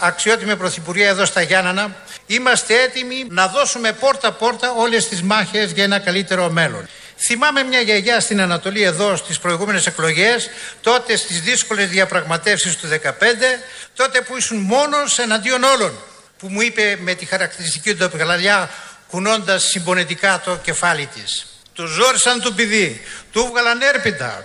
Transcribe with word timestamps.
αξιότιμη 0.00 0.56
Πρωθυπουργέ 0.56 1.06
εδώ 1.06 1.24
στα 1.24 1.42
Γιάννανα, 1.42 1.96
είμαστε 2.26 2.82
έτοιμοι 2.82 3.26
να 3.28 3.46
δώσουμε 3.46 3.92
πόρτα-πόρτα 3.92 4.72
όλες 4.72 5.08
τις 5.08 5.22
μάχες 5.22 5.72
για 5.72 5.84
ένα 5.84 5.98
καλύτερο 5.98 6.50
μέλλον. 6.50 6.88
Θυμάμαι 7.16 7.62
μια 7.62 7.80
γιαγιά 7.80 8.20
στην 8.20 8.40
Ανατολή 8.40 8.82
εδώ 8.82 9.16
στις 9.16 9.38
προηγούμενες 9.38 9.86
εκλογές, 9.86 10.50
τότε 10.80 11.16
στις 11.16 11.40
δύσκολες 11.40 11.88
διαπραγματεύσεις 11.88 12.76
του 12.76 12.86
2015, 12.86 13.60
τότε 13.94 14.20
που 14.20 14.36
ήσουν 14.36 14.58
μόνος 14.58 15.18
εναντίον 15.18 15.62
όλων, 15.62 15.98
που 16.38 16.48
μου 16.48 16.60
είπε 16.60 16.98
με 17.00 17.14
τη 17.14 17.24
χαρακτηριστική 17.24 17.94
του 17.94 18.04
επιγαλαλιά, 18.04 18.70
κουνώντας 19.10 19.62
συμπονετικά 19.62 20.40
το 20.44 20.56
κεφάλι 20.56 21.08
της. 21.14 21.46
Του 21.72 21.86
ζόρισαν 21.86 22.40
του 22.40 22.54
παιδί, 22.54 23.00
του 23.32 23.48
βγαλαν 23.52 23.80
έρπιτα. 23.80 24.44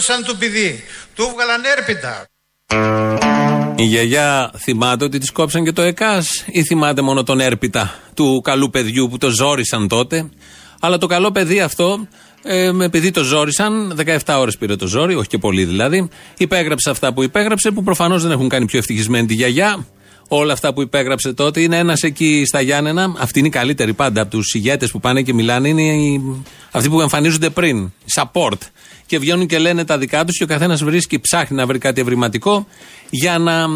Του 0.00 0.06
ζόρισαν 0.06 0.24
του 0.24 0.38
παιδί, 0.38 0.84
του 1.14 1.30
βγαλαν 1.34 1.62
έρπιτα. 1.76 2.26
Η 3.76 3.84
γιαγιά 3.84 4.52
θυμάται 4.56 5.04
ότι 5.04 5.18
της 5.18 5.30
κόψαν 5.30 5.64
και 5.64 5.72
το 5.72 5.82
ΕΚΑΣ 5.82 6.44
ή 6.46 6.62
θυμάται 6.62 7.02
μόνο 7.02 7.22
τον 7.22 7.40
έρπιτα 7.40 7.94
του 8.14 8.40
καλού 8.44 8.70
παιδιού 8.70 9.08
που 9.08 9.18
το 9.18 9.28
ζόρισαν 9.28 9.88
τότε; 9.88 10.28
Αλλά 10.80 10.98
το 10.98 11.06
καλό 11.06 11.30
παιδί 11.30 11.60
αυτό, 11.60 12.08
ε, 12.42 12.70
επειδή 12.80 13.10
το 13.10 13.22
ζόρισαν, 13.22 13.94
17 14.24 14.38
ώρες 14.38 14.56
πήρε 14.56 14.76
το 14.76 14.86
ζόρι, 14.86 15.14
όχι 15.14 15.28
και 15.28 15.38
πολύ 15.38 15.64
δηλαδή, 15.64 16.08
υπέγραψε 16.36 16.90
αυτά 16.90 17.12
που 17.12 17.22
υπέγραψε, 17.22 17.70
που 17.70 17.82
προφανώς 17.82 18.22
δεν 18.22 18.30
έχουν 18.30 18.48
κάνει 18.48 18.64
πιο 18.64 18.78
ευτυχισμένη 18.78 19.26
τη 19.26 19.34
γιαγιά. 19.34 19.86
Όλα 20.32 20.52
αυτά 20.52 20.72
που 20.72 20.82
υπέγραψε 20.82 21.32
τότε 21.32 21.60
είναι 21.60 21.78
ένας 21.78 22.02
εκεί 22.02 22.42
στα 22.46 22.60
Γιάννενα. 22.60 23.14
Αυτοί 23.18 23.38
είναι 23.38 23.48
οι 23.48 23.50
καλύτεροι 23.50 23.92
πάντα 23.92 24.20
από 24.20 24.30
τους 24.30 24.54
ηγέτες 24.54 24.90
που 24.90 25.00
πάνε 25.00 25.22
και 25.22 25.34
μιλάνε. 25.34 25.68
Είναι 25.68 25.82
οι, 25.82 26.22
αυτοί 26.70 26.88
που 26.88 27.00
εμφανίζονται 27.00 27.50
πριν. 27.50 27.92
Support 28.14 28.58
και 29.10 29.18
βγαίνουν 29.18 29.46
και 29.46 29.58
λένε 29.58 29.84
τα 29.84 29.98
δικά 29.98 30.24
τους 30.24 30.36
και 30.36 30.44
ο 30.44 30.46
καθένας 30.46 30.84
βρίσκει, 30.84 31.18
ψάχνει 31.18 31.56
να 31.56 31.66
βρει 31.66 31.78
κάτι 31.78 32.00
ευρηματικό 32.00 32.66
για 33.10 33.38
να 33.38 33.66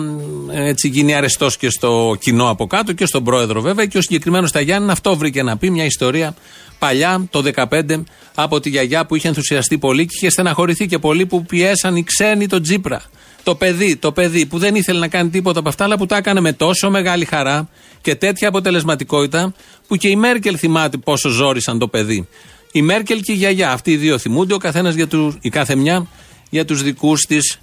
έτσι 0.53 0.89
γίνει 0.89 1.15
αρεστός 1.15 1.57
και 1.57 1.71
στο 1.71 2.17
κοινό 2.21 2.49
από 2.49 2.67
κάτω 2.67 2.93
και 2.93 3.07
στον 3.07 3.25
πρόεδρο 3.25 3.61
βέβαια. 3.61 3.87
Και 3.87 3.99
ο 3.99 4.01
συγκεκριμένος 4.01 4.49
Σταγιάννη 4.49 4.91
αυτό 4.91 5.17
βρήκε 5.17 5.43
να 5.43 5.57
πει 5.57 5.71
μια 5.71 5.85
ιστορία 5.85 6.35
παλιά, 6.79 7.27
το 7.31 7.43
2015, 7.55 8.03
από 8.35 8.61
τη 8.61 8.71
γιαγιά 8.71 9.07
που 9.07 9.17
είχε 9.17 9.29
ενθουσιαστεί 9.29 9.79
πολύ 9.79 10.07
και 10.07 10.15
είχε 10.17 10.31
στεναχωρηθεί 10.31 10.87
και 10.87 10.99
πολύ 10.99 11.27
που 11.27 11.45
πιέσαν 11.45 11.97
οι 11.97 12.05
ξένοι 12.05 12.47
τον 12.47 12.63
Τζίπρα. 12.63 13.03
Το 13.43 13.55
παιδί, 13.55 13.97
το 13.97 14.13
παιδί 14.13 14.47
που 14.47 14.59
δεν 14.59 14.75
ήθελε 14.75 14.99
να 14.99 15.09
κάνει 15.09 15.31
τίποτα 15.31 15.59
από 15.59 15.69
αυτά, 15.69 15.85
αλλά 15.85 15.97
που 15.97 16.07
τα 16.07 16.17
έκανε 16.17 16.41
με 16.41 16.53
τόσο 16.53 16.91
μεγάλη 16.91 17.25
χαρά 17.25 17.69
και 18.01 18.15
τέτοια 18.15 18.49
αποτελεσματικότητα, 18.49 19.55
που 19.87 19.97
και 19.97 20.09
η 20.09 20.17
Μέρκελ 20.17 20.57
θυμάται 20.59 20.97
πόσο 20.97 21.29
ζόρισαν 21.29 21.79
το 21.79 21.89
παιδί. 21.89 22.29
Η 22.77 22.83
Μέρκελ 22.83 23.21
και 23.21 23.33
η 23.33 23.35
γιαγιά. 23.35 23.73
Αυτοί 23.73 23.91
οι 23.91 23.97
δύο 23.97 24.19
θυμούνται, 24.19 24.55
ο 24.55 24.59
καθένας 24.59 24.95
για 24.95 25.07
του, 25.07 25.39
η 25.41 25.49
κάθε 25.49 25.75
μια 25.75 26.07
για 26.51 26.65
τους 26.65 26.83
δικούς 26.83 27.21
της 27.21 27.59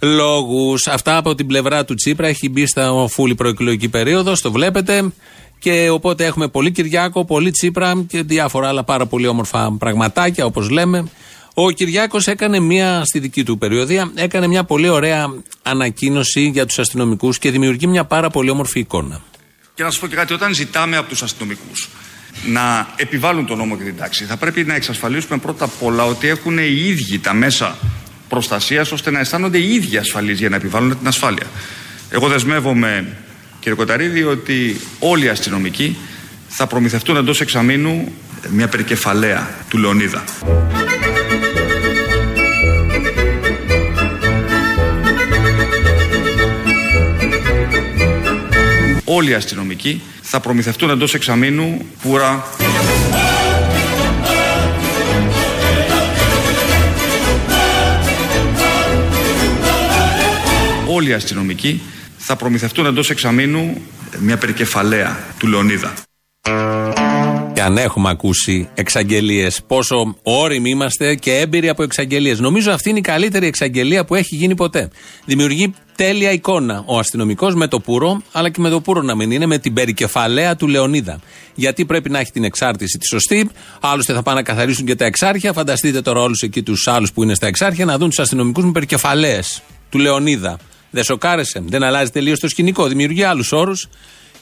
λόγους. 0.00 0.86
Αυτά 0.86 1.16
από 1.16 1.34
την 1.34 1.46
πλευρά 1.46 1.84
του 1.84 1.94
Τσίπρα. 1.94 2.26
Έχει 2.26 2.48
μπει 2.48 2.66
στα 2.66 3.06
φούλη 3.08 3.34
προεκλογική 3.34 3.88
περίοδος, 3.88 4.40
το 4.40 4.52
βλέπετε. 4.52 5.12
Και 5.58 5.88
οπότε 5.90 6.24
έχουμε 6.24 6.48
πολύ 6.48 6.70
Κυριάκο, 6.70 7.24
πολύ 7.24 7.50
Τσίπρα 7.50 8.04
και 8.08 8.22
διάφορα 8.22 8.68
άλλα 8.68 8.84
πάρα 8.84 9.06
πολύ 9.06 9.26
όμορφα 9.26 9.76
πραγματάκια, 9.78 10.44
όπως 10.44 10.70
λέμε. 10.70 11.08
Ο 11.54 11.70
Κυριάκος 11.70 12.26
έκανε 12.26 12.60
μια, 12.60 13.04
στη 13.04 13.18
δική 13.18 13.44
του 13.44 13.58
περιοδία, 13.58 14.10
έκανε 14.14 14.46
μια 14.46 14.64
πολύ 14.64 14.88
ωραία 14.88 15.34
ανακοίνωση 15.62 16.48
για 16.48 16.66
τους 16.66 16.78
αστυνομικούς 16.78 17.38
και 17.38 17.50
δημιουργεί 17.50 17.86
μια 17.86 18.04
πάρα 18.04 18.30
πολύ 18.30 18.50
όμορφη 18.50 18.78
εικόνα. 18.78 19.20
Και 19.74 19.82
να 19.82 19.90
σας 19.90 20.00
πω 20.00 20.06
και 20.06 20.14
κάτι, 20.14 20.32
όταν 20.32 20.54
ζητάμε 20.54 20.96
από 20.96 21.08
τους 21.08 21.22
αστυνομικούς 21.22 21.88
να 22.44 22.88
επιβάλλουν 22.96 23.46
τον 23.46 23.58
νόμο 23.58 23.76
και 23.76 23.84
την 23.84 23.96
τάξη. 23.96 24.24
Θα 24.24 24.36
πρέπει 24.36 24.64
να 24.64 24.74
εξασφαλίσουμε 24.74 25.38
πρώτα 25.38 25.64
απ' 25.64 25.82
όλα 25.82 26.04
ότι 26.04 26.28
έχουν 26.28 26.58
οι 26.58 26.82
ίδιοι 26.86 27.18
τα 27.18 27.34
μέσα 27.34 27.76
προστασίας 28.28 28.92
ώστε 28.92 29.10
να 29.10 29.18
αισθάνονται 29.18 29.58
οι 29.58 29.74
ίδιοι 29.74 29.96
ασφαλείς 29.96 30.38
για 30.38 30.48
να 30.48 30.56
επιβάλλουν 30.56 30.98
την 30.98 31.06
ασφάλεια. 31.06 31.46
Εγώ 32.10 32.28
δεσμεύομαι, 32.28 33.06
κύριε 33.60 33.74
Κοταρίδη, 33.74 34.22
ότι 34.22 34.80
όλοι 34.98 35.24
οι 35.24 35.28
αστυνομικοί 35.28 35.96
θα 36.48 36.66
προμηθευτούν 36.66 37.16
εντός 37.16 37.40
εξαμήνου 37.40 38.12
μια 38.50 38.68
περικεφαλαία 38.68 39.50
του 39.68 39.78
Λεωνίδα. 39.78 40.24
Όλοι 49.08 49.30
οι 49.30 49.34
αστυνομικοί 49.34 50.02
θα 50.22 50.40
προμηθευτούν 50.40 50.90
εντός 50.90 51.14
εξαμήνου 51.14 51.86
πουρα 52.02 52.44
Όλοι 60.88 61.08
οι 61.08 61.12
αστυνομικοί 61.12 61.82
θα 62.16 62.36
προμηθευτούν 62.36 62.86
εντός 62.86 63.10
εξαμήνου 63.10 63.82
μια 64.20 64.36
περικεφαλαία 64.36 65.18
του 65.38 65.46
Λεωνίδα. 65.46 65.92
Και 67.56 67.62
αν 67.62 67.76
έχουμε 67.76 68.10
ακούσει 68.10 68.68
εξαγγελίες, 68.74 69.60
πόσο 69.66 70.16
όριμοι 70.22 70.70
είμαστε 70.70 71.14
και 71.14 71.38
έμπειροι 71.38 71.68
από 71.68 71.82
εξαγγελίες. 71.82 72.40
Νομίζω 72.40 72.72
αυτή 72.72 72.88
είναι 72.88 72.98
η 72.98 73.02
καλύτερη 73.02 73.46
εξαγγελία 73.46 74.04
που 74.04 74.14
έχει 74.14 74.36
γίνει 74.36 74.54
ποτέ. 74.54 74.88
Δημιουργεί 75.24 75.74
τέλεια 75.96 76.32
εικόνα 76.32 76.82
ο 76.86 76.98
αστυνομικός 76.98 77.54
με 77.54 77.68
το 77.68 77.80
πουρο, 77.80 78.22
αλλά 78.32 78.50
και 78.50 78.60
με 78.60 78.68
το 78.68 78.80
πουρο 78.80 79.02
να 79.02 79.14
μην 79.14 79.30
είναι, 79.30 79.46
με 79.46 79.58
την 79.58 79.72
περικεφαλαία 79.72 80.56
του 80.56 80.68
Λεωνίδα. 80.68 81.20
Γιατί 81.54 81.84
πρέπει 81.84 82.10
να 82.10 82.18
έχει 82.18 82.30
την 82.30 82.44
εξάρτηση 82.44 82.98
τη 82.98 83.06
σωστή. 83.06 83.50
Άλλωστε 83.80 84.12
θα 84.12 84.22
πάνε 84.22 84.36
να 84.36 84.42
καθαρίσουν 84.42 84.86
και 84.86 84.94
τα 84.94 85.04
εξάρχεια. 85.04 85.52
Φανταστείτε 85.52 86.02
τώρα 86.02 86.20
όλους 86.20 86.40
εκεί 86.42 86.62
τους 86.62 86.88
άλλους 86.88 87.12
που 87.12 87.22
είναι 87.22 87.34
στα 87.34 87.46
εξάρχεια 87.46 87.84
να 87.84 87.98
δουν 87.98 88.08
τους 88.08 88.18
αστυνομικούς 88.18 88.64
με 88.64 88.72
περικεφαλαίες 88.72 89.62
του 89.90 89.98
Λεωνίδα. 89.98 90.58
Δεν 90.90 91.04
σοκάρεσε. 91.04 91.62
Δεν 91.66 91.82
αλλάζει 91.82 92.10
τελείως 92.10 92.40
το 92.40 92.48
σκηνικό. 92.48 92.86
Δημιουργεί 92.86 93.22
άλλους 93.22 93.52
όρους 93.52 93.88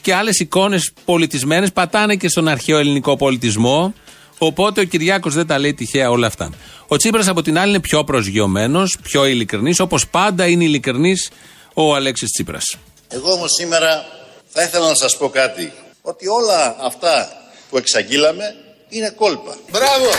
και 0.05 0.13
άλλες 0.13 0.39
εικόνες 0.39 0.91
πολιτισμένες 1.05 1.71
πατάνε 1.71 2.15
και 2.15 2.29
στον 2.29 2.47
αρχαίο 2.47 2.77
ελληνικό 2.77 3.17
πολιτισμό. 3.17 3.93
Οπότε 4.37 4.81
ο 4.81 4.83
Κυριάκος 4.83 5.33
δεν 5.33 5.47
τα 5.47 5.59
λέει 5.59 5.73
τυχαία 5.73 6.09
όλα 6.09 6.27
αυτά. 6.27 6.49
Ο 6.87 6.97
Τσίπρας 6.97 7.27
από 7.27 7.41
την 7.41 7.57
άλλη 7.57 7.69
είναι 7.69 7.79
πιο 7.79 8.03
προσγειωμένος, 8.03 8.97
πιο 9.01 9.25
ειλικρινής, 9.25 9.79
όπως 9.79 10.07
πάντα 10.07 10.47
είναι 10.47 10.63
ειλικρινής 10.63 11.31
ο 11.73 11.95
Αλέξης 11.95 12.31
Τσίπρας. 12.31 12.77
Εγώ 13.07 13.31
όμως 13.31 13.51
σήμερα 13.59 14.05
θα 14.47 14.63
ήθελα 14.63 14.87
να 14.87 14.95
σας 14.95 15.17
πω 15.17 15.29
κάτι. 15.29 15.71
Ότι 16.01 16.27
όλα 16.27 16.75
αυτά 16.79 17.27
που 17.69 17.77
εξαγγείλαμε 17.77 18.55
είναι 18.89 19.13
κόλπα. 19.15 19.57
Μπράβο! 19.71 20.09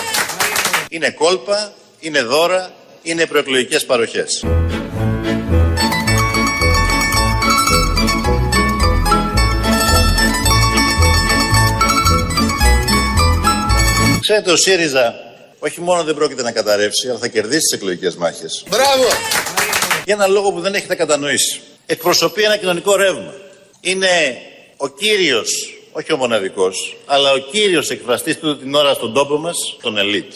Είναι 0.89 1.11
κόλπα, 1.11 1.73
είναι 2.01 2.23
δώρα, 2.23 2.73
είναι 3.03 3.27
προεκλογικές 3.27 3.85
παροχές. 3.85 4.45
Ξέρετε, 14.29 14.53
ο 14.53 14.57
ΣΥΡΙΖΑ 14.57 15.15
όχι 15.59 15.81
μόνο 15.81 16.05
δεν 16.05 16.15
πρόκειται 16.15 16.43
να 16.43 16.53
καταρρεύσει, 16.53 17.09
αλλά 17.09 17.19
θα 17.19 17.29
κερδίσει 17.29 17.61
τις 17.61 17.73
εκλογικές 17.73 18.17
μάχες. 18.17 18.65
Μπράβο! 18.71 19.05
Για 20.05 20.15
έναν 20.15 20.33
λόγο 20.33 20.53
που 20.53 20.61
δεν 20.61 20.75
έχετε 20.75 20.95
κατανοήσει. 20.95 21.61
Εκπροσωπεί 21.87 22.43
ένα 22.43 22.57
κοινωνικό 22.57 22.97
ρεύμα. 22.97 23.35
Είναι 23.81 24.07
ο 24.77 24.89
κύριος, 24.89 25.49
όχι 25.93 26.13
ο 26.13 26.17
μοναδικός, 26.17 26.97
αλλά 27.07 27.33
ο 27.33 27.39
κύριος 27.39 27.91
εκφραστής 27.91 28.39
του 28.39 28.59
την 28.59 28.75
ώρα 28.75 28.95
στον 28.95 29.13
τόπο 29.13 29.39
μας, 29.39 29.57
τον 29.83 29.99
ελίτ. 29.99 30.33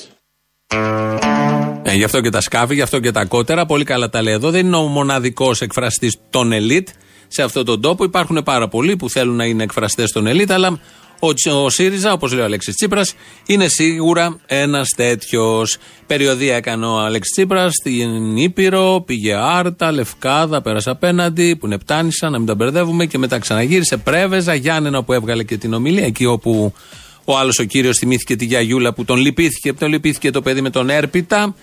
Ε, 1.82 1.94
γι' 1.94 2.04
αυτό 2.04 2.20
και 2.20 2.30
τα 2.30 2.40
σκάφη, 2.40 2.75
γι' 2.75 2.82
αυτό 2.82 3.00
και 3.00 3.10
τα 3.10 3.25
κότερα. 3.25 3.66
Πολύ 3.66 3.84
καλά 3.84 4.08
τα 4.08 4.22
λέει 4.22 4.34
εδώ. 4.34 4.50
Δεν 4.50 4.66
είναι 4.66 4.76
ο 4.76 4.86
μοναδικός 4.86 5.60
εκφραστής 5.60 6.16
των 6.31 6.52
ελίτ 6.52 6.88
σε 7.28 7.43
αυτόν 7.43 7.64
τον 7.64 7.81
τόπο. 7.81 8.04
Υπάρχουν 8.04 8.43
πάρα 8.44 8.69
πολλοί 8.69 8.96
που 8.96 9.10
θέλουν 9.10 9.36
να 9.36 9.44
είναι 9.44 9.62
εκφραστές 9.62 10.12
των 10.12 10.26
ελίτ, 10.26 10.50
αλλά 10.50 10.81
ο, 11.20 11.62
ο 11.64 11.70
ΣΥΡΙΖΑ, 11.70 12.12
όπως 12.12 12.32
λέει 12.32 12.43
ο 12.43 12.44
Αλέξης 12.44 12.75
Τσίπρας, 12.75 13.14
είναι 13.46 13.69
σίγουρα 13.69 14.40
ένας 14.46 14.88
τέτοιος. 14.96 15.76
Περιοδία 16.06 16.56
έκανε 16.56 16.87
ο 16.87 16.99
Αλέξης 16.99 17.32
Τσίπρας 17.32 17.75
στην 17.75 18.37
Ήπειρο, 18.37 19.02
πήγε 19.06 19.34
Άρτα, 19.34 19.93
Λευκάδα, 19.93 20.62
πέρασε 20.62 20.90
απέναντι, 20.90 21.56
που 21.56 21.67
είναι 21.67 21.78
Πτάνησα, 21.78 22.31
να 22.31 22.38
μην 22.38 22.46
τα 22.46 22.55
μπερδεύουμε, 22.55 23.06
και 23.06 23.19
μετά 23.19 23.38
ξαναγύρισε 23.38 23.96
Πρέβεζα, 23.96 24.55
Γιάννενα 24.55 25.02
που 25.02 25.12
έβγαλε 25.12 25.44
και 25.44 25.56
την 25.56 25.75
ομιλία, 25.75 26.05
εκεί 26.05 26.25
όπου 26.25 26.72
ο 27.25 27.38
άλλος 27.38 27.58
ο 27.58 27.64
κύριος 27.64 27.99
θυμήθηκε 27.99 28.37
τη 28.37 28.44
Γιαγιούλα 28.44 28.94
που 28.94 29.05
τον 29.05 29.19
λυπήθηκε, 29.19 29.72
τον 29.72 29.88
λυπήθηκε 29.88 30.31
το 30.31 30.43
παιδί 30.43 30.61
με 30.61 30.70
τον 30.70 30.90
Έρπιτα. 30.90 31.55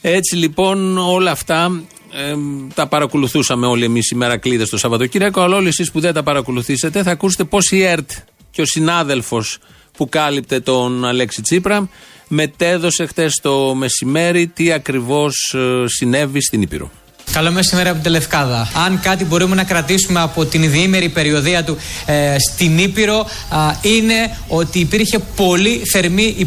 Έτσι 0.00 0.36
λοιπόν 0.36 0.98
όλα 0.98 1.30
αυτά 1.30 1.82
ε, 2.12 2.34
τα 2.74 2.86
παρακολουθούσαμε 2.86 3.66
όλοι 3.66 3.84
εμείς 3.84 4.10
οι 4.10 4.14
μερακλείδε 4.14 4.64
το 4.64 4.78
Σαββατοκύριακο, 4.78 5.40
αλλά 5.40 5.56
όλοι 5.56 5.68
εσείς 5.68 5.90
που 5.90 6.00
δεν 6.00 6.12
τα 6.12 6.22
παρακολουθήσετε 6.22 7.02
θα 7.02 7.10
ακούσετε 7.10 7.44
πώς 7.44 7.70
η 7.70 7.82
ΕΡΤ 7.82 8.10
και 8.50 8.60
ο 8.60 8.64
συνάδελφος 8.66 9.58
που 9.96 10.08
κάλυπτε 10.08 10.60
τον 10.60 11.04
Αλέξη 11.04 11.42
Τσίπρα 11.42 11.88
μετέδωσε 12.28 13.06
χτες 13.06 13.38
το 13.42 13.74
μεσημέρι 13.74 14.46
τι 14.46 14.72
ακριβώς 14.72 15.54
ε, 15.54 15.84
συνέβη 15.88 16.42
στην 16.42 16.62
Ήπειρο. 16.62 16.90
Καλό 17.32 17.50
μεσημέρι 17.50 17.88
από 17.88 18.02
την 18.02 18.10
Λευκάδα. 18.10 18.68
Αν 18.84 19.00
κάτι 19.00 19.24
μπορούμε 19.24 19.54
να 19.54 19.64
κρατήσουμε 19.64 20.20
από 20.20 20.44
την 20.44 20.70
διήμερη 20.70 21.08
περιοδία 21.08 21.64
του 21.64 21.76
ε, 22.06 22.36
στην 22.50 22.78
Ήπειρο, 22.78 23.26
είναι 23.82 24.36
ότι 24.48 24.78
υπήρχε 24.78 25.18
πολύ 25.18 25.82
θερμή 25.92 26.46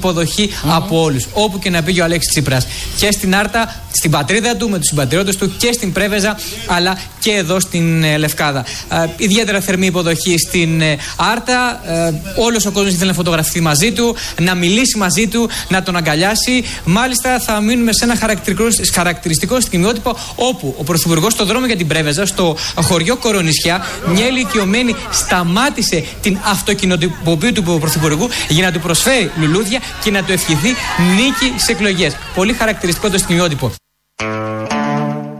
από 0.63 1.01
όλους. 1.01 1.27
Όπου 1.33 1.59
και 1.59 1.69
να 1.69 1.83
πήγε 1.83 2.01
ο 2.01 2.03
Αλέξης 2.03 2.31
Τσίπρας. 2.31 2.67
Και 2.97 3.11
στην 3.11 3.35
Άρτα, 3.35 3.83
στην 3.91 4.11
πατρίδα 4.11 4.55
του, 4.55 4.69
με 4.69 4.77
τους 4.77 4.87
συμπατριώτες 4.87 5.35
του 5.35 5.55
και 5.57 5.71
στην 5.71 5.91
Πρέβεζα, 5.91 6.39
αλλά 6.67 6.97
και 7.23 7.31
εδώ 7.31 7.59
στην 7.59 8.03
ε, 8.03 8.17
Λευκάδα. 8.17 8.65
Ε, 8.89 9.05
ιδιαίτερα 9.17 9.61
θερμή 9.61 9.85
υποδοχή 9.85 10.37
στην 10.37 10.81
ε, 10.81 10.97
Άρτα. 11.15 11.81
Ε, 11.85 12.13
Όλος 12.41 12.65
ο 12.65 12.71
κόσμος 12.71 12.93
ήθελε 12.93 13.09
να 13.09 13.15
φωτογραφηθεί 13.15 13.61
μαζί 13.61 13.91
του, 13.91 14.15
να 14.39 14.55
μιλήσει 14.55 14.97
μαζί 14.97 15.27
του, 15.27 15.49
να 15.67 15.83
τον 15.83 15.95
αγκαλιάσει. 15.95 16.63
Μάλιστα, 16.83 17.39
θα 17.39 17.61
μείνουμε 17.61 17.93
σε 17.93 18.03
ένα 18.03 18.15
χαρακτηριστικό, 18.15 18.93
χαρακτηριστικό 18.93 19.59
στιγμιότυπο 19.59 20.17
όπου 20.35 20.75
ο 20.77 20.83
Πρωθυπουργός 20.83 21.33
στο 21.33 21.45
δρόμο 21.45 21.65
για 21.65 21.75
την 21.75 21.87
Πρέβεζα, 21.87 22.25
στο 22.25 22.57
χωριό 22.75 23.15
Κορονισιά, 23.17 23.85
μια 24.07 24.27
ηλικιωμένη 24.27 24.95
σταμάτησε 25.11 26.03
την 26.21 26.37
αυτοκινητοποίηση 26.43 27.53
του 27.53 27.63
Πρωθυπουργού 27.63 28.29
για 28.49 28.65
να 28.65 28.71
του 28.71 28.79
προσφέρει 28.79 29.31
λουλούδια 29.39 29.79
και 30.03 30.11
να 30.11 30.23
του 30.23 30.31
ευχηθεί 30.31 30.69
νίκη 31.15 31.53
σε 31.55 31.71
εκλογές. 31.71 32.15
Πολύ 32.35 32.53
χαρακτηριστικό 32.53 33.09
το 33.09 33.17
στιγμιότυπο. 33.17 33.71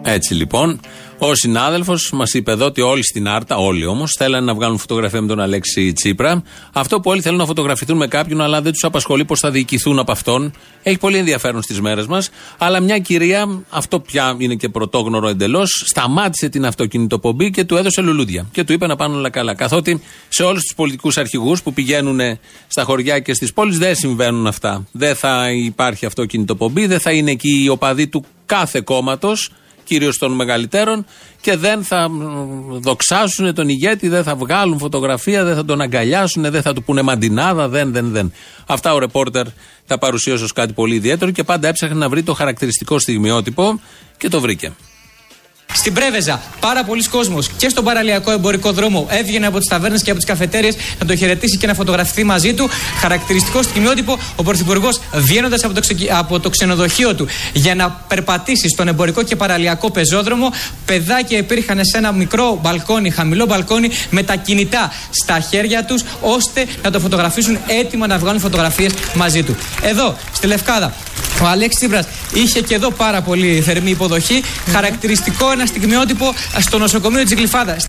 Έτσι 0.06 0.34
λοιπόν, 0.34 0.80
ο 1.18 1.36
συνάδελφος 1.36 2.12
μας 2.14 2.34
είπε 2.34 2.52
εδώ 2.52 2.66
ότι 2.66 2.82
όλοι 2.82 3.04
στην 3.04 3.28
Άρτα, 3.28 3.58
όλοι 3.58 3.86
όμως, 3.86 4.16
θέλανε 4.18 4.46
να 4.46 4.54
βγάλουν 4.54 4.78
φωτογραφία 4.78 5.22
με 5.22 5.28
τον 5.28 5.40
Αλέξη 5.40 5.94
Τσίπρα. 5.94 6.44
Αυτό 6.74 7.00
που 7.00 7.10
όλοι 7.10 7.22
θέλουν 7.22 7.38
να 7.38 7.46
φωτογραφηθούν 7.46 7.98
με 7.98 8.08
κάποιον, 8.08 8.42
αλλά 8.42 8.62
δεν 8.62 8.72
τους 8.72 8.84
απασχολεί 8.84 9.26
πώς 9.26 9.40
θα 9.40 9.52
διοικηθούν 9.52 10.00
από 10.00 10.12
αυτόν. 10.12 10.54
Έχει 10.84 10.98
πολύ 10.98 11.18
ενδιαφέρον 11.18 11.62
στις 11.62 11.82
μέρες 11.82 12.08
μας. 12.08 12.30
Αλλά 12.58 12.80
μια 12.80 13.00
κυρία, 13.00 13.64
αυτό 13.70 14.00
πια 14.00 14.36
είναι 14.38 14.56
και 14.56 14.70
πρωτόγνωρο 14.70 15.28
εντελώς, 15.28 15.84
σταμάτησε 15.86 16.50
την 16.50 16.66
αυτοκινητοπομπή 16.66 17.52
και 17.52 17.64
του 17.64 17.76
έδωσε 17.76 18.02
λουλούδια. 18.02 18.46
Και 18.52 18.64
του 18.64 18.74
είπε 18.74 18.88
να 18.88 18.96
πάνε 18.96 19.16
όλα 19.16 19.30
καλά. 19.30 19.54
Καθότι 19.54 20.02
σε 20.30 20.44
όλους 20.44 20.62
τους 20.62 20.76
πολιτικούς 20.76 21.18
αρχηγούς 21.18 21.64
που 21.64 21.74
πηγαίνουν 21.74 22.20
στα 22.68 22.84
χωριά 22.84 23.20
και 23.20 23.34
στις 23.34 23.54
πόλεις 23.54 23.78
δεν 23.78 23.96
συμβαίνουν 23.96 24.48
αυτά. 24.48 24.88
Δεν 24.92 25.16
θα 25.16 25.52
υπάρχει 25.52 26.06
αυτοκινητοπομπή, 26.06 26.86
δεν 26.86 27.00
θα 27.00 27.12
είναι 27.12 27.32
εκεί 27.32 27.64
οι 27.64 27.70
οπαδοί 27.70 28.08
του 28.08 28.26
κάθε 28.46 28.82
κόμματος 28.82 29.52
κυρίως 29.84 30.18
των 30.18 30.32
μεγαλύτερων, 30.32 31.06
και 31.42 31.58
δεν 31.58 31.84
θα 31.84 32.10
δοξάσουν 32.80 33.54
τον 33.54 33.70
ηγέτη, 33.70 34.08
δεν 34.08 34.24
θα 34.24 34.36
βγάλουν 34.36 34.78
φωτογραφία, 34.78 35.44
δεν 35.44 35.56
θα 35.56 35.66
τον 35.66 35.82
αγκαλιάσουν, 35.82 36.52
δεν 36.52 36.62
θα 36.62 36.74
του 36.74 36.84
πούνε 36.84 37.02
μαντινάδα, 37.02 37.68
δεν, 37.68 37.92
δεν, 37.92 38.12
δεν. 38.12 38.34
Αυτά 38.68 38.94
ο 38.94 39.00
ρεπόρτερ 39.00 39.46
τα 39.88 39.98
παρουσίασε 39.98 40.44
ως 40.44 40.54
κάτι 40.54 40.74
πολύ 40.74 40.96
ιδιαίτερο 40.96 41.32
και 41.32 41.44
πάντα 41.44 41.68
έψαχνε 41.68 41.96
να 41.96 42.10
βρει 42.10 42.24
το 42.24 42.34
χαρακτηριστικό 42.34 43.00
στιγμιότυπο 43.00 43.80
και 44.18 44.30
το 44.30 44.40
βρήκε. 44.40 44.72
Στην 45.74 45.94
Πρέβεζα, 45.94 46.42
πάρα 46.60 46.84
πολλοί 46.84 47.04
κόσμος 47.04 47.50
και 47.58 47.70
στον 47.70 47.84
παραλιακό 47.84 48.32
εμπορικό 48.32 48.72
δρόμο 48.72 49.08
έβγαινε 49.10 49.48
από 49.48 49.58
τις 49.58 49.68
ταβέρνες 49.68 50.02
και 50.04 50.10
από 50.10 50.20
τις 50.20 50.30
καφετέρειες 50.30 50.76
να 51.00 51.06
το 51.06 51.16
χαιρετήσει 51.16 51.58
και 51.58 51.68
να 51.68 51.74
φωτογραφηθεί 51.74 52.24
μαζί 52.24 52.54
του. 52.54 52.70
Χαρακτηριστικό 53.00 53.62
στιγμιότυπο, 53.62 54.18
ο 54.36 54.44
Πρωθυπουργός 54.44 55.02
βγαίνοντας 55.14 55.64
από, 55.64 55.74
το 55.74 55.82
από 56.12 56.40
το 56.40 56.50
ξενοδοχείο 56.50 57.16
του 57.16 57.28
για 57.54 57.76
να 57.76 57.90
περπατήσει 58.08 58.70
στον 58.70 58.88
εμπορικό 58.88 59.24
και 59.24 59.36
παραλιακό 59.36 59.92
πεζόδρομο. 59.92 60.52
Παιδάκια 60.86 61.38
υπήρχαν 61.38 61.80
σε 61.86 61.98
ένα 61.98 62.12
μικρό 62.12 62.60
μπαλκόνι, 62.62 63.10
χαμηλό 63.10 63.46
μπαλκόνι, 63.46 63.90
με 64.10 64.24
τα 64.24 64.36
κινητά 64.36 64.92
στα 65.10 65.40
χέρια 65.40 65.86
τους, 65.86 66.04
ώστε 66.22 66.66
να 66.84 66.92
το 66.92 67.00
φωτογραφίσουν 67.00 67.58
έτοιμα 67.68 68.08
να 68.08 68.18
βγάλουν 68.18 68.40
φωτογραφίες 68.40 68.94
μαζί 69.14 69.44
του. 69.44 69.56
Εδώ, 69.82 70.16
στη 70.34 70.48
Λευκάδα, 70.48 70.94
ο 71.42 71.46
Αλέξης 71.46 71.80
Τσίπρας 71.80 72.06
είχε 72.34 72.62
και 72.62 72.76
εδώ 72.76 72.92
πάρα 72.92 73.22
πολύ 73.22 73.62
θερμή 73.62 73.90
υποδοχή. 73.90 74.44
Χαρακτηριστικό 74.72 75.52
ένα 75.52 75.63
στιγμιότυπο 75.68 76.34
στο 76.60 76.78
νοσοκομείο 76.78 77.24
της 77.24 77.34
Γλυφάδας. 77.34 77.86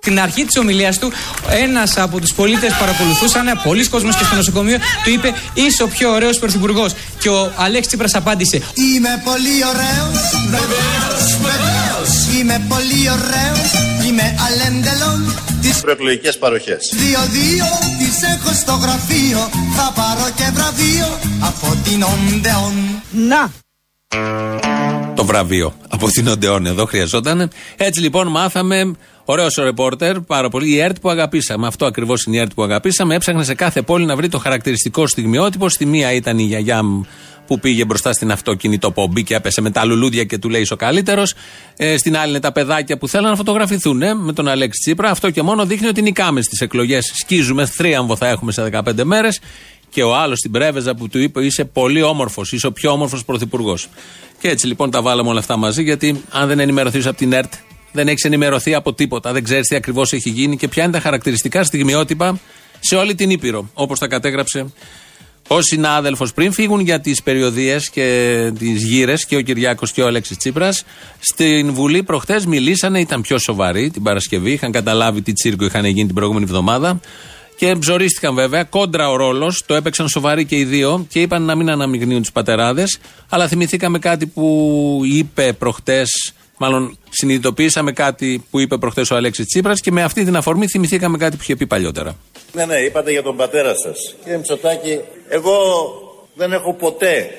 Στην 0.00 0.20
αρχή 0.20 0.44
της 0.44 0.56
ομιλίας 0.56 0.98
του, 0.98 1.12
ένας 1.50 1.96
από 1.96 2.20
τους 2.20 2.32
πολίτες 2.34 2.72
παρακολουθούσαν, 2.72 3.60
πολλοί 3.64 3.88
κόσμοι 3.88 4.10
και 4.10 4.24
στο 4.24 4.34
νοσοκομείο, 4.34 4.78
του 5.04 5.10
είπε 5.10 5.34
Είσαι 5.54 5.82
ο 5.82 5.88
πιο 5.88 6.10
ωραίος 6.10 6.38
πρωθυπουργός. 6.38 6.92
Και 7.18 7.28
ο 7.28 7.52
Αλέξης 7.56 7.86
Τσίπρας 7.86 8.14
απάντησε 8.14 8.62
Είμαι 8.74 9.22
πολύ 9.24 9.56
ωραίος, 9.72 10.20
βεβαίως, 10.54 11.36
βεβαίως. 11.48 12.38
Είμαι 12.38 12.64
πολύ 12.68 13.10
ωραίος, 13.10 13.70
είμαι 14.06 14.36
αλέντελον. 14.46 15.34
Τι 15.62 15.70
προεκλογικές 15.80 16.38
παροχές. 16.38 16.92
Δύο-δύο 16.92 17.66
τις 17.98 18.22
έχω 18.32 18.52
στο 18.54 18.72
γραφείο. 18.72 19.50
Θα 19.76 19.92
πάρω 19.94 20.30
και 20.36 20.50
βραβείο 20.54 21.18
από 21.40 21.76
την 21.84 22.02
Οντεόν. 22.02 23.02
Να! 23.10 23.67
Το 25.14 25.24
βραβείο 25.24 25.74
από 25.88 26.08
την 26.08 26.28
Οντεόν 26.28 26.66
εδώ 26.66 26.84
χρειαζόταν. 26.84 27.50
Έτσι 27.76 28.00
λοιπόν 28.00 28.28
μάθαμε 28.28 28.94
Ωραίος 29.30 29.56
ο 29.58 29.62
ρεπόρτερ, 29.62 30.20
πάρα 30.20 30.48
πολύ. 30.48 30.68
Η 30.68 30.78
ΕΡΤ 30.78 30.96
που 31.00 31.10
αγαπήσαμε. 31.10 31.66
Αυτό 31.66 31.86
ακριβώς 31.86 32.24
είναι 32.24 32.36
η 32.36 32.38
ΕΡΤ 32.38 32.50
που 32.54 32.62
αγαπήσαμε. 32.62 33.14
Έψαχνε 33.14 33.44
σε 33.44 33.54
κάθε 33.54 33.82
πόλη 33.82 34.04
να 34.04 34.16
βρει 34.16 34.28
το 34.28 34.38
χαρακτηριστικό 34.38 35.06
στιγμιότυπο. 35.06 35.68
Στη 35.68 35.86
μία 35.86 36.12
ήταν 36.12 36.38
η 36.38 36.42
γιαγιά 36.42 36.82
που 37.46 37.58
πήγε 37.58 37.84
μπροστά 37.84 38.12
στην 38.12 38.30
αυτοκίνητο 38.30 38.90
πομπή 38.90 39.22
και 39.22 39.34
έπεσε 39.34 39.60
με 39.60 39.70
τα 39.70 39.84
λουλούδια 39.84 40.24
και 40.24 40.38
του 40.38 40.48
λέει 40.48 40.66
ο 40.70 40.76
καλύτερος. 40.76 41.34
Ε, 41.76 41.96
στην 41.96 42.16
άλλη 42.16 42.30
είναι 42.30 42.40
τα 42.40 42.52
παιδάκια 42.52 42.98
που 42.98 43.08
θέλουν 43.08 43.28
να 43.28 43.36
φωτογραφηθούν 43.36 44.02
ε, 44.02 44.14
με 44.14 44.32
τον 44.32 44.48
Αλέξη 44.48 44.80
Τσίπρα. 44.80 45.10
Αυτό 45.10 45.30
και 45.30 45.42
μόνο 45.42 45.66
δείχνει 45.66 45.86
ότι 45.88 46.02
νικάμε 46.02 46.42
στις 46.42 46.60
εκλογές. 46.60 47.12
Σκίζουμε, 47.14 47.66
θρίαμβο 47.66 48.16
θα 48.16 48.28
έχουμε 48.28 48.52
σε 48.52 48.68
15 48.72 49.02
μέρες. 49.04 49.40
Και 49.90 50.02
ο 50.02 50.16
άλλος 50.16 50.38
στην 50.38 50.50
Πρέβεζα 50.50 50.94
που 50.94 51.08
του 51.08 51.18
είπε: 51.18 51.44
Είσαι 51.44 51.64
πολύ 51.64 52.02
όμορφος, 52.02 52.52
είσαι 52.52 52.66
ο 52.66 52.72
πιο 52.72 52.90
όμορφος 52.90 53.24
πρωθυπουργός. 53.24 53.88
Και 54.38 54.48
έτσι 54.48 54.66
λοιπόν 54.66 54.90
τα 54.90 55.02
βάλαμε 55.02 55.28
όλα 55.28 55.38
αυτά 55.38 55.56
μαζί, 55.56 55.82
γιατί 55.82 56.22
αν 56.30 56.48
δεν 56.48 56.58
ενημερωθείς 56.58 57.06
από 57.06 57.16
την 57.16 57.32
ΕΡΤ, 57.32 57.52
δεν 57.92 58.08
έχεις 58.08 58.24
ενημερωθεί 58.24 58.74
από 58.74 58.92
τίποτα. 58.92 59.32
Δεν 59.32 59.44
ξέρεις 59.44 59.68
τι 59.68 59.76
ακριβώς 59.76 60.12
έχει 60.12 60.30
γίνει 60.30 60.56
και 60.56 60.68
ποια 60.68 60.82
είναι 60.82 60.92
τα 60.92 61.00
χαρακτηριστικά 61.00 61.64
στιγμιότυπα 61.64 62.40
σε 62.80 62.96
όλη 62.96 63.14
την 63.14 63.30
Ήπειρο. 63.30 63.70
Όπως 63.74 63.98
τα 63.98 64.06
κατέγραψε 64.06 64.72
ο 65.48 65.60
συνάδελφος 65.60 66.32
πριν 66.32 66.52
φύγουν 66.52 66.80
για 66.80 67.00
τις 67.00 67.22
περιοδίες 67.22 67.90
και 67.90 68.50
τις 68.58 68.82
γύρες 68.82 69.26
και 69.26 69.36
ο 69.36 69.40
Κυριάκος 69.40 69.92
και 69.92 70.02
ο 70.02 70.06
Αλέξης 70.06 70.36
Τσίπρας. 70.36 70.84
Στην 71.18 71.72
Βουλή 71.72 72.02
προχθέ 72.02 72.42
μιλήσανε, 72.46 73.00
ήταν 73.00 73.20
πιο 73.20 73.38
σοβαροί 73.38 73.90
την 73.90 74.02
Παρασκευή. 74.02 74.52
Είχαν 74.52 74.72
καταλάβει 74.72 75.22
τι 75.22 75.32
τσίρκο 75.32 75.64
είχαν 75.64 75.84
γίνει 75.84 76.06
την 76.06 76.14
προηγούμενη 76.14 76.44
εβδομάδα. 76.44 77.00
Και 77.58 77.76
ψωρίστηκαν 77.78 78.34
βέβαια, 78.34 78.64
κόντρα 78.64 79.10
ο 79.10 79.16
ρόλος, 79.16 79.64
το 79.66 79.74
έπαιξαν 79.74 80.08
σοβαροί 80.08 80.44
και 80.44 80.56
οι 80.56 80.64
δύο 80.64 81.06
και 81.08 81.20
είπαν 81.20 81.42
να 81.42 81.54
μην 81.54 81.70
αναμειγνύουν 81.70 82.20
τους 82.20 82.32
πατεράδες. 82.32 82.98
Αλλά 83.28 83.48
θυμηθήκαμε 83.48 83.98
κάτι 83.98 84.26
που 84.26 85.00
είπε 85.04 85.52
προχτές 85.52 86.32
Μάλλον 86.58 86.98
συνειδητοποίησαμε 87.08 87.92
κάτι 87.92 88.44
που 88.50 88.58
είπε 88.58 88.76
προχθέ 88.76 89.02
ο 89.10 89.16
Αλέξης 89.16 89.46
Τσίπρας 89.46 89.80
και 89.80 89.92
με 89.92 90.02
αυτή 90.02 90.24
την 90.24 90.36
αφορμή 90.36 90.66
θυμηθήκαμε 90.66 91.18
κάτι 91.18 91.36
που 91.36 91.42
είχε 91.42 91.56
πει 91.56 91.66
παλιότερα. 91.66 92.16
Ναι, 92.52 92.64
ναι, 92.64 92.76
είπατε 92.76 93.10
για 93.10 93.22
τον 93.22 93.36
πατέρα 93.36 93.74
σας. 93.74 94.14
Κύριε 94.22 94.36
Μητσοτάκη, 94.36 95.00
εγώ 95.28 95.58
δεν 96.34 96.52
έχω 96.52 96.74
ποτέ 96.74 97.30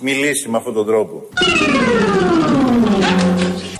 μιλήσει 0.00 0.48
με 0.48 0.56
αυτόν 0.56 0.74
τον 0.74 0.86
τρόπο. 0.86 1.28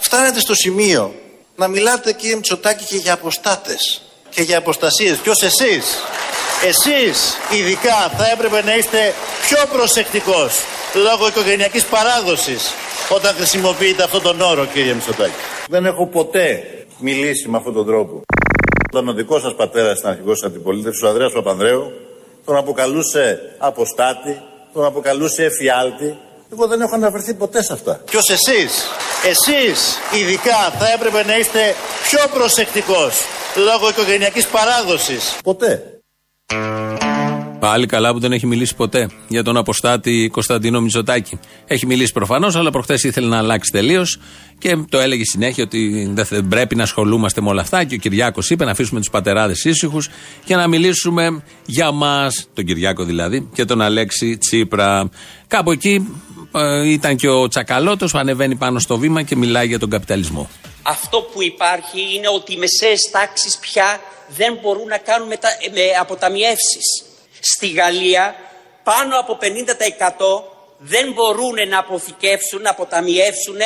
Φτάνετε 0.00 0.40
στο 0.40 0.54
σημείο 0.54 1.14
να 1.56 1.68
μιλάτε 1.68 2.12
κύριε 2.12 2.34
Μητσοτάκη 2.34 2.84
και 2.84 2.96
για 2.96 3.12
αποστάτες 3.12 4.02
και 4.30 4.42
για 4.42 4.58
αποστασίες. 4.58 5.16
Ποιος 5.18 5.42
εσείς; 5.42 6.02
Εσείς 6.66 7.36
ειδικά 7.58 8.12
θα 8.16 8.30
έπρεπε 8.32 8.62
να 8.62 8.76
είστε 8.76 9.14
πιο 9.42 9.58
προσεκτικός 9.72 10.60
λόγω 10.94 11.26
οικογενειακής 11.28 11.84
παράδοσης 11.84 12.72
όταν 13.08 13.34
χρησιμοποιείτε 13.34 14.02
αυτόν 14.02 14.22
τον 14.22 14.40
όρο 14.40 14.64
κύριε 14.64 14.92
Μητσοτάκη. 14.94 15.32
Δεν 15.68 15.86
έχω 15.86 16.06
ποτέ 16.06 16.64
μιλήσει 16.98 17.48
με 17.48 17.56
αυτόν 17.56 17.72
τον 17.74 17.86
τρόπο. 17.86 18.22
Όταν 18.92 19.08
ο 19.08 19.12
δικός 19.12 19.42
σας 19.42 19.54
πατέρας 19.54 19.98
ήταν 19.98 20.10
αρχηγός 20.10 20.38
της 20.38 20.48
αντιπολίτευσης, 20.48 21.02
ο 21.02 21.08
Ανδρέας 21.08 21.32
Παπανδρέου, 21.32 21.92
τον 22.44 22.56
αποκαλούσε 22.56 23.54
αποστάτη, 23.58 24.42
τον 24.72 24.84
αποκαλούσε 24.84 25.44
εφιάλτη. 25.44 26.18
Εγώ 26.52 26.66
δεν 26.66 26.80
έχω 26.80 26.94
αναφερθεί 26.94 27.34
ποτέ 27.34 27.62
σε 27.62 27.72
αυτά. 27.72 28.00
Ποιος 28.04 28.28
εσείς, 28.28 28.88
εσείς 29.24 29.98
ειδικά 30.20 30.70
θα 30.78 30.92
έπρεπε 30.94 31.24
να 31.24 31.38
είστε 31.38 31.74
πιο 32.02 32.20
προσεκτικός 32.32 33.20
λόγω 33.56 33.88
οικογενειακής 33.88 34.46
παράδοσης. 34.46 35.36
Ποτέ. 35.42 35.82
Πάλι 37.58 37.86
καλά 37.86 38.12
που 38.12 38.18
δεν 38.18 38.32
έχει 38.32 38.46
μιλήσει 38.46 38.74
ποτέ 38.74 39.08
για 39.28 39.42
τον 39.42 39.56
αποστάτη 39.56 40.28
Κωνσταντίνο 40.32 40.80
Μητσοτάκη. 40.80 41.38
Έχει 41.66 41.86
μιλήσει 41.86 42.12
προφανώς, 42.12 42.56
αλλά 42.56 42.70
προχθές 42.70 43.04
ήθελε 43.04 43.28
να 43.28 43.38
αλλάξει 43.38 43.72
τελείως 43.72 44.18
και 44.58 44.76
το 44.88 44.98
έλεγε 44.98 45.22
συνέχεια 45.24 45.64
ότι 45.64 46.10
δεν 46.14 46.48
πρέπει 46.48 46.74
να 46.76 46.82
ασχολούμαστε 46.82 47.40
με 47.40 47.48
όλα 47.48 47.60
αυτά. 47.60 47.84
Και 47.84 47.94
ο 47.94 47.98
Κυριάκος 47.98 48.50
είπε 48.50 48.64
να 48.64 48.70
αφήσουμε 48.70 49.00
τους 49.00 49.10
πατεράδες 49.10 49.64
ήσυχους 49.64 50.08
και 50.44 50.56
να 50.56 50.66
μιλήσουμε 50.66 51.42
για 51.66 51.90
μας, 51.90 52.48
τον 52.54 52.64
Κυριάκο 52.64 53.04
δηλαδή, 53.04 53.48
και 53.54 53.64
τον 53.64 53.80
Αλέξη 53.80 54.38
Τσίπρα. 54.38 55.08
Κάπου 55.46 55.70
εκεί 55.70 55.94
ε, 55.94 56.27
ήταν 56.84 57.16
και 57.16 57.28
ο 57.28 57.48
Τσακαλώτος 57.48 58.12
που 58.12 58.18
ανεβαίνει 58.18 58.54
πάνω 58.54 58.78
στο 58.78 58.98
βήμα 58.98 59.22
και 59.22 59.36
μιλάει 59.36 59.66
για 59.66 59.78
τον 59.78 59.90
καπιταλισμό. 59.90 60.48
Αυτό 60.82 61.20
που 61.20 61.42
υπάρχει 61.42 62.14
είναι 62.14 62.28
ότι 62.28 62.52
οι 62.52 62.56
μεσαίες 62.56 63.08
τάξεις 63.12 63.58
πια 63.58 64.00
δεν 64.28 64.58
μπορούν 64.62 64.86
να 64.86 64.98
κάνουν 64.98 65.28
μετα... 65.28 65.48
με 65.72 65.82
αποταμιεύσεις. 66.00 67.04
Στη 67.40 67.68
Γαλλία 67.68 68.34
πάνω 68.82 69.18
από 69.18 69.38
50% 69.40 69.44
δεν 70.78 71.12
μπορούν 71.12 71.68
να 71.68 71.78
αποθηκεύσουν, 71.78 72.62
να 72.62 72.70
αποταμιεύσουν 72.70 73.56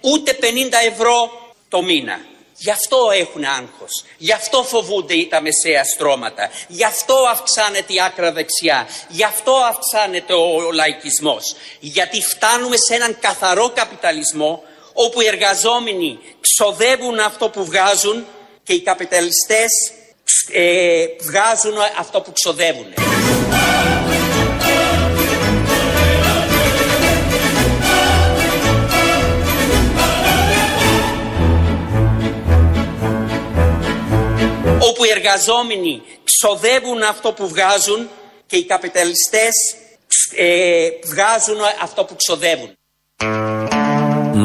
ούτε 0.00 0.38
50 0.40 0.44
ευρώ 0.92 1.30
το 1.68 1.82
μήνα. 1.82 2.18
Γι' 2.60 2.70
αυτό 2.70 3.10
έχουν 3.14 3.44
άγχος, 3.44 4.04
γι' 4.16 4.32
αυτό 4.32 4.62
φοβούνται 4.64 5.26
τα 5.30 5.40
μεσαία 5.40 5.84
στρώματα, 5.84 6.50
γι' 6.68 6.84
αυτό 6.84 7.14
αυξάνεται 7.30 7.92
η 7.92 8.00
άκρα 8.00 8.32
δεξιά, 8.32 8.88
γι' 9.08 9.24
αυτό 9.24 9.52
αυξάνεται 9.52 10.32
ο 10.32 10.72
λαϊκισμός. 10.72 11.54
Γιατί 11.80 12.20
φτάνουμε 12.20 12.76
σε 12.76 12.94
έναν 12.94 13.18
καθαρό 13.20 13.70
καπιταλισμό 13.74 14.62
όπου 14.92 15.20
οι 15.20 15.26
εργαζόμενοι 15.26 16.18
ξοδεύουν 16.40 17.18
αυτό 17.18 17.48
που 17.48 17.64
βγάζουν 17.64 18.26
και 18.62 18.72
οι 18.72 18.80
καπιταλιστές 18.80 19.70
ε, 20.52 21.04
βγάζουν 21.20 21.76
αυτό 21.98 22.20
που 22.20 22.32
ξοδεύουν. 22.32 22.94
Όπου 34.88 35.04
οι 35.04 35.08
εργαζόμενοι 35.16 36.02
ξοδεύουν 36.24 37.02
αυτό 37.02 37.32
που 37.32 37.48
βγάζουν 37.48 38.08
και 38.46 38.56
οι 38.56 38.64
καπιταλιστές 38.64 39.54
ε, 40.36 40.88
βγάζουν 41.04 41.60
αυτό 41.82 42.04
που 42.04 42.16
ξοδεύουν. 42.16 42.70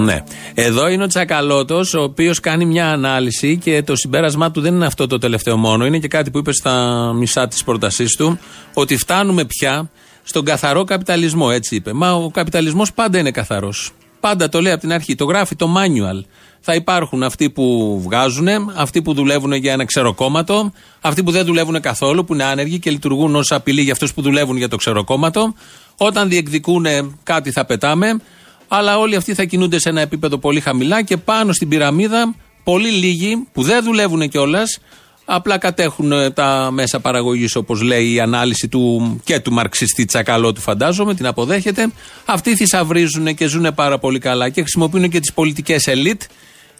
Ναι. 0.04 0.24
Εδώ 0.54 0.88
είναι 0.88 1.04
ο 1.04 1.08
Τσακαλώτος, 1.08 1.94
ο 1.94 2.02
οποίος 2.02 2.40
κάνει 2.40 2.66
μια 2.66 2.92
ανάλυση 2.92 3.58
και 3.58 3.84
το 3.84 3.96
συμπέρασμά 3.96 4.52
του 4.52 4.62
δεν 4.62 4.74
είναι 4.74 4.86
αυτό 4.86 5.08
το 5.08 5.18
τελευταίο 5.18 5.58
μόνο. 5.58 5.86
Είναι 5.86 6.00
και 6.00 6.08
κάτι 6.08 6.32
που 6.32 6.38
είπε 6.38 6.52
στα 6.52 6.74
μισά 7.16 7.48
της 7.48 7.64
πρότασής 7.64 8.16
του, 8.16 8.40
ότι 8.74 8.98
φτάνουμε 8.98 9.46
πια 9.46 9.90
στον 10.24 10.46
καθαρό 10.46 10.84
καπιταλισμό, 10.84 11.50
έτσι 11.52 11.76
είπε. 11.76 11.94
Μα 11.94 12.12
ο 12.12 12.30
καπιταλισμός 12.30 12.94
πάντα 12.94 13.18
είναι 13.20 13.32
καθαρός. 13.32 13.92
Πάντα 14.20 14.50
το 14.50 14.62
λέει 14.62 14.72
από 14.72 14.82
την 14.82 14.92
αρχή. 14.92 15.16
Το 15.16 15.26
γράφει 15.26 15.56
το 15.56 15.76
manual. 15.78 16.24
Θα 16.66 16.76
υπάρχουν 16.76 17.24
αυτοί 17.24 17.50
που 17.50 18.00
βγάζουν, 18.04 18.48
αυτοί 18.76 19.02
που 19.02 19.14
δουλεύουν 19.14 19.54
για 19.54 19.74
ένα 19.74 19.86
ξεροκόμματο, 19.86 20.72
αυτοί 21.02 21.24
που 21.24 21.32
δεν 21.32 21.46
δουλεύουν 21.46 21.82
καθόλου, 21.82 22.26
που 22.26 22.34
είναι 22.34 22.44
άνεργοι 22.44 22.80
και 22.80 22.92
λειτουργούν 22.92 23.36
ως 23.36 23.52
απειλή 23.52 23.82
για 23.82 23.92
αυτούς 23.92 24.14
που 24.14 24.22
δουλεύουν 24.22 24.58
για 24.58 24.68
το 24.68 24.76
ξεροκόμματο. 24.76 25.54
Όταν 25.98 26.30
διεκδικούν 26.30 26.86
κάτι 27.24 27.52
θα 27.52 27.66
πετάμε, 27.66 28.20
αλλά 28.68 29.00
όλοι 29.00 29.16
αυτοί 29.16 29.34
θα 29.34 29.44
κινούνται 29.44 29.80
σε 29.80 29.90
ένα 29.90 30.02
επίπεδο 30.02 30.38
πολύ 30.38 30.60
χαμηλά 30.60 31.02
και 31.02 31.18
πάνω 31.18 31.54
στην 31.54 31.68
πυραμίδα 31.68 32.36
πολύ 32.64 32.90
λίγοι 32.90 33.48
που 33.52 33.64
δεν 33.64 33.84
δουλεύουν 33.84 34.30
κιόλας, 34.30 34.80
απλά 35.26 35.58
κατέχουν 35.58 36.12
ε, 36.12 36.30
τα 36.30 36.70
μέσα 36.72 37.00
παραγωγής 37.00 37.56
όπως 37.56 37.82
λέει 37.82 38.14
η 38.14 38.20
ανάλυση 38.20 38.68
του 38.68 39.22
και 39.24 39.40
του 39.40 39.52
μαρξιστή 39.52 40.06
Τσακαλώτου, 40.06 40.62
φαντάζομαι, 40.62 41.14
την 41.14 41.26
αποδέχεται. 41.26 41.92
Αυτοί 42.26 42.56
θησαυρίζουν 42.56 43.36
και 43.36 43.48
ζουν 43.48 43.74
πάρα 43.76 43.98
πολύ 44.00 44.20
καλά 44.20 44.50
και 44.50 44.62
χρησιμοποιούν 44.62 45.10
και 45.10 45.20
τις 45.20 45.34
πολιτικές 45.34 45.88
ελίτ 45.88 46.22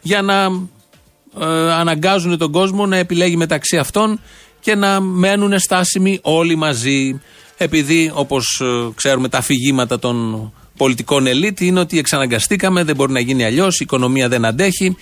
για 0.04 0.22
να 0.22 0.44
ε, 1.40 1.72
αναγκάζουν 1.72 2.38
τον 2.38 2.52
κόσμο 2.52 2.86
να 2.86 2.96
επιλέγει 2.96 3.36
μεταξύ 3.36 3.76
αυτών 3.78 4.20
και 4.60 4.74
να 4.74 5.00
μένουν 5.00 5.58
στάσιμοι 5.58 6.18
όλοι 6.22 6.56
μαζί. 6.56 7.20
Επειδή, 7.56 8.10
όπως 8.14 8.60
ε, 8.60 8.90
ξέρουμε, 8.94 9.28
τα 9.28 9.38
αφηγήματα 9.38 9.98
των 9.98 10.52
πολιτικών 10.76 11.26
ελίτ 11.26 11.60
είναι 11.60 11.80
ότι 11.80 11.98
εξαναγκαστήκαμε, 11.98 12.84
δεν 12.84 12.96
μπορεί 12.96 13.12
να 13.12 13.20
γίνει 13.20 13.44
αλλιώς, 13.44 13.74
η 13.74 13.78
οικονομία 13.82 14.28
δεν 14.28 14.44
αντέχει. 14.44 14.96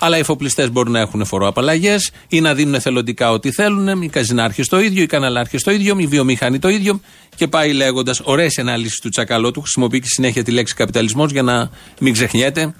Αλλά 0.00 0.16
οι 0.16 0.20
εφοπλιστές 0.20 0.70
μπορούν 0.70 0.92
να 0.92 1.00
έχουν 1.00 1.24
φοροαπαλλαγές 1.24 2.10
ή 2.28 2.40
να 2.40 2.54
δίνουν 2.54 2.74
εθελοντικά 2.74 3.30
ό,τι 3.30 3.50
θέλουν. 3.52 4.02
Οι 4.02 4.08
καζινάρχες 4.08 4.68
το 4.68 4.80
ίδιο, 4.80 5.02
οι 5.02 5.06
καναλάρχες 5.06 5.62
το 5.62 5.70
ίδιο, 5.70 5.96
οι 5.98 6.06
βιομηχανοί 6.06 6.58
το 6.58 6.68
ίδιο. 6.68 7.00
Και 7.36 7.48
πάει 7.48 7.72
λέγοντας, 7.72 8.20
ωραίες 8.24 8.58
ανάλυσει 8.58 9.00
του 9.02 9.08
Τσακαλώτου. 9.08 9.60
Χρησιμοποιεί 9.60 10.00
και 10.00 10.08
συνέχεια 10.08 10.44
τη 10.44 10.50
λέξη 10.50 10.74
καπιταλισμός 10.74 11.30
για 11.30 11.42
να 11.42 11.70
μην 12.00 12.12
ξεχνιέται 12.12 12.74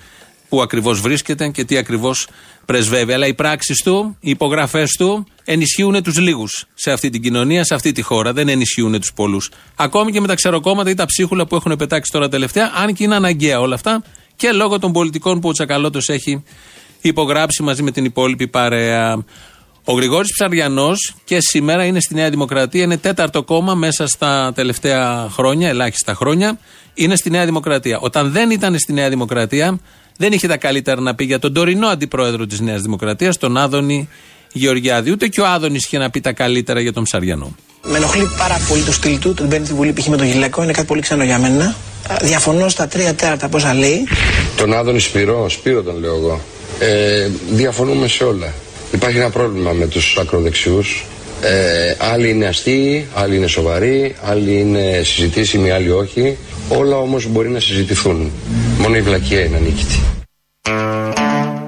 πού 0.49 0.63
ακριβώς 0.63 1.01
βρίσκεται 1.01 1.49
και 1.49 1.65
τι 1.65 1.77
ακριβώς 1.77 2.29
πρεσβεύει. 2.65 3.13
Αλλά 3.13 3.27
οι 3.27 3.35
πράξεις 3.35 3.83
του, 3.83 4.17
οι 4.21 4.31
υπογραφές 4.31 4.91
του 4.99 5.27
ενισχύουν 5.45 6.03
τους 6.03 6.19
λίγους 6.19 6.67
σε 6.75 6.93
αυτή 6.93 7.11
την 7.11 7.23
κοινωνία, 7.23 7.65
σε 7.65 7.75
αυτή 7.75 7.93
τη 7.93 8.03
χώρα. 8.03 8.33
Δεν 8.33 8.49
ενισχύουν 8.49 9.01
τους 9.01 9.13
πολλούς. 9.15 9.51
Ακόμη 9.77 10.13
και 10.13 10.21
με 10.21 10.27
τα 10.27 10.35
ξεροκόμματα 10.35 10.91
ή 10.91 10.95
τα 10.95 11.07
ψίχουλα 11.07 11.47
που 11.47 11.57
έχουν 11.57 11.77
πετάξει 11.77 12.13
τώρα 12.13 12.29
τελευταία, 12.29 12.73
αν 12.75 12.95
και 12.95 13.05
είναι 13.05 13.15
αναγκαία 13.15 13.61
όλα 13.61 13.75
αυτά 13.75 14.03
και 14.37 14.53
λόγω 14.53 14.79
των 14.79 14.93
πολιτικών 14.93 15.41
που 15.41 15.49
ο 15.49 15.53
Τσακαλώτος 15.53 16.09
έχει 16.09 16.43
υπογράψει 17.01 17.63
μαζί 17.63 17.83
με 17.83 17.91
την 17.91 18.05
υπόλοιπη 18.05 18.49
παρέα. 18.49 19.25
Ο 19.85 19.93
Γρηγόρης 19.93 20.33
Ψαριανός 20.33 21.15
και 21.25 21.39
σήμερα 21.41 21.85
είναι 21.85 22.01
στη 22.01 22.15
Νέα 22.15 22.31
Δημοκρατία, 22.31 22.83
είναι 22.83 22.97
τέταρτο 22.97 23.43
κόμμα 23.43 23.75
μέσα 23.75 24.07
στα 24.07 24.53
τελευταία 24.55 25.29
χρόνια, 25.31 25.69
ελάχιστα 25.69 26.15
χρόνια, 26.15 26.59
είναι 26.95 27.17
στη 27.17 27.31
Νέα 27.31 27.45
Δημοκρατία. 27.45 27.99
Όταν 27.99 28.33
δεν 28.33 28.51
ήταν 28.51 28.79
στη 28.79 28.93
Νέα 28.93 29.09
Δημοκρατία, 29.09 29.81
δεν 30.19 30.33
είχε 30.33 30.49
τα 30.49 30.57
καλύτερα 30.57 31.01
να 31.01 31.15
πει 31.15 31.25
για 31.25 31.39
τον 31.39 31.53
τωρινό 31.53 31.87
αντιπρόεδρο 31.87 32.47
της 32.47 32.61
Νέας 32.61 32.83
Δημοκρατίας, 32.83 33.37
τον 33.37 33.57
Άδωνη 33.57 34.09
Γεωργιάδη. 34.53 35.11
Ούτε 35.11 35.27
και 35.29 35.41
ο 35.41 35.47
Άδωνης 35.47 35.85
είχε 35.85 35.99
να 35.99 36.11
πει 36.11 36.21
τα 36.21 36.33
καλύτερα 36.33 36.81
για 36.81 36.93
τον 36.93 37.05
Ψαριανό. 37.05 37.57
Με 37.83 37.97
ενοχλεί 37.97 38.29
πάρα 38.39 38.61
πολύ 38.69 38.83
το 38.83 38.93
στυλ 38.93 39.19
του, 39.19 39.35
τον 39.35 39.49
παίρνει 39.49 39.67
στη 39.67 39.75
Βουλή 39.75 39.93
π.χ. 39.93 40.07
με 40.07 40.17
τον 40.17 40.27
γυλαίκο, 40.27 40.63
είναι 40.63 40.73
κάτι 40.73 40.87
πολύ 40.87 41.01
ξένο 41.01 41.25
για 41.25 41.39
μένα. 41.39 41.77
Διαφωνώ 42.23 42.69
στα 42.69 42.89
τρία 42.89 43.15
τέταρτα 43.15 43.49
πόσα 43.49 43.75
λέει. 43.75 44.09
Τον 44.57 44.73
Άδωνη 44.73 45.01
Σπυρό, 45.01 45.49
Σπύρο 45.49 45.83
τον 45.83 45.99
λέω 46.01 46.15
εγώ. 46.15 46.41
Ε, 46.79 47.29
διαφωνούμε 47.51 48.09
σε 48.09 48.25
όλα. 48.25 48.53
Υπάρχει 48.93 49.19
ένα 49.19 49.31
πρόβλημα 49.31 49.73
με 49.73 49.87
τους 49.87 50.19
ακροδεξιούς. 50.21 51.05
Ε, 51.43 51.95
άλλοι 51.99 52.31
είναι 52.31 52.47
αστείοι, 52.47 53.07
άλλοι 53.15 53.37
είναι 53.37 53.47
σοβαροί, 53.47 54.17
άλλοι 54.23 54.59
είναι 54.59 55.01
συζητήσιμοι, 55.05 55.71
άλλοι 55.71 55.91
όχι. 55.91 56.37
Όλα 56.69 56.97
όμως 56.97 57.27
μπορεί 57.27 57.49
να 57.49 57.61
συζητηθούν. 57.61 58.33
Μόνο 58.79 58.97
η 58.97 59.03
βλακία 59.03 59.45
είναι 59.45 59.57
ανίκητη. 59.57 60.01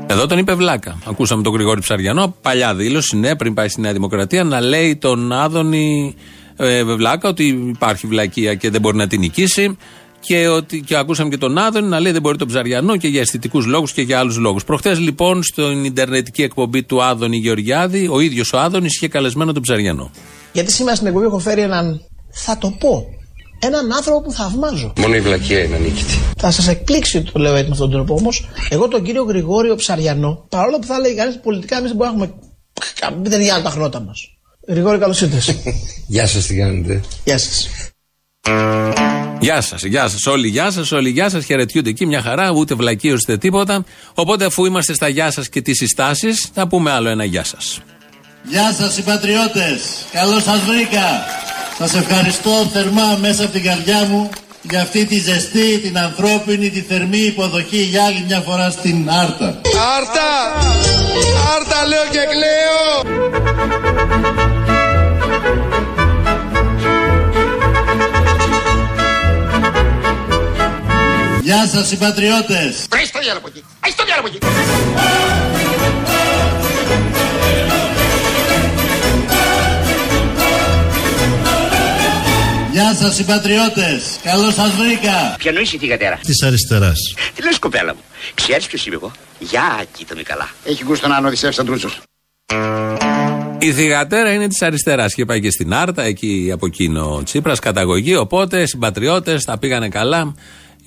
Εδώ 0.07 0.27
τον 0.27 0.39
είπε 0.39 0.55
Βλάκα. 0.55 0.99
Ακούσαμε 1.07 1.43
τον 1.43 1.53
Γρηγόρη 1.53 1.81
Ψαριανό, 1.81 2.35
παλιά 2.43 2.75
δήλωση, 2.75 3.17
ναι, 3.17 3.37
πριν 3.37 3.55
πάει 3.55 3.69
στη 3.69 3.81
Νέα 3.81 3.93
Δημοκρατία, 3.93 4.45
να 4.45 4.61
λέει 4.61 4.97
τον 4.97 5.33
Άδωνη 5.33 6.15
ε, 6.57 6.85
Βλάκα 6.85 7.29
ότι 7.29 7.45
υπάρχει 7.47 8.07
βλακία 8.07 8.55
και 8.55 8.71
δεν 8.71 8.81
μπορεί 8.81 8.97
να 8.97 9.07
την 9.07 9.21
νικήσει. 9.21 9.77
Και, 10.21 10.49
ότι, 10.49 10.81
και 10.81 10.97
ακούσαμε 10.97 11.31
και 11.31 11.37
τον 11.37 11.59
Άδωνη 11.59 11.89
να 11.89 12.01
λέει 12.01 12.13
δεν 12.13 12.21
μπορεί 12.21 12.39
τον 12.39 12.49
Ψαριανό 12.49 12.97
και 12.97 13.09
για 13.09 13.21
αισθητικούς 13.21 13.67
λόγους 13.67 13.93
και 13.93 14.03
για 14.03 14.19
άλλους 14.19 14.37
λόγους. 14.37 14.65
Προχθές 14.65 14.99
λοιπόν 14.99 15.43
στην 15.43 15.85
Ιντερνετική 15.85 16.43
εκπομπή 16.43 16.83
του 16.83 17.03
Άδωνη 17.03 17.37
Γεωργιάδη, 17.37 18.09
ο 18.11 18.21
ίδιος 18.21 18.53
ο 18.53 18.59
Άδωνης 18.59 18.95
είχε 18.95 19.09
καλεσμένο 19.09 19.53
τον 19.53 19.63
Ψαριανό. 19.63 20.11
Γιατί 20.53 20.73
σήμερα 20.73 20.95
στην 20.95 21.07
εκπομπή 21.07 21.27
έχω 21.27 21.39
φέρει 21.39 21.61
έναν, 21.61 22.01
θα 22.31 22.59
το 22.59 22.77
πω, 22.79 23.07
έναν 23.63 23.93
άνθρωπο 23.93 24.21
που 24.21 24.33
θαυμάζω. 24.33 24.93
Μόνο 24.97 25.15
η 25.15 25.21
βλακία 25.21 25.63
είναι 25.63 25.77
ανίκητη. 25.77 26.19
Θα 26.39 26.51
σας 26.51 26.69
εκπλήξει 26.69 27.23
το 27.23 27.39
λέω 27.39 27.55
έτσι 27.55 27.67
με 27.67 27.73
αυτόν 27.73 27.91
τον 27.91 27.97
τρόπο 27.97 28.21
όμως. 28.21 28.49
Εγώ 28.69 28.89
τον 28.89 29.03
κύριο 29.03 29.23
Γρηγόριο 29.23 29.75
Ψαριανό, 29.75 30.47
παρόλο 30.49 30.79
που 30.79 30.87
θα 30.87 30.99
λέει 30.99 31.15
κανείς 31.15 31.41
πολιτικά, 31.43 31.77
εμείς 31.77 31.89
δεν 31.89 31.97
μπορούμε 31.97 32.19
να 32.19 32.25
έχουμε. 32.25 33.29
Δεν 33.29 33.41
είναι 33.41 33.61
τα 33.63 33.71
χνότα 33.71 34.01
μας. 34.01 34.29
Γρηγόρη, 34.69 34.99
καλώς 34.99 35.21
ήρθες. 35.21 35.55
Γεια 36.07 36.27
σας, 36.27 36.47
τι 36.47 36.57
κάνετε; 36.57 37.01
Γεια 37.25 37.39
σας. 37.39 37.69
Γεια 39.41 39.61
σας, 39.61 39.83
γεια 39.83 40.09
σας. 40.09 40.27
Όλοι 40.27 40.49
γεια 40.49 40.71
σας, 40.71 40.93
όλοι 40.93 41.11
γεια 41.11 41.31
σας. 41.31 41.45
Χαιρετιούνται 41.45 41.89
εκεί 41.89 42.07
μια 42.07 42.23
χαρά, 42.23 42.51
ούτε 42.51 42.75
βλακίε 42.75 43.13
ούτε 43.13 43.39
τίποτα. 43.39 43.85
Οπότε, 44.15 44.45
αφού 44.45 44.65
είμαστε 44.65 44.95
στα 44.95 45.09
γεια 45.09 45.31
σας 45.31 45.49
και 45.49 45.63
τις 45.63 45.77
συστάσεις, 45.77 46.51
θα 46.55 46.69
πούμε 46.69 46.91
άλλο 46.91 47.09
ένα 47.09 47.25
γεια 47.25 47.45
σας. 47.45 47.81
Γεια 48.49 48.73
σας, 48.73 48.93
συμπατριώτες. 48.93 49.81
Καλώς 50.13 50.43
σας 50.43 50.61
βρήκα. 50.61 51.25
Σας 51.83 51.95
ευχαριστώ 51.95 52.51
θερμά 52.73 53.17
μέσα 53.21 53.43
από 53.43 53.53
την 53.53 53.63
καρδιά 53.63 54.05
μου 54.05 54.31
για 54.63 54.81
αυτή 54.81 55.05
τη 55.05 55.19
ζεστή, 55.19 55.79
την 55.79 55.99
ανθρώπινη, 55.99 56.71
τη 56.71 56.81
θερμή 56.81 57.19
υποδοχή 57.19 57.83
για 57.83 58.05
άλλη 58.05 58.25
μια 58.27 58.41
φορά 58.41 58.71
στην 58.71 59.11
Άρτα. 59.11 59.61
Άρτα! 59.97 60.31
Άρτα 61.57 61.87
λέω 61.87 62.05
και 62.11 62.19
κλαίω! 62.33 63.19
Γεια 71.43 71.69
σας 71.73 71.87
συμπατριώτες! 71.87 72.87
Βρες 72.91 73.11
το 73.11 73.19
διάλογο 73.19 73.47
εκεί! 73.49 73.65
Άις 73.81 73.95
το 73.95 74.05
διάλογο 74.05 74.27
εκεί! 74.27 74.39
Γεια 83.01 83.09
σας, 83.09 83.19
συμπατριώτες. 83.19 84.19
Καλώς 84.23 84.55
σας 84.55 84.71
βρήκα. 84.71 85.35
Ποιανού 85.39 85.61
είσαι 85.61 85.77
η 85.77 85.79
θηγατέρα. 85.79 86.19
Της 86.23 86.43
αριστεράς. 86.43 86.99
Τι 87.35 87.43
λες, 87.43 87.59
κοπέλα 87.59 87.95
μου; 87.95 88.01
Ξέρεις 88.35 88.67
ποιος 88.67 88.87
είμαι 88.87 88.95
εγώ; 88.95 89.13
Γεια, 89.39 89.85
κοίτα 89.97 90.15
με 90.17 90.23
καλά. 90.23 90.49
Έχει 90.65 90.85
γούστο 90.85 91.09
να 91.09 91.17
ανωδησεύσει 91.17 91.57
σαν 91.57 91.67
τρούτσο. 91.67 91.89
Η 93.59 93.73
θηγατέρα 93.73 94.33
είναι 94.33 94.49
της 94.49 94.63
αριστεράς 94.63 95.15
και 95.15 95.25
πάει 95.25 95.41
και 95.41 95.51
στην 95.51 95.75
Άρτα, 95.75 96.03
εκεί 96.03 96.51
από 96.53 96.67
εκείνο 96.67 97.23
Τσίπρας, 97.25 97.59
καταγωγή. 97.59 98.17
Οπότε 98.17 98.67
συμπατριώτες 98.67 99.45
τα 99.45 99.59
πήγανε 99.59 99.89
καλά. 99.89 100.35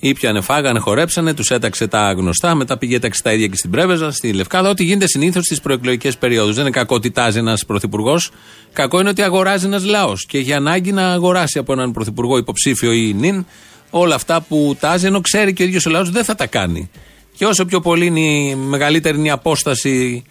Ήπιανε, 0.06 0.40
φάγανε, 0.40 0.78
χορέψανε, 0.78 1.34
τους 1.34 1.50
έταξε 1.50 1.86
τα 1.86 2.12
γνωστά. 2.12 2.54
Μετά 2.54 2.78
πήγε 2.78 2.96
έταξε 2.96 3.22
τα 3.22 3.32
ίδια 3.32 3.46
και 3.46 3.56
στην 3.56 3.70
Πρέβεζα, 3.70 4.10
στη 4.10 4.32
Λευκάδα. 4.32 4.68
Ό,τι 4.68 4.84
γίνεται 4.84 5.06
συνήθως 5.06 5.44
στις 5.44 5.60
προεκλογικές 5.60 6.16
περιόδους. 6.16 6.54
Δεν 6.54 6.62
είναι 6.62 6.70
κακό 6.70 6.94
ότι 6.94 7.10
τάζει 7.10 7.38
ένας 7.38 7.64
πρωθυπουργός. 7.64 8.30
Κακό 8.72 9.00
είναι 9.00 9.08
ότι 9.08 9.22
αγοράζει 9.22 9.66
ένας 9.66 9.84
λαός 9.84 10.26
και 10.26 10.38
έχει 10.38 10.52
ανάγκη 10.52 10.92
να 10.92 11.12
αγοράσει 11.12 11.58
από 11.58 11.72
έναν 11.72 11.92
πρωθυπουργό 11.92 12.36
υποψήφιο 12.36 12.92
ή 12.92 13.14
νυν 13.14 13.46
όλα 13.90 14.14
αυτά 14.14 14.40
που 14.40 14.76
τάζει, 14.80 15.06
ενώ 15.06 15.20
ξέρει 15.20 15.52
και 15.52 15.62
ο 15.62 15.66
ίδιος 15.66 15.86
ο 15.86 15.90
λαός 15.90 16.10
δεν 16.10 16.24
θα 16.24 16.34
τα 16.34 16.46
κάνει. 16.46 16.90
Και 17.36 17.46
όσο 17.46 17.64
πιο 17.64 17.80
πολύ 17.80 18.06
είναι 18.06 18.20
η 18.20 18.54
μεγαλύτερη 18.54 19.18
είναι 19.18 19.26
η 19.26 19.30
απόσταση 19.30 20.24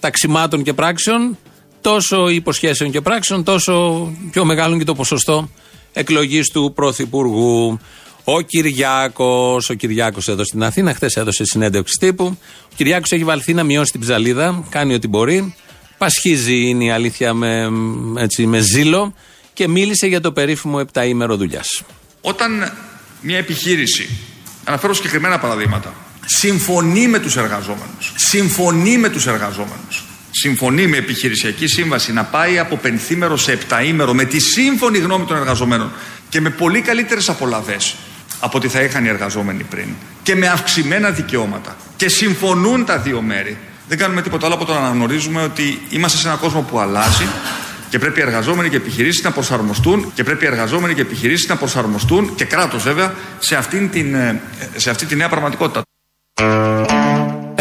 ταξιμάτων 0.00 0.62
και 0.62 0.72
πράξεων, 0.72 1.38
τόσο 1.80 2.28
υποσχέσεων 2.28 2.90
και 2.90 3.00
πράξεων, 3.00 3.44
τόσο 3.44 4.06
πιο 4.30 4.44
μεγάλο 4.44 4.68
είναι 4.70 4.78
και 4.78 4.84
το 4.84 4.94
ποσοστό 4.94 5.48
εκλογής 5.92 6.50
του 6.50 6.72
Πρωθυπουργού. 6.74 7.78
Ο 8.28 8.40
Κυριάκος, 8.40 9.70
ο 9.70 9.74
Κυριάκος 9.74 10.28
εδώ 10.28 10.44
στην 10.44 10.62
Αθήνα, 10.62 10.94
χθες 10.94 11.16
έδωσε 11.16 11.44
συνέντευξη 11.44 11.96
τύπου. 12.00 12.38
Ο 12.64 12.72
Κυριάκος 12.76 13.12
έχει 13.12 13.24
βαλθεί 13.24 13.54
να 13.54 13.62
μειώσει 13.62 13.92
την 13.92 14.00
ψαλίδα, 14.00 14.64
κάνει 14.68 14.94
ό,τι 14.94 15.08
μπορεί. 15.08 15.54
Πασχίζει 15.98 16.56
είναι 16.56 16.84
η 16.84 16.90
αλήθεια 16.90 17.34
με, 17.34 17.68
έτσι, 18.18 18.46
με 18.46 18.58
ζήλο 18.58 19.14
και 19.52 19.68
μίλησε 19.68 20.06
για 20.06 20.20
το 20.20 20.32
περίφημο 20.32 20.78
επταήμερο 20.80 21.36
δουλειάς. 21.36 21.82
Όταν 22.20 22.72
μια 23.20 23.38
επιχείρηση, 23.38 24.08
αναφέρω 24.64 24.94
συγκεκριμένα 24.94 25.38
παραδείγματα, 25.38 25.94
συμφωνεί 26.24 27.08
με 27.08 27.18
τους 27.18 27.36
εργαζόμενους, 27.36 28.12
συμφωνεί 28.16 28.98
με 28.98 29.08
τους 29.08 29.26
εργαζόμενους, 29.26 30.04
συμφωνεί 30.30 30.86
με 30.86 30.96
επιχειρησιακή 30.96 31.66
σύμβαση 31.66 32.12
να 32.12 32.24
πάει 32.24 32.58
από 32.58 32.76
πενθήμερο 32.76 33.36
σε 33.36 33.52
επταήμερο 33.52 34.14
με 34.14 34.24
τη 34.24 34.40
σύμφωνη 34.40 34.98
γνώμη 34.98 35.24
των 35.24 35.36
εργαζομένων 35.36 35.92
και 36.28 36.40
με 36.40 36.50
πολύ 36.50 36.80
καλύτερες 36.80 37.28
απολαβές 37.28 37.96
από 38.40 38.56
ό,τι 38.58 38.68
θα 38.68 38.80
είχαν 38.80 39.04
οι 39.04 39.08
εργαζόμενοι 39.08 39.62
πριν 39.62 39.88
και 40.22 40.36
με 40.36 40.46
αυξημένα 40.46 41.10
δικαιώματα 41.10 41.76
και 41.96 42.08
συμφωνούν 42.08 42.84
τα 42.84 42.98
δύο 42.98 43.22
μέρη. 43.22 43.58
Δεν 43.88 43.98
κάνουμε 43.98 44.22
τίποτα 44.22 44.46
άλλο 44.46 44.54
από 44.54 44.64
το 44.64 44.72
να 44.72 44.78
αναγνωρίζουμε 44.78 45.42
ότι 45.42 45.80
είμαστε 45.90 46.18
σε 46.18 46.26
έναν 46.26 46.38
κόσμο 46.38 46.62
που 46.62 46.78
αλλάζει 46.78 47.26
και 47.88 47.98
πρέπει 47.98 48.20
οι 48.20 48.22
εργαζόμενοι 48.22 48.68
και 48.68 48.76
επιχειρήσεις 48.76 49.22
να 49.24 49.30
προσαρμοστούν 49.30 50.12
και 50.14 50.24
πρέπει 50.24 50.44
οι 50.44 50.46
εργαζόμενοι 50.46 50.94
και 50.94 51.00
επιχειρήσεις 51.00 51.48
να 51.48 51.56
προσαρμοστούν 51.56 52.34
και 52.34 52.44
κράτος 52.44 52.82
βέβαια 52.82 53.14
σε, 53.38 53.56
αυτήν 53.56 53.90
την, 53.90 54.14
ε, 54.14 54.40
σε 54.76 54.90
αυτή 54.90 55.06
τη 55.06 55.16
νέα 55.16 55.28
πραγματικότητα. 55.28 55.82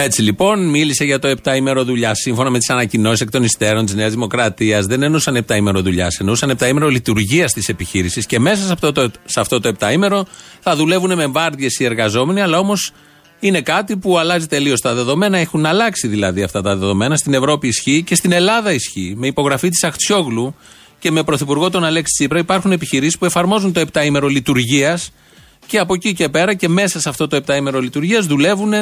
Έτσι 0.05 0.21
λοιπόν 0.21 0.69
μίλησε 0.69 1.03
για 1.03 1.19
το 1.19 1.33
7 1.43 1.55
ημέρο 1.55 1.83
δουλειά. 1.83 2.13
Σύμφωνα 2.13 2.49
με 2.49 2.57
τις 2.57 2.69
ανακοινώσεις 2.69 3.21
εκ 3.21 3.29
των 3.29 3.43
υστέρων 3.43 3.85
της 3.85 3.95
Νέας 3.95 4.11
Δημοκρατίας, 4.11 4.85
δεν 4.85 5.03
εννοούσαν 5.03 5.45
7 5.47 5.55
ημέρο 5.55 5.81
δουλειά, 5.81 6.07
εννοούσαν 6.19 6.57
7 6.59 6.67
ημέρο 6.67 6.89
λειτουργίας 6.89 7.53
της 7.53 7.69
επιχείρησης 7.69 8.25
και 8.25 8.39
μέσα 8.39 8.65
σε 8.65 8.73
αυτό 8.73 8.91
το, 8.91 9.11
σε 9.25 9.39
αυτό 9.39 9.59
το 9.59 9.71
7 9.79 9.91
ημέρο 9.91 10.25
θα 10.59 10.75
δουλεύουν 10.75 11.15
με 11.15 11.27
βάρδιες 11.27 11.79
οι 11.79 11.85
εργαζόμενοι, 11.85 12.41
αλλά 12.41 12.57
όμως 12.57 12.91
είναι 13.39 13.61
κάτι 13.61 13.97
που 13.97 14.17
αλλάζει 14.17 14.47
τελείως 14.47 14.81
τα 14.81 14.93
δεδομένα. 14.93 15.37
Έχουν 15.37 15.65
αλλάξει 15.65 16.07
δηλαδή 16.07 16.43
αυτά 16.43 16.61
τα 16.61 16.75
δεδομένα. 16.75 17.15
Στην 17.15 17.33
Ευρώπη 17.33 17.67
ισχύει 17.67 18.03
και 18.03 18.15
στην 18.15 18.31
Ελλάδα 18.31 18.73
ισχύει. 18.73 19.13
Με 19.17 19.27
υπογραφή 19.27 19.69
της 19.69 19.83
Αχτσιόγλου 19.83 20.55
και 20.99 21.11
με 21.11 21.23
πρωθυπουργό 21.23 21.69
τον 21.69 21.83
Αλέξη 21.83 22.13
Τσίπρα 22.17 22.39
υπάρχουν 22.39 22.71
επιχειρήσεις 22.71 23.17
που 23.17 23.25
εφαρμόζουν 23.25 23.73
το 23.73 23.85
7 23.93 24.05
ημέρο 24.05 24.27
λειτουργίας 24.27 25.11
και 25.67 25.79
από 25.79 25.93
εκεί 25.93 26.13
και 26.13 26.29
πέρα 26.29 26.53
και 26.53 26.67
μέσα 26.67 26.99
σε 26.99 27.09
αυτό 27.09 27.27
το 27.27 27.41
7 27.47 27.55
ημέρο 27.55 27.79
λειτουργίας 27.79 28.25
δουλεύουν 28.25 28.73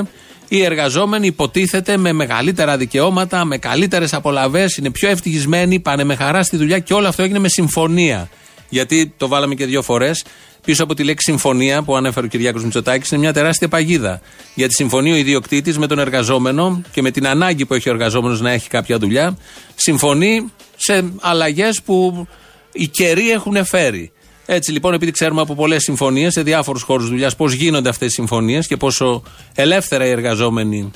οι 0.47 0.63
εργαζόμενοι, 0.63 1.27
υποτίθεται 1.27 1.97
με 1.97 2.11
μεγαλύτερα 2.11 2.77
δικαιώματα, 2.77 3.45
με 3.45 3.57
καλύτερες 3.57 4.13
απολαυές, 4.13 4.77
είναι 4.77 4.91
πιο 4.91 5.09
ευτυχισμένοι, 5.09 5.79
πάνε 5.79 6.03
με 6.03 6.15
χαρά 6.15 6.43
στη 6.43 6.57
δουλειά 6.57 6.79
και 6.79 6.93
όλο 6.93 7.07
αυτό 7.07 7.23
έγινε 7.23 7.39
με 7.39 7.47
συμφωνία. 7.47 8.29
Γιατί 8.69 9.13
το 9.17 9.27
βάλαμε 9.27 9.55
και 9.55 9.65
δύο 9.65 9.81
φορές. 9.81 10.23
Πίσω 10.65 10.83
από 10.83 10.93
τη 10.93 11.03
λέξη 11.03 11.31
συμφωνία 11.31 11.83
που 11.83 11.95
ανέφερε 11.95 12.25
ο 12.25 12.29
Κυριάκος 12.29 12.63
Μητσοτάκης 12.63 13.11
είναι 13.11 13.19
μια 13.19 13.33
τεράστια 13.33 13.67
παγίδα. 13.67 14.21
Γιατί 14.55 14.73
συμφωνεί 14.73 15.11
ο 15.11 15.15
ιδιοκτήτης 15.15 15.77
με 15.77 15.87
τον 15.87 15.99
εργαζόμενο 15.99 16.81
και 16.91 17.01
με 17.01 17.11
την 17.11 17.27
ανάγκη 17.27 17.65
που 17.65 17.73
έχει 17.73 17.89
ο 17.89 17.91
εργαζόμενος 17.91 18.41
να 18.41 18.51
έχει 18.51 18.69
κάποια 18.69 18.97
δουλειά, 18.97 19.37
συμφωνεί 19.75 20.51
σε 20.75 21.03
αλλαγές 21.21 21.81
που 21.85 22.27
οι 22.71 22.87
καιροί 22.87 23.31
έχουν 23.31 23.65
φέρει. 23.65 24.11
Έτσι 24.45 24.71
λοιπόν, 24.71 24.93
επειδή 24.93 25.11
ξέρουμε 25.11 25.41
από 25.41 25.55
πολλές 25.55 25.83
συμφωνίες 25.83 26.33
σε 26.33 26.41
διάφορους 26.41 26.81
χώρους 26.81 27.07
δουλειάς 27.07 27.35
πώς 27.35 27.53
γίνονται 27.53 27.89
αυτές 27.89 28.07
οι 28.11 28.13
συμφωνίες 28.13 28.67
και 28.67 28.77
πόσο 28.77 29.23
ελεύθερα 29.55 30.05
οι 30.05 30.09
εργαζόμενοι 30.09 30.91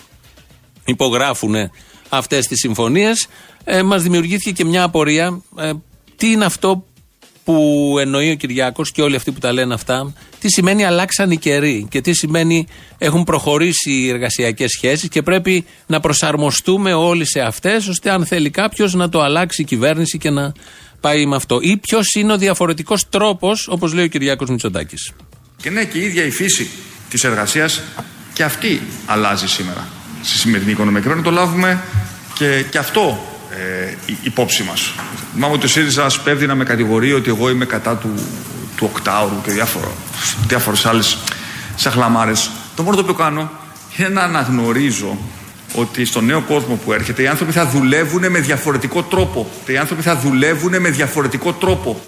υπογράφουν 0.86 1.56
αυτές 2.10 2.48
τις 2.48 2.60
συμφωνίες, 2.60 3.28
ε, 3.64 3.84
μας 3.84 4.04
δημιουργήθηκε 4.04 4.52
και 4.52 4.66
μια 4.66 4.84
απορία. 4.84 5.42
Ε, 5.58 5.72
τι 6.16 6.32
είναι 6.32 6.46
αυτό 6.46 6.86
που 7.48 7.96
εννοεί 8.00 8.32
ο 8.32 8.36
Κυριάκος 8.36 8.92
και 8.92 9.02
όλοι 9.02 9.16
αυτοί 9.16 9.32
που 9.32 9.40
τα 9.40 9.52
λένε 9.52 9.74
αυτά, 9.74 10.14
τι 10.40 10.50
σημαίνει 10.50 10.86
αλλάξαν 10.86 11.32
οι 11.32 11.38
καιροί 11.38 11.88
και 11.90 12.02
τι 12.02 12.14
σημαίνει 12.14 12.68
έχουν 12.98 13.24
προχωρήσει 13.24 13.92
οι 13.92 14.10
εργασιακές 14.10 14.72
σχέσεις 14.72 15.10
και 15.10 15.22
πρέπει 15.22 15.66
να 15.88 16.00
προσαρμοστούμε 16.00 16.94
όλοι 16.94 17.26
σε 17.26 17.40
αυτές, 17.40 17.88
ώστε 17.88 18.10
αν 18.10 18.26
θέλει 18.26 18.50
κάποιος 18.50 18.94
να 18.94 19.10
το 19.10 19.22
αλλάξει 19.22 19.62
η 19.62 19.66
κυβέρνηση 19.66 20.18
και 20.18 20.30
να 20.30 20.52
πάει 21.00 21.26
με 21.26 21.36
αυτό. 21.36 21.60
Ή 21.62 21.78
ποιος 21.78 22.14
είναι 22.14 22.34
ο 22.34 22.38
διαφορετικός 22.38 23.10
τρόπος, 23.10 23.68
όπως 23.68 23.94
λέει 23.94 24.06
ο 24.06 24.08
Κυριάκος 24.08 24.50
Μητσοτάκης. 24.50 25.12
Και 25.62 25.70
ναι, 25.70 25.84
και 25.84 25.98
η 25.98 26.04
ίδια 26.04 26.26
η 26.26 26.32
φύση 26.32 26.70
της 27.10 27.24
εργασίας 27.24 27.82
και 28.34 28.44
αυτή 28.44 28.82
αλλάζει 29.06 29.48
σήμερα 29.48 29.88
στη 30.22 30.38
σημερινή 30.38 30.72
οικονομία. 30.72 31.00
Και 31.00 31.06
πρέπει 31.06 31.22
να 31.22 31.26
το 31.26 31.32
λάβουμε 31.32 31.82
και, 32.34 32.64
και 32.70 32.78
αυτό 32.78 33.28
ε, 33.52 33.96
υπόψη 34.24 34.64
μας. 34.64 34.94
Θυμάμαι 35.34 35.54
ότι 35.54 35.66
ο 35.66 35.70
ΣΥΡΙΖΑ 35.70 36.10
σπέβδει 36.10 36.46
να 36.46 36.56
με 36.56 36.64
κατηγορεί 36.64 37.14
ότι 37.14 37.30
εγώ 37.30 37.50
είμαι 37.50 37.66
κατά 37.66 37.96
του, 37.98 38.14
του 38.76 38.90
οκτάωρου 38.94 39.42
και 39.44 39.52
διάφορες 40.48 40.86
άλλες 40.86 41.18
σαχλαμάρες. 41.76 42.50
Το 42.76 42.84
μόνο 42.84 42.96
το 42.96 43.02
οποίο 43.02 43.14
κάνω 43.14 43.52
είναι 43.98 44.10
να 44.10 44.22
αναγνωρίζω 44.22 45.18
ότι 45.76 46.06
στον 46.06 46.26
νέο 46.26 46.42
κόσμο 46.42 46.80
που 46.86 46.94
έρχεται 46.94 47.22
οι 47.22 47.28
άνθρωποι 47.28 47.52
θα 47.52 47.68
δουλεύουν 47.68 48.32
με 48.32 48.40
διαφορετικό 48.40 49.04
τρόπο. 49.04 49.48
Οι 49.68 49.78
άνθρωποι 49.78 50.02
θα 50.02 50.18
δουλεύουν 50.18 50.82
με 50.82 50.90
διαφορετικό 50.90 51.54
τρόπο. 51.54 52.02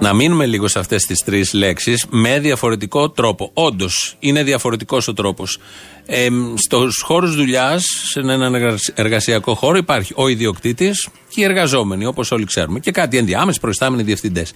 Να 0.00 0.14
μείνουμε 0.14 0.46
λίγο 0.46 0.68
σε 0.68 0.78
αυτές 0.78 1.02
τις 1.02 1.18
τρεις 1.24 1.52
λέξεις. 1.52 2.06
Με 2.10 2.38
διαφορετικό 2.38 3.10
τρόπο. 3.10 3.50
Όντως, 3.54 4.16
είναι 4.18 4.42
διαφορετικός 4.42 5.08
ο 5.08 5.12
τρόπος. 5.12 5.58
Ε, 6.06 6.28
Στους 6.54 7.02
χώρους 7.04 7.34
δουλειάς, 7.34 7.84
σε 8.10 8.20
έναν 8.20 8.78
εργασιακό 8.94 9.54
χώρο, 9.54 9.76
υπάρχει 9.76 10.12
ο 10.16 10.28
ιδιοκτήτης 10.28 11.08
και 11.28 11.40
οι 11.40 11.44
εργαζόμενοι, 11.44 12.06
όπως 12.06 12.30
όλοι 12.30 12.44
ξέρουμε. 12.44 12.80
Και 12.80 12.90
κάτι 12.90 13.16
ενδιάμεσο, 13.16 13.60
προϊστάμενοι 13.60 14.02
διευθυντές. 14.02 14.52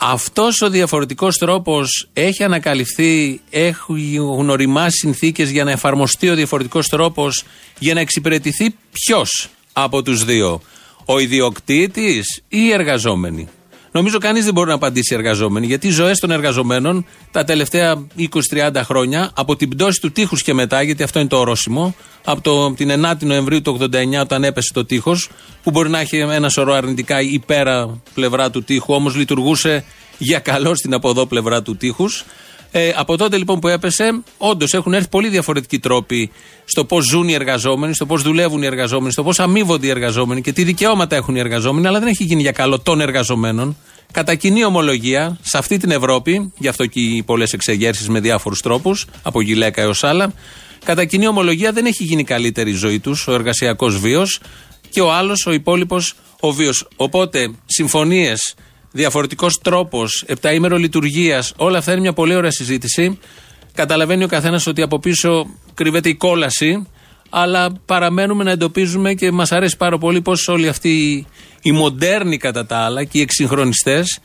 Αυτός 0.00 0.60
ο 0.62 0.70
διαφορετικός 0.70 1.38
τρόπος 1.38 2.08
έχει 2.12 2.44
ανακαλυφθεί, 2.44 3.40
έχουν 3.50 4.50
οριμάσει 4.50 4.96
συνθήκες 4.98 5.50
για 5.50 5.64
να 5.64 5.70
εφαρμοστεί 5.70 6.28
ο 6.28 6.34
διαφορετικός 6.34 6.86
τρόπος 6.88 7.44
για 7.78 7.94
να 7.94 8.00
εξυπηρετηθεί 8.00 8.74
ποιος 8.92 9.48
από 9.72 10.02
τους 10.02 10.24
δύο, 10.24 10.60
ο 11.04 11.18
ιδιοκτήτης 11.18 12.42
ή 12.48 12.58
οι 12.58 12.72
εργαζόμενοι. 12.72 13.48
Νομίζω 13.90 14.18
κανείς 14.18 14.44
δεν 14.44 14.54
μπορεί 14.54 14.68
να 14.68 14.74
απαντήσει 14.74 15.14
εργαζόμενοι, 15.14 15.66
γιατί 15.66 15.86
οι 15.86 15.90
ζωές 15.90 16.18
των 16.18 16.30
εργαζομένων 16.30 17.06
τα 17.30 17.44
τελευταία 17.44 18.06
20-30 18.18 18.80
χρόνια, 18.84 19.30
από 19.34 19.56
την 19.56 19.68
πτώση 19.68 20.00
του 20.00 20.12
τείχους 20.12 20.42
και 20.42 20.54
μετά, 20.54 20.82
γιατί 20.82 21.02
αυτό 21.02 21.18
είναι 21.18 21.28
το 21.28 21.38
ορόσημο, 21.38 21.94
από 22.24 22.40
το, 22.40 22.72
την 22.72 22.90
9η 23.04 23.18
Νοεμβρίου 23.20 23.62
του 23.62 23.78
89, 23.80 24.20
όταν 24.20 24.44
έπεσε 24.44 24.72
το 24.72 24.84
τείχος, 24.84 25.30
που 25.62 25.70
μπορεί 25.70 25.90
να 25.90 26.00
έχει 26.00 26.16
ένα 26.16 26.48
σωρό 26.48 26.72
αρνητικά 26.72 27.20
ή 27.20 27.38
πέρα 27.46 28.00
πλευρά 28.14 28.50
του 28.50 28.62
τείχου, 28.62 28.94
όμως 28.94 29.14
λειτουργούσε 29.14 29.84
για 30.18 30.38
καλό 30.38 30.74
στην 30.74 30.94
από 30.94 31.10
εδώ 31.10 31.26
πλευρά 31.26 31.62
του 31.62 31.76
τείχους. 31.76 32.24
Ε, 32.70 32.92
από 32.96 33.16
τότε 33.16 33.36
λοιπόν 33.36 33.60
που 33.60 33.68
έπεσε, 33.68 34.22
όντως 34.38 34.72
έχουν 34.72 34.94
έρθει 34.94 35.08
πολύ 35.08 35.28
διαφορετικοί 35.28 35.78
τρόποι 35.78 36.30
στο 36.64 36.84
πώς 36.84 37.04
ζουν 37.04 37.28
οι 37.28 37.32
εργαζόμενοι, 37.32 37.94
στο 37.94 38.06
πώς 38.06 38.22
δουλεύουν 38.22 38.62
οι 38.62 38.66
εργαζόμενοι, 38.66 39.12
στο 39.12 39.22
πώς 39.22 39.38
αμείβονται 39.38 39.86
οι 39.86 39.90
εργαζόμενοι 39.90 40.40
και 40.40 40.52
τι 40.52 40.64
δικαιώματα 40.64 41.16
έχουν 41.16 41.36
οι 41.36 41.38
εργαζόμενοι, 41.38 41.86
αλλά 41.86 41.98
δεν 41.98 42.08
έχει 42.08 42.24
γίνει 42.24 42.40
για 42.40 42.52
καλό 42.52 42.78
των 42.78 43.00
εργαζομένων. 43.00 43.76
Κατά 44.12 44.34
κοινή 44.34 44.64
ομολογία, 44.64 45.38
σε 45.42 45.58
αυτή 45.58 45.76
την 45.76 45.90
Ευρώπη, 45.90 46.52
γι' 46.58 46.68
αυτό 46.68 46.86
και 46.86 47.00
οι 47.00 47.22
πολλές 47.22 47.52
εξεγέρσεις 47.52 48.08
με 48.08 48.20
διάφορους 48.20 48.60
τρόπους, 48.60 49.06
από 49.22 49.40
γυλαίκα 49.40 49.82
έως 49.82 50.04
άλλα, 50.04 50.32
κατά 50.84 51.04
κοινή 51.04 51.26
ομολογία 51.26 51.72
δεν 51.72 51.86
έχει 51.86 52.04
γίνει 52.04 52.24
καλύτερη 52.24 52.70
η 52.70 52.74
ζωή 52.74 52.98
τους, 53.00 53.26
ο 53.26 53.32
εργασιακός 53.32 53.98
βίος 53.98 54.40
και 54.90 55.00
ο 55.00 55.12
άλλος, 55.12 55.46
ο 55.46 55.52
υπόλοιπος, 55.52 56.14
ο 56.40 56.52
βίος. 56.52 56.88
Οπότε, 56.96 57.50
συμφωνίες 57.66 58.54
διαφορετικός 58.92 59.58
τρόπος, 59.62 60.24
επταήμερο 60.26 60.76
λειτουργίας, 60.76 61.52
όλα 61.56 61.78
αυτά 61.78 61.92
είναι 61.92 62.00
μια 62.00 62.12
πολύ 62.12 62.34
ωραία 62.34 62.50
συζήτηση. 62.50 63.18
Καταλαβαίνει 63.74 64.24
ο 64.24 64.28
καθένας 64.28 64.66
ότι 64.66 64.82
από 64.82 64.98
πίσω 64.98 65.46
κρύβεται 65.74 66.08
η 66.08 66.14
κόλαση, 66.14 66.86
αλλά 67.30 67.72
παραμένουμε 67.86 68.44
να 68.44 68.50
εντοπίζουμε 68.50 69.14
και 69.14 69.30
μας 69.32 69.52
αρέσει 69.52 69.76
πάρα 69.76 69.98
πολύ 69.98 70.20
πώς 70.20 70.48
όλοι 70.48 70.68
αυτοί 70.68 71.26
οι 71.62 71.72
μοντέρνοι 71.72 72.36
κατά 72.36 72.66
τα 72.66 72.76
άλλα 72.76 73.04
και 73.04 73.18
οι 73.18 73.20
εξυγχρονιστές 73.20 74.20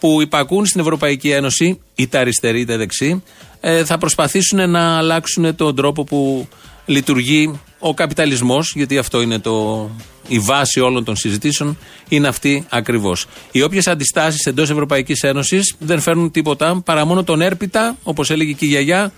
που 0.00 0.22
υπακούν 0.22 0.66
στην 0.66 0.80
Ευρωπαϊκή 0.80 1.30
Ένωση, 1.30 1.80
είτε 1.94 2.18
αριστεροί 2.18 2.60
είτε 2.60 2.76
δεξί, 2.76 3.22
ε, 3.60 3.84
θα 3.84 3.98
προσπαθήσουν 3.98 4.70
να 4.70 4.96
αλλάξουν 4.96 5.56
τον 5.56 5.74
τρόπο 5.76 6.04
που 6.04 6.48
λειτουργεί 6.86 7.60
ο 7.78 7.94
καπιταλισμός, 7.94 8.72
γιατί 8.74 8.98
αυτό 8.98 9.20
είναι 9.20 9.38
το, 9.38 9.88
η 10.28 10.38
βάση 10.38 10.80
όλων 10.80 11.04
των 11.04 11.16
συζητήσεων, 11.16 11.78
είναι 12.08 12.28
αυτή 12.28 12.66
ακριβώς. 12.68 13.26
Οι 13.52 13.62
όποιες 13.62 13.86
αντιστάσεις 13.86 14.46
εντός 14.46 14.70
Ευρωπαϊκής 14.70 15.22
Ένωσης 15.22 15.74
δεν 15.78 16.00
φέρνουν 16.00 16.30
τίποτα 16.30 16.82
παρά 16.84 17.04
μόνο 17.04 17.24
τον 17.24 17.40
έρπιτα, 17.40 17.96
όπως 18.02 18.30
έλεγε 18.30 18.52
και 18.52 18.64
η 18.64 18.68
γιαγιά, 18.68 19.12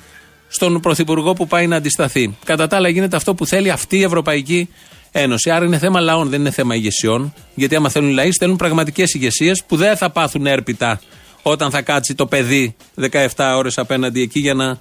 στον 0.48 0.80
Πρωθυπουργό 0.80 1.32
που 1.32 1.46
πάει 1.46 1.66
να 1.66 1.76
αντισταθεί. 1.76 2.36
Κατά 2.44 2.66
τα 2.66 2.76
άλλα, 2.76 2.88
γίνεται 2.88 3.16
αυτό 3.16 3.34
που 3.34 3.46
θέλει 3.46 3.70
αυτή 3.70 3.96
η 3.96 4.02
Ευρωπαϊκή 4.02 4.68
Ένωση. 5.12 5.50
Άρα 5.50 5.64
είναι 5.64 5.78
θέμα 5.78 6.00
λαών, 6.00 6.28
δεν 6.28 6.40
είναι 6.40 6.50
θέμα 6.50 6.74
ηγεσιών. 6.74 7.34
Γιατί 7.54 7.76
άμα 7.76 7.88
θέλουν 7.88 8.10
λαοί, 8.10 8.32
στέλνουν 8.32 8.56
πραγματικές 8.56 9.14
ηγεσίες 9.14 9.64
που 9.66 9.76
δεν 9.76 9.96
θα 9.96 10.10
πάθουν 10.10 10.46
έρπιτα 10.46 11.00
όταν 11.42 11.70
θα 11.70 11.82
κάτσει 11.82 12.14
το 12.14 12.26
παιδί 12.26 12.76
17 13.10 13.26
ώρες 13.56 13.78
απέναντι 13.78 14.20
εκεί 14.20 14.40
για 14.40 14.54
να 14.54 14.78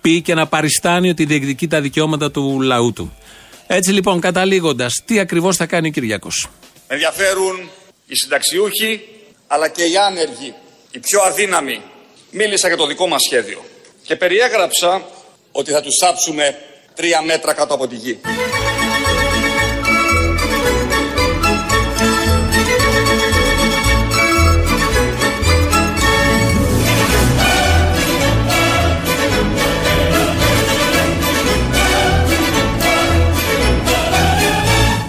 πει 0.00 0.22
και 0.22 0.34
να 0.34 0.46
παριστάνει 0.46 1.08
ότι 1.08 1.24
διεκδικεί 1.24 1.68
τα 1.68 1.80
δικαιώματα 1.80 2.30
του 2.30 2.60
λαού 2.60 2.92
του. 2.92 3.12
Έτσι 3.74 3.92
λοιπόν, 3.92 4.20
καταλήγοντας, 4.20 5.02
τι 5.04 5.18
ακριβώς 5.18 5.56
θα 5.56 5.66
κάνει 5.66 5.88
ο 5.88 5.90
Κυριακός. 5.90 6.48
Με 6.88 6.94
ενδιαφέρουν 6.94 7.70
οι 8.06 8.14
συνταξιούχοι 8.14 9.00
αλλά 9.46 9.68
και 9.68 9.82
οι 9.82 9.96
άνεργοι, 9.96 10.54
οι 10.90 10.98
πιο 10.98 11.20
αδύναμοι. 11.20 11.82
Μίλησα 12.30 12.68
για 12.68 12.76
το 12.76 12.86
δικό 12.86 13.08
μας 13.08 13.20
σχέδιο 13.26 13.64
και 14.02 14.16
περιέγραψα 14.16 15.08
ότι 15.52 15.70
θα 15.70 15.80
τους 15.80 15.94
σάψουμε 15.94 16.58
τρία 16.94 17.22
μέτρα 17.22 17.52
κάτω 17.52 17.74
από 17.74 17.88
τη 17.88 17.96
γη. 17.96 18.20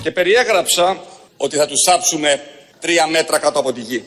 Και 0.04 0.12
περιέγραψα 0.12 0.98
ότι 1.38 1.56
θα 1.56 1.66
τους 1.68 1.80
σάψουμε 1.86 2.42
τρία 2.80 3.08
μέτρα 3.08 3.40
κάτω 3.40 3.60
από 3.60 3.74
τη 3.74 3.82
γη. 3.82 4.04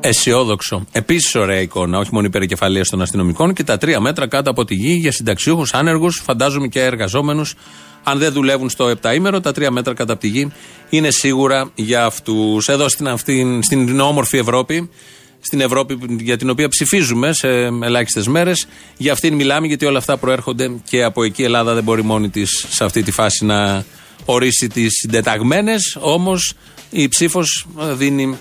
Αισιόδοξο. 0.00 0.86
Επίσης, 0.92 1.34
ωραία 1.34 1.60
εικόνα. 1.60 1.98
Όχι 1.98 2.10
μόνο 2.12 2.26
υπερκεφαλία 2.26 2.84
των 2.90 3.02
αστυνομικών 3.02 3.52
και 3.54 3.64
τα 3.64 3.78
τρία 3.78 4.00
μέτρα 4.00 4.28
κάτω 4.28 4.50
από 4.50 4.64
τη 4.64 4.74
γη 4.74 4.92
για 4.92 5.12
συνταξιούχους, 5.12 5.74
άνεργους, 5.74 6.22
φαντάζομαι 6.24 6.66
και 6.66 6.82
εργαζόμενους. 6.82 7.54
Αν 8.04 8.18
δεν 8.18 8.32
δουλεύουν 8.32 8.70
στο 8.70 8.88
επταήμερο, 8.88 9.40
τα 9.40 9.52
τρία 9.52 9.70
μέτρα 9.70 9.94
κάτω 9.94 10.12
από 10.12 10.20
τη 10.20 10.28
γη 10.28 10.52
είναι 10.88 11.10
σίγουρα 11.10 11.70
για 11.74 12.04
αυτούς. 12.04 12.68
Εδώ 12.68 12.88
στην, 12.88 13.08
αυτή, 13.08 13.60
στην 13.62 14.00
όμορφη 14.00 14.38
Ευρώπη, 14.38 14.90
στην 15.40 15.60
Ευρώπη 15.60 15.98
για 16.20 16.36
την 16.36 16.50
οποία 16.50 16.68
ψηφίζουμε 16.68 17.32
σε 17.32 17.48
ελάχιστες 17.82 18.26
μέρες. 18.26 18.66
Για 18.96 19.12
αυτήν 19.12 19.34
μιλάμε, 19.34 19.66
γιατί 19.66 19.84
όλα 19.84 19.98
αυτά 19.98 20.16
προέρχονται 20.16 20.70
και 20.88 21.02
από 21.02 21.24
εκεί. 21.24 21.42
Η 21.42 21.44
Ελλάδα 21.44 21.74
δεν 21.74 21.82
μπορεί 21.82 22.02
μόνη 22.02 22.28
της 22.28 22.66
σε 22.68 22.84
αυτή 22.84 23.02
τη 23.02 23.10
φάση 23.10 23.44
να 23.44 23.84
ορίσει 24.24 24.66
τις 24.66 24.92
συντεταγμένες. 24.92 25.96
Όμως 26.00 26.54
η 26.90 27.08
ψήφος 27.08 27.66
δίνει 27.96 28.36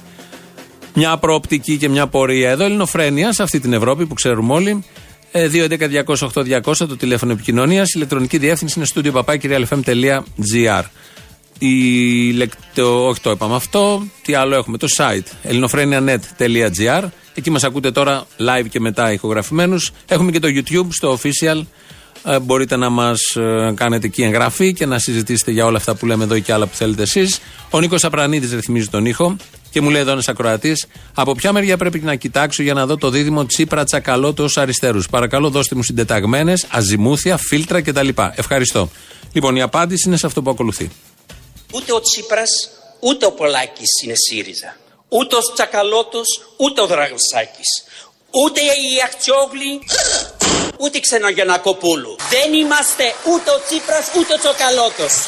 μια 0.94 1.18
προοπτική 1.18 1.78
και 1.78 1.90
μια 1.90 2.08
πορεία. 2.08 2.50
Εδώ 2.50 2.64
Ελληνοφρένια, 2.64 3.34
σε 3.34 3.44
αυτή 3.44 3.60
την 3.60 3.74
Ευρώπη 3.74 4.06
που 4.06 4.14
ξέρουμε 4.14 4.54
όλοι. 4.54 4.84
2.11.208.200 5.34 6.62
το 6.78 6.98
τηλέφωνο 6.98 7.32
επικοινωνίας. 7.32 7.94
ηλεκτρονική 7.94 8.38
διεύθυνση 8.38 8.80
είναι 8.80 8.88
studio 8.94 9.24
papakirialfm.gr. 9.24 10.84
Η, 11.60 12.48
το, 12.74 13.08
όχι 13.08 13.22
το 13.22 13.32
είπαμε 13.32 13.56
αυτό. 13.56 14.08
Τι 14.22 14.34
άλλο 14.34 14.56
έχουμε, 14.56 14.78
το 14.78 14.88
site 14.98 15.32
ελληνοφρένια.net.gr. 15.44 17.04
Εκεί 17.34 17.52
μας 17.52 17.64
ακούτε 17.64 17.92
τώρα 17.92 18.26
live 18.38 18.66
και 18.70 18.80
μετά 18.80 19.12
ηχογραφημένους. 19.12 19.92
Έχουμε 20.08 20.32
και 20.32 20.40
το 20.40 20.48
YouTube 20.48 20.88
στο 20.90 21.20
official. 21.22 21.62
Ε, 22.26 22.40
μπορείτε 22.40 22.76
να 22.76 22.90
μας 22.90 23.20
ε, 23.36 23.74
κάνετε 23.76 24.08
εκεί 24.08 24.24
εγγραφή 24.24 24.74
και 24.74 24.86
να 24.86 25.00
συζητήσετε 25.00 25.52
για 25.52 25.66
όλα 25.66 25.78
αυτά 25.78 25.96
που 25.96 26.06
λέμε 26.06 26.24
εδώ 26.24 26.40
και 26.40 26.54
άλλα 26.54 26.66
που 26.66 26.76
θέλετε 26.76 27.02
εσείς. 27.02 27.40
Ο 27.70 27.80
Νίκος 27.80 28.04
Απρανίδης 28.04 28.54
ρυθμίζει 28.54 28.88
τον 28.88 29.06
ήχο. 29.06 29.36
Και 29.72 29.82
μου 29.82 29.90
λέει 29.90 30.02
εδώ 30.02 30.12
ένας 30.12 30.28
ακροατής, 30.28 30.88
από 31.14 31.36
ποια 31.36 31.52
μεριά 31.52 31.78
πρέπει 31.78 32.00
να 32.00 32.16
κοιτάξω 32.16 32.64
για 32.64 32.74
να 32.74 32.86
δω 32.86 32.98
το 32.98 33.10
δίδυμο 33.10 33.46
Τσίπρα 33.46 33.84
Τσακαλώτο 33.84 34.44
ως 34.44 34.58
αριστερούς; 34.58 35.10
Παρακαλώ, 35.10 35.50
δώστε 35.50 35.76
μου 35.76 35.84
συντεταγμένες, 35.84 36.66
αζημούθια, 36.70 37.38
φίλτρα 37.38 37.82
κτλ. 37.82 38.10
Ευχαριστώ. 38.36 38.90
Λοιπόν, 39.34 39.56
η 39.56 39.62
απάντηση 39.62 40.08
είναι 40.08 40.18
σε 40.18 40.26
αυτό 40.26 40.42
που 40.42 40.50
ακολουθεί. 40.50 40.90
Ούτε 41.74 41.94
ο 41.94 42.02
Τσίπρας, 42.02 42.50
ούτε 43.00 43.26
ο 43.26 43.32
Πολάκης 43.32 44.02
είναι 44.04 44.14
ΣΥΡΙΖΑ. 44.16 44.78
Ούτε 45.10 45.36
ο 45.36 45.40
Τσακαλώτος, 45.54 46.28
ούτε 46.58 46.82
ο 46.82 46.86
Δραγωσάκης. 46.86 47.70
Ούτε 48.32 48.60
η 48.62 49.02
Αχτσιόγλη, 49.06 49.72
ούτε 50.82 50.98
η 50.98 51.02
Ξενογεννακοπούλου. 51.02 52.16
Δεν 52.30 52.54
είμαστε 52.54 53.04
ούτε 53.34 53.50
ο 53.52 53.62
Τσίπρας, 53.68 54.12
ούτε 54.18 54.34
ο 54.34 54.38
Τσοκαλώτος. 54.38 55.28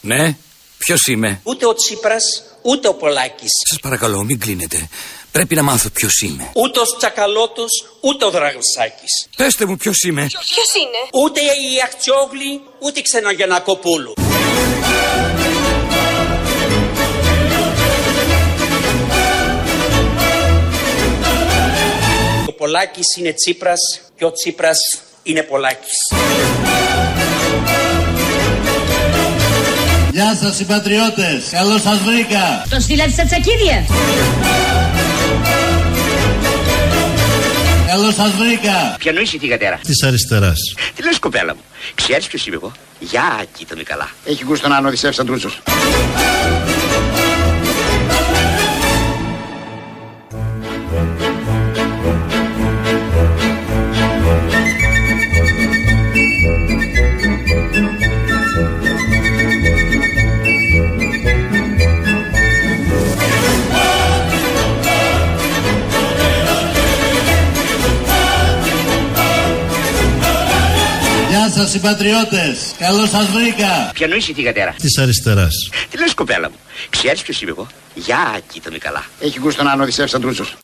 Ναι, 0.00 0.36
ποιος 0.78 1.06
είμαι; 1.06 1.40
Ούτε 1.42 1.66
ο 1.66 1.74
Τσίπρας, 1.74 2.24
ούτε 2.62 2.88
ο 2.88 2.94
Πολάκης. 2.94 3.50
Σας 3.68 3.78
παρακαλώ, 3.80 4.24
μην 4.24 4.38
κλείνετε. 4.38 4.88
Πρέπει 5.32 5.54
να 5.54 5.62
μάθω 5.62 5.90
ποιος 5.90 6.20
είμαι. 6.20 6.50
Ούτε 6.54 6.78
ο 6.80 6.82
Τσακαλώτος, 6.98 7.70
ούτε 8.00 8.24
ο 8.24 8.30
Δραγωσάκης. 8.30 9.28
Πεςτε 9.36 9.66
μου 9.66 9.76
ποιος 9.76 10.02
είμαι. 10.02 10.26
Ποιος 10.26 10.70
είναι; 10.82 11.24
Ούτε 11.24 11.40
η 11.40 11.80
Αχτσιόγλη, 11.84 12.60
ούτε 12.78 12.98
η 12.98 13.02
Ξενογεννακοπούλου. 13.02 14.12
Ο 22.48 22.52
Πολάκης 22.52 23.16
είναι 23.18 23.32
Τσίπρας 23.32 23.80
και 24.16 24.24
ο 24.24 24.32
Τσίπρας 24.32 24.78
είναι 25.22 25.42
Πολάκης. 25.42 25.96
Γεια 30.12 30.36
σας 30.42 30.56
συμπατριώτες, 30.56 31.48
καλώς 31.50 31.82
σας 31.82 31.98
βρήκα. 31.98 32.66
Το 32.70 32.80
στείλατε 32.80 33.10
στα 33.10 33.24
τσακίδια. 33.24 33.86
Καλώς 37.92 38.14
σας 38.14 38.32
βρήκα. 38.32 38.96
Ποιανού 38.98 39.20
είσαι 39.20 39.38
τη 39.38 39.48
κατέρα. 39.48 39.80
Της 39.82 40.02
αριστεράς. 40.02 40.58
Τι 40.94 41.02
λες 41.02 41.18
κοπέλα 41.18 41.54
μου; 41.54 41.60
Ξέρεις 41.94 42.26
ποιος 42.26 42.46
είμαι 42.46 42.56
εγώ; 42.56 42.72
Γεια, 42.98 43.44
κοίτα 43.56 43.76
με 43.76 43.82
καλά. 43.82 44.10
Έχει 44.24 44.44
γούστο 44.44 44.68
να 44.68 44.76
ανωδησεύσει 44.76 45.16
σαν 45.16 45.26
τρούτσος. 71.80 71.92
Γεια 71.92 71.96
σας 71.96 72.18
συμπατριώτες, 72.20 72.74
καλώς 72.78 73.08
σας 73.08 73.26
βρήκα. 73.26 73.90
Ποιανού 73.92 74.16
είσαι 74.16 74.32
τη 74.32 74.42
κατέρα; 74.42 74.74
Της 74.78 74.98
αριστεράς. 74.98 75.70
Τι 75.90 75.98
λες 75.98 76.14
κοπέλα 76.14 76.50
μου; 76.50 76.56
Ξέρεις 76.90 77.22
ποιος 77.22 77.42
είμαι 77.42 77.50
εγώ; 77.50 77.66
Γεια, 77.94 78.40
κοίτα 78.52 78.70
με 78.70 78.78
καλά. 78.78 79.04
Έχει 79.20 79.38
γούστο 79.38 79.62
να 79.62 79.70
ανωδησεύσει 79.70 80.10
σαν 80.10 80.20
τρούτσος. 80.20 80.56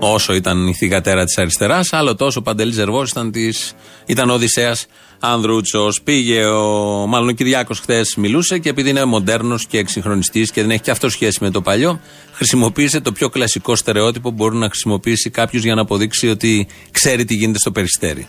Όσο 0.00 0.34
ήταν 0.34 0.66
η 0.66 0.74
θηγατέρα 0.74 1.24
της 1.24 1.38
αριστεράς, 1.38 1.92
άλλο 1.92 2.14
τόσο 2.14 2.40
ο 2.40 2.42
Παντελή 2.42 2.72
Ζερβός 2.72 3.10
ήταν, 3.10 3.30
της, 3.30 3.72
ήταν 4.06 4.30
ο 4.30 4.32
Οδυσσέας 4.32 4.86
Ανδρούτσος. 5.20 6.02
Πήγε 6.02 6.44
ο. 6.44 7.06
Μάλλον 7.06 7.28
ο 7.28 7.32
Κυριάκος 7.32 7.80
χθες 7.80 8.14
μιλούσε 8.16 8.58
και 8.58 8.68
επειδή 8.68 8.90
είναι 8.90 9.04
μοντέρνος 9.04 9.66
και 9.66 9.78
εξυγχρονιστής 9.78 10.50
και 10.50 10.60
δεν 10.60 10.70
έχει 10.70 10.80
και 10.80 10.90
αυτό 10.90 11.08
σχέση 11.08 11.38
με 11.40 11.50
το 11.50 11.62
παλιό, 11.62 12.00
χρησιμοποίησε 12.32 13.00
το 13.00 13.12
πιο 13.12 13.28
κλασικό 13.28 13.76
στερεότυπο 13.76 14.28
που 14.28 14.34
μπορεί 14.34 14.56
να 14.56 14.68
χρησιμοποιήσει 14.68 15.30
κάποιος 15.30 15.62
για 15.62 15.74
να 15.74 15.80
αποδείξει 15.80 16.28
ότι 16.28 16.68
ξέρει 16.90 17.24
τι 17.24 17.34
γίνεται 17.34 17.58
στο 17.58 17.72
περιστέρι. 17.72 18.28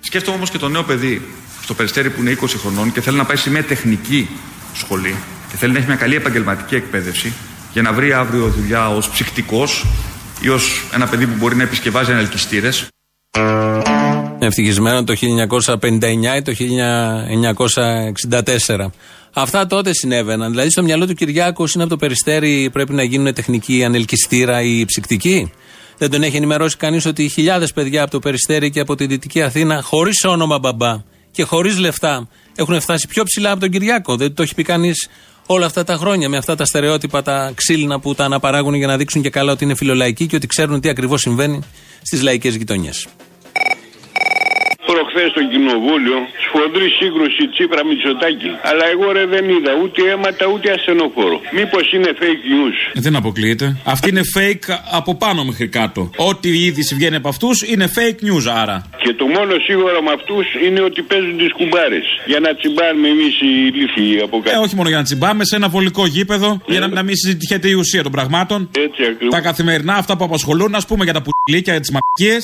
Σκέφτομαι 0.00 0.36
όμως 0.36 0.50
και 0.50 0.58
το 0.58 0.68
νέο 0.68 0.82
παιδί 0.82 1.22
στο 1.62 1.74
περιστέρι 1.74 2.10
που 2.10 2.20
είναι 2.20 2.36
20 2.42 2.46
χρονών 2.60 2.92
και 2.92 3.00
θέλει 3.00 3.16
να 3.16 3.24
πάει 3.24 3.36
σε 3.36 3.50
μια 3.50 3.64
τεχνική 3.64 4.28
σχολή 4.74 5.16
και 5.50 5.56
θέλει 5.56 5.72
να 5.72 5.78
έχει 5.78 5.86
μια 5.86 5.96
καλή 5.96 6.14
επαγγελματική 6.14 6.74
εκπαίδευση 6.74 7.32
για 7.72 7.82
να 7.82 7.92
βρει 7.92 8.12
αύριο 8.12 8.48
δουλειά 8.48 8.90
ως 8.90 9.10
ψυκτικός 9.10 9.84
ή 10.40 10.48
ως 10.48 10.84
ένα 10.94 11.06
παιδί 11.06 11.26
που 11.26 11.34
μπορεί 11.38 11.56
να 11.56 11.62
επισκευάζει 11.62 12.12
ανελκυστήρες. 12.12 12.88
Ευτυχισμένο 14.38 15.04
το 15.04 15.14
1959 15.14 16.36
ή 16.36 16.42
το 16.42 16.52
1964. 18.68 18.86
Αυτά 19.32 19.66
τότε 19.66 19.92
συνέβαιναν. 19.92 20.50
Δηλαδή 20.50 20.70
στο 20.70 20.82
μυαλό 20.82 21.06
του 21.06 21.14
Κυριάκου 21.14 21.62
είναι 21.74 21.82
από 21.82 21.92
το 21.92 21.96
περιστέρι 21.96 22.70
πρέπει 22.72 22.92
να 22.92 23.02
γίνουν 23.02 23.34
τεχνική 23.34 23.84
ανελκυστήρα 23.84 24.62
ή 24.62 24.84
ψυκτική. 24.84 25.52
Δεν 26.00 26.10
τον 26.10 26.22
έχει 26.22 26.36
ενημερώσει 26.36 26.76
κανείς 26.76 27.06
ότι 27.06 27.28
χιλιάδες 27.28 27.72
παιδιά 27.72 28.02
από 28.02 28.10
το 28.10 28.18
περιστέρι 28.18 28.70
και 28.70 28.80
από 28.80 28.94
τη 28.94 29.06
Δυτική 29.06 29.42
Αθήνα, 29.42 29.82
χωρίς 29.82 30.24
όνομα 30.24 30.58
μπαμπά 30.58 31.02
και 31.30 31.42
χωρίς 31.42 31.78
λεφτά, 31.78 32.28
έχουν 32.56 32.80
φτάσει 32.80 33.06
πιο 33.08 33.24
ψηλά 33.24 33.50
από 33.50 33.60
τον 33.60 33.70
Κυριάκο. 33.70 34.16
Δεν 34.16 34.34
το 34.34 34.42
έχει 34.42 34.54
πει 34.54 34.62
κανείς 34.62 35.08
όλα 35.46 35.66
αυτά 35.66 35.84
τα 35.84 35.96
χρόνια 35.96 36.28
με 36.28 36.36
αυτά 36.36 36.56
τα 36.56 36.64
στερεότυπα, 36.64 37.22
τα 37.22 37.52
ξύλινα 37.54 38.00
που 38.00 38.14
τα 38.14 38.24
αναπαράγουν 38.24 38.74
για 38.74 38.86
να 38.86 38.96
δείξουν 38.96 39.22
και 39.22 39.30
καλά 39.30 39.52
ότι 39.52 39.64
είναι 39.64 39.74
φιλολαϊκοί 39.74 40.26
και 40.26 40.36
ότι 40.36 40.46
ξέρουν 40.46 40.80
τι 40.80 40.88
ακριβώς 40.88 41.20
συμβαίνει 41.20 41.60
στις 42.02 42.22
λαϊκές 42.22 42.54
γειτονιές. 42.54 43.06
Προχθέ 45.12 45.24
στο 45.34 45.40
κοινοβούλιο 45.52 46.18
σφοδρή 46.44 46.88
σύγκρουση 47.00 47.42
Τσίπρα 47.52 47.82
Μητσοτάκη. 47.88 48.50
Αλλά 48.70 48.84
εγώ 48.94 49.06
ρε 49.16 49.24
δεν 49.34 49.44
είδα 49.54 49.72
ούτε 49.82 50.00
αίματα 50.10 50.44
ούτε 50.54 50.66
ασθενοφόρο. 50.76 51.36
Μήπως 51.58 51.84
είναι 51.94 52.10
fake 52.20 52.42
news; 52.52 52.76
Ε, 52.96 53.00
Δεν 53.06 53.14
αποκλείεται. 53.16 53.66
Αυτή 53.94 54.08
είναι 54.12 54.24
fake 54.36 54.66
από 54.98 55.12
πάνω 55.24 55.40
μέχρι 55.44 55.68
κάτω. 55.78 56.00
Ό,τι 56.30 56.48
η 56.58 56.62
είδηση 56.64 56.94
βγαίνει 56.94 57.16
από 57.16 57.28
αυτούς 57.28 57.56
είναι 57.72 57.86
fake 57.96 58.20
news 58.28 58.44
άρα. 58.62 58.76
Και 59.02 59.12
το 59.20 59.26
μόνο 59.26 59.52
σίγουρο 59.66 59.98
με 60.06 60.12
αυτούς 60.18 60.46
είναι 60.66 60.80
ότι 60.88 61.02
παίζουν 61.02 61.36
τις 61.38 61.52
κουμπάρες. 61.52 62.04
Για 62.26 62.40
να 62.40 62.54
τσιμπάρουμε 62.54 63.08
εμείς 63.08 63.34
οι 63.40 63.50
λύθοι 63.78 64.20
από 64.22 64.36
Ε, 64.36 64.40
κάτω. 64.44 64.60
όχι 64.60 64.74
μόνο 64.74 64.88
για 64.88 64.98
να 64.98 65.04
τσιμπάμε, 65.04 65.44
σε 65.44 65.56
ένα 65.56 65.68
βολικό 65.68 66.06
γήπεδο 66.06 66.60
για 66.66 66.80
να, 66.80 66.88
να 66.88 67.02
μην 67.02 67.16
συζητιέται 67.16 67.68
η 67.68 67.72
ουσία 67.72 68.02
των 68.02 68.12
πραγμάτων. 68.12 68.70
Έτσι 68.78 69.02
ακριβώς. 69.10 69.34
Τα 69.34 69.40
καθημερινά, 69.40 69.94
αυτά 69.94 70.16
που 70.16 70.24
απασχολούν, 70.24 70.74
ας 70.74 70.86
πούμε 70.86 71.04
για 71.04 71.12
τα 71.12 71.22
πουλίκια, 71.22 71.72
για 71.72 71.80
τις 71.80 71.90
μακίε. 71.90 72.36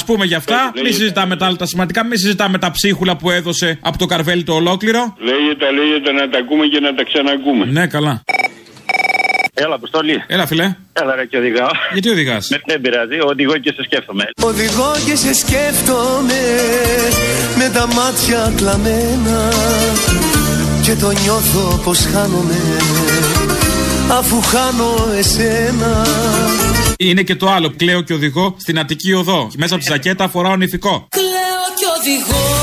Α 0.00 0.04
πούμε 0.04 0.24
για 0.24 0.36
αυτά. 0.36 0.72
Μην 0.82 0.92
συζητάμε 0.94 1.36
τα 1.36 1.46
άλλα 1.46 1.56
τα 1.56 1.66
σημαντικά, 1.74 2.04
μην 2.04 2.18
συζητάμε 2.18 2.58
τα 2.58 2.70
ψίχουλα 2.70 3.16
που 3.16 3.30
έδωσε 3.30 3.78
από 3.80 3.98
το 3.98 4.06
καρβέλι 4.06 4.42
το 4.42 4.54
ολόκληρο. 4.54 5.02
Λέγεται, 5.18 5.66
λέγεται 5.78 6.10
να 6.12 6.28
τα 6.28 6.38
ακούμε 6.38 6.64
και 6.66 6.80
να 6.80 6.94
τα 6.94 7.02
ξανακούμε. 7.04 7.64
Ναι, 7.76 7.86
καλά. 7.86 8.22
Έλα, 9.54 9.74
Αποστολή. 9.74 10.24
Έλα, 10.26 10.46
φιλέ. 10.46 10.76
Έλα, 10.92 11.14
ρε, 11.14 11.24
και 11.26 11.36
οδηγάω. 11.36 11.68
Γιατί 11.92 12.08
οδηγάς; 12.10 12.48
Με, 12.50 12.60
δεν 12.66 12.80
πειράζει, 12.80 13.18
οδηγώ 13.20 13.56
και 13.64 13.72
σε 13.76 13.82
σκέφτομαι. 13.82 14.24
Οδηγώ 14.42 14.90
και 15.06 15.16
σε 15.16 15.34
σκέφτομαι 15.34 16.40
με 17.58 17.66
τα 17.76 17.86
μάτια 17.86 18.52
κλαμμένα 18.56 19.38
και 20.84 20.94
το 20.94 21.10
νιώθω 21.22 21.80
πως 21.84 21.98
χάνομαι 22.12 22.60
αφού 24.18 24.40
χάνω 24.40 25.08
εσένα 25.18 26.06
Είναι 26.96 27.22
και 27.22 27.34
το 27.34 27.50
άλλο. 27.50 27.74
Κλαίω 27.76 28.00
και 28.02 28.12
οδηγώ 28.12 28.56
στην 28.58 28.78
Αττική 28.78 29.12
Οδό. 29.12 29.50
Μέσα 29.56 29.74
από 29.74 29.84
τη 29.84 29.90
ζακέτα 29.90 30.28
φοράω 30.28 30.56
νηφικό. 30.56 31.08
Κλαίω 31.76 31.98
κι 32.02 32.53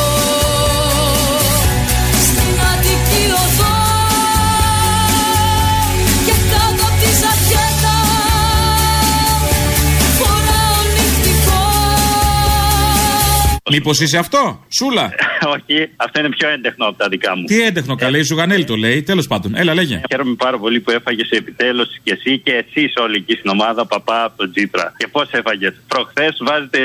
Μήπως 13.73 13.99
είσαι 13.99 14.17
αυτό, 14.17 14.65
Σούλα; 14.77 15.13
Όχι, 15.55 15.89
αυτό 15.95 16.19
είναι 16.19 16.29
πιο 16.29 16.49
έντεχνο 16.49 16.85
από 16.85 16.97
τα 16.97 17.07
δικά 17.07 17.37
μου. 17.37 17.43
Τι 17.43 17.61
έντεχνο 17.61 17.95
καλέ, 17.95 18.17
η 18.17 18.21
Ζουγανέλη 18.21 18.65
το 18.65 18.75
λέει. 18.75 19.03
Τέλος 19.03 19.27
πάντων, 19.27 19.55
έλα, 19.55 19.73
λέγε. 19.73 20.01
Χαίρομαι 20.09 20.35
πάρα 20.35 20.57
πολύ 20.57 20.79
που 20.79 20.91
έφαγες 20.91 21.29
επιτέλους 21.29 21.87
και 22.03 22.11
εσύ 22.17 22.39
και 22.39 22.51
εσείς 22.51 22.93
όλοι 22.95 23.15
εκεί 23.15 23.33
στην 23.33 23.49
ομάδα 23.49 23.85
παπά 23.85 24.23
από 24.23 24.37
τον 24.37 24.51
Τζίπρα. 24.51 24.93
Και 24.97 25.07
πώς 25.07 25.27
έφαγες. 25.31 25.73
Προχθές 25.87 26.37
βάζετε 26.47 26.79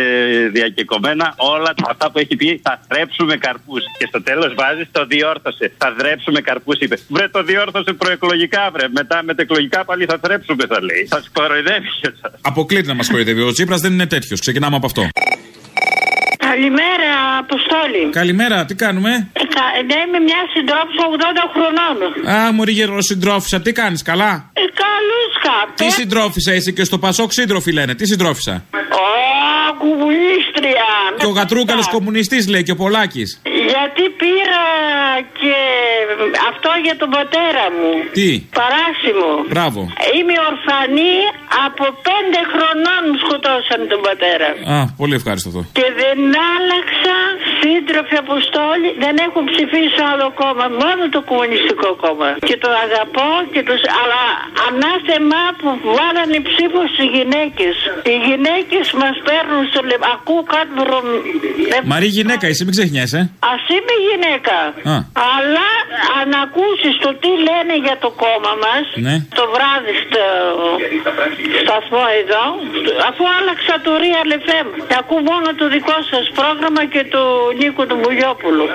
διακεκομένα 0.53 1.35
όλα 1.37 1.75
αυτά 1.91 2.11
που 2.11 2.19
έχει 2.19 2.37
πει 2.37 2.61
θα 2.63 2.81
θρέψουμε 2.89 3.37
καρπούς. 3.37 3.83
Και 3.99 4.07
στο 4.09 4.23
τέλος 4.23 4.55
βάζεις 4.55 4.89
το 4.93 5.07
διόρθωσε. 5.07 5.73
Θα 5.79 5.95
θρέψουμε 5.99 6.41
καρπούς, 6.41 6.79
είπε. 6.79 6.97
Βρε 7.09 7.29
το 7.29 7.43
διόρθωσε 7.43 7.93
προεκλογικά, 7.93 8.71
βρε. 8.73 8.87
Μετά 8.89 9.23
μετεκλογικά 9.23 9.85
πάλι 9.85 10.05
θα 10.05 10.19
θρέψουμε, 10.23 10.67
θα 10.67 10.83
λέει. 10.83 11.07
Θα 11.09 11.23
κοροϊδεύει 11.33 11.89
και 12.01 12.11
σας. 12.21 12.33
Αποκλείται 12.41 12.89
να 12.89 12.95
μας 12.95 13.09
κοροϊδεύει. 13.09 13.41
Ο 13.41 13.53
Τσίπρα 13.53 13.77
δεν 13.77 13.93
είναι 13.93 14.07
τέτοιος. 14.07 14.41
Ξεκινάμε 14.41 14.77
από 14.77 14.87
αυτό. 14.87 15.09
Καλημέρα, 16.61 17.11
Αποστόλη. 17.39 18.03
Καλημέρα, 18.11 18.65
τι 18.65 18.75
κάνουμε; 18.75 19.11
Ε, 19.33 19.41
κα- 19.55 19.73
ναι, 19.89 19.99
είμαι 20.07 20.19
μια 20.29 20.41
συντρόφισσα 20.55 21.05
80 21.11 21.45
χρονών. 21.55 21.97
Α, 22.37 22.53
Μωρή 22.53 22.73
γεροσυντρόφισσα, 22.73 23.61
τι 23.61 23.73
κάνεις, 23.73 24.03
καλά; 24.03 24.33
Ε, 24.53 24.61
καλούσκα. 24.83 25.55
Τι 25.75 25.91
συντρόφισσα 25.91 26.55
είσαι 26.55 26.71
και 26.71 26.85
στο 26.85 26.99
Πασόκ 26.99 27.33
σύντροφοι 27.33 27.73
λένε. 27.73 27.95
Τι 27.95 28.07
συντρόφισσα; 28.07 28.65
Ω, 28.73 29.75
κουμουνίστρια. 29.79 30.89
Και 31.19 31.27
ο 31.27 31.31
Γατρούκαλος 31.31 31.89
κομμουνιστής 31.89 32.49
λέει 32.49 32.63
και 32.63 32.71
ο 32.71 32.77
Πολάκης. 32.77 33.41
Γιατί 33.73 34.03
πήρα 34.21 34.65
και 35.41 35.57
αυτό 36.51 36.71
για 36.87 36.97
τον 37.01 37.11
πατέρα 37.17 37.65
μου. 37.77 37.93
Τι; 38.19 38.29
Παράσιμο. 38.61 39.31
Μπράβο. 39.53 39.81
Είμαι 40.17 40.37
ορφανή 40.51 41.17
από 41.67 41.85
πέντε 42.09 42.41
χρονών 42.53 43.03
μου 43.09 43.17
σκοτώσαν 43.25 43.81
τον 43.93 44.01
πατέρα. 44.07 44.49
Α, 44.75 44.79
πολύ 45.01 45.15
ευχάριστο 45.21 45.49
αυτό. 45.53 45.63
Και 45.79 45.87
δεν 46.01 46.19
άλλαξα 46.55 47.17
σύντροφοι 47.61 48.17
αποστόλη, 48.25 48.89
δεν 49.05 49.15
έχω 49.27 49.39
ψηφίσει 49.51 49.99
άλλο 50.11 50.29
κόμμα, 50.41 50.67
μόνο 50.83 51.03
το 51.15 51.21
κομμουνιστικό 51.31 51.89
κόμμα. 52.05 52.29
Και 52.49 52.57
το 52.65 52.71
αγαπώ, 52.85 53.31
και 53.53 53.63
το... 53.69 53.73
αλλά 54.01 54.25
ανάθεμα 54.67 55.43
που 55.61 55.69
βάλανε 55.97 56.39
ψήφο 56.49 56.81
στις 56.93 57.07
γυναίκες. 57.17 57.75
Οι 58.11 58.17
γυναίκες 58.27 58.87
μας 59.01 59.17
παίρνουν 59.29 59.63
στο 59.71 59.81
λεπτό. 59.89 60.05
Ακούω 60.15 60.43
κάτι 60.55 60.73
βρο... 60.81 60.99
Μαρή 61.93 62.09
γυναίκα 62.19 62.45
είσαι, 62.51 62.63
μην 62.67 62.75
ξεχνιέσαι. 62.77 63.21
Α 63.51 63.53
είμαι 63.75 63.95
γυναίκα. 64.09 64.57
Α. 64.95 64.97
Αλλά 65.35 65.69
αν 66.19 66.29
ακούσει 66.45 66.91
το 67.05 67.11
τι 67.23 67.31
λένε 67.49 67.75
για 67.87 67.97
το 68.05 68.11
κόμμα 68.23 68.53
μας, 68.65 68.85
Ναι. 69.07 69.17
το 69.39 69.45
βράδυ 69.55 69.93
στο 70.05 70.25
σταθμό 71.63 72.05
εδώ, 72.23 72.45
αφού 73.09 73.23
άλλαξα 73.39 73.75
το 73.85 73.91
Real 74.03 74.31
FM, 74.45 74.67
ακούω 75.01 75.21
μόνο 75.31 75.49
το 75.61 75.65
δικό 75.75 75.99
σας 76.11 76.25
πρόγραμμα 76.39 76.83
και 76.93 77.03
του 77.13 77.23
Νίκο 77.61 77.83
του 77.89 77.97
Μπουγιόπουλου. 78.01 78.67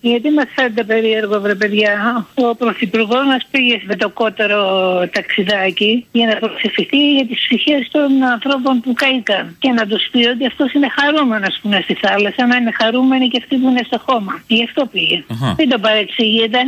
Γιατί 0.00 0.30
μας 0.30 0.46
φαίνεται 0.54 0.84
περίεργο, 0.84 1.40
βρε 1.40 1.54
παιδιά. 1.54 2.26
Ο 2.34 2.54
Πρωθυπουργό 2.56 3.18
μας 3.24 3.42
πήγε 3.50 3.80
με 3.84 3.96
το 3.96 4.08
κότερο 4.08 4.58
ταξιδάκι 5.12 6.06
για 6.12 6.26
να 6.26 6.34
προσευχηθεί 6.36 7.12
για 7.16 7.26
τις 7.26 7.38
ψυχές 7.46 7.88
των 7.90 8.22
ανθρώπων 8.34 8.80
που 8.80 8.92
καήκαν. 8.92 9.56
Και 9.58 9.70
να 9.70 9.86
τους 9.86 10.02
πει 10.10 10.26
ότι 10.26 10.46
αυτός 10.46 10.72
είναι 10.72 10.88
χαρούμενος 10.98 11.58
που 11.62 11.68
είναι 11.68 11.80
στη 11.82 11.94
θάλασσα, 11.94 12.46
να 12.46 12.56
είναι 12.56 12.72
χαρούμενοι 12.80 13.28
και 13.28 13.38
αυτοί 13.42 13.56
που 13.56 13.68
είναι 13.68 13.82
στο 13.86 13.98
χώμα. 14.06 14.42
Γι' 14.46 14.64
αυτό 14.64 14.86
πήγε. 14.92 15.24
Αχα. 15.32 15.54
Μην 15.58 15.68
το 15.68 15.78
παρεξηγείτε. 15.78 16.58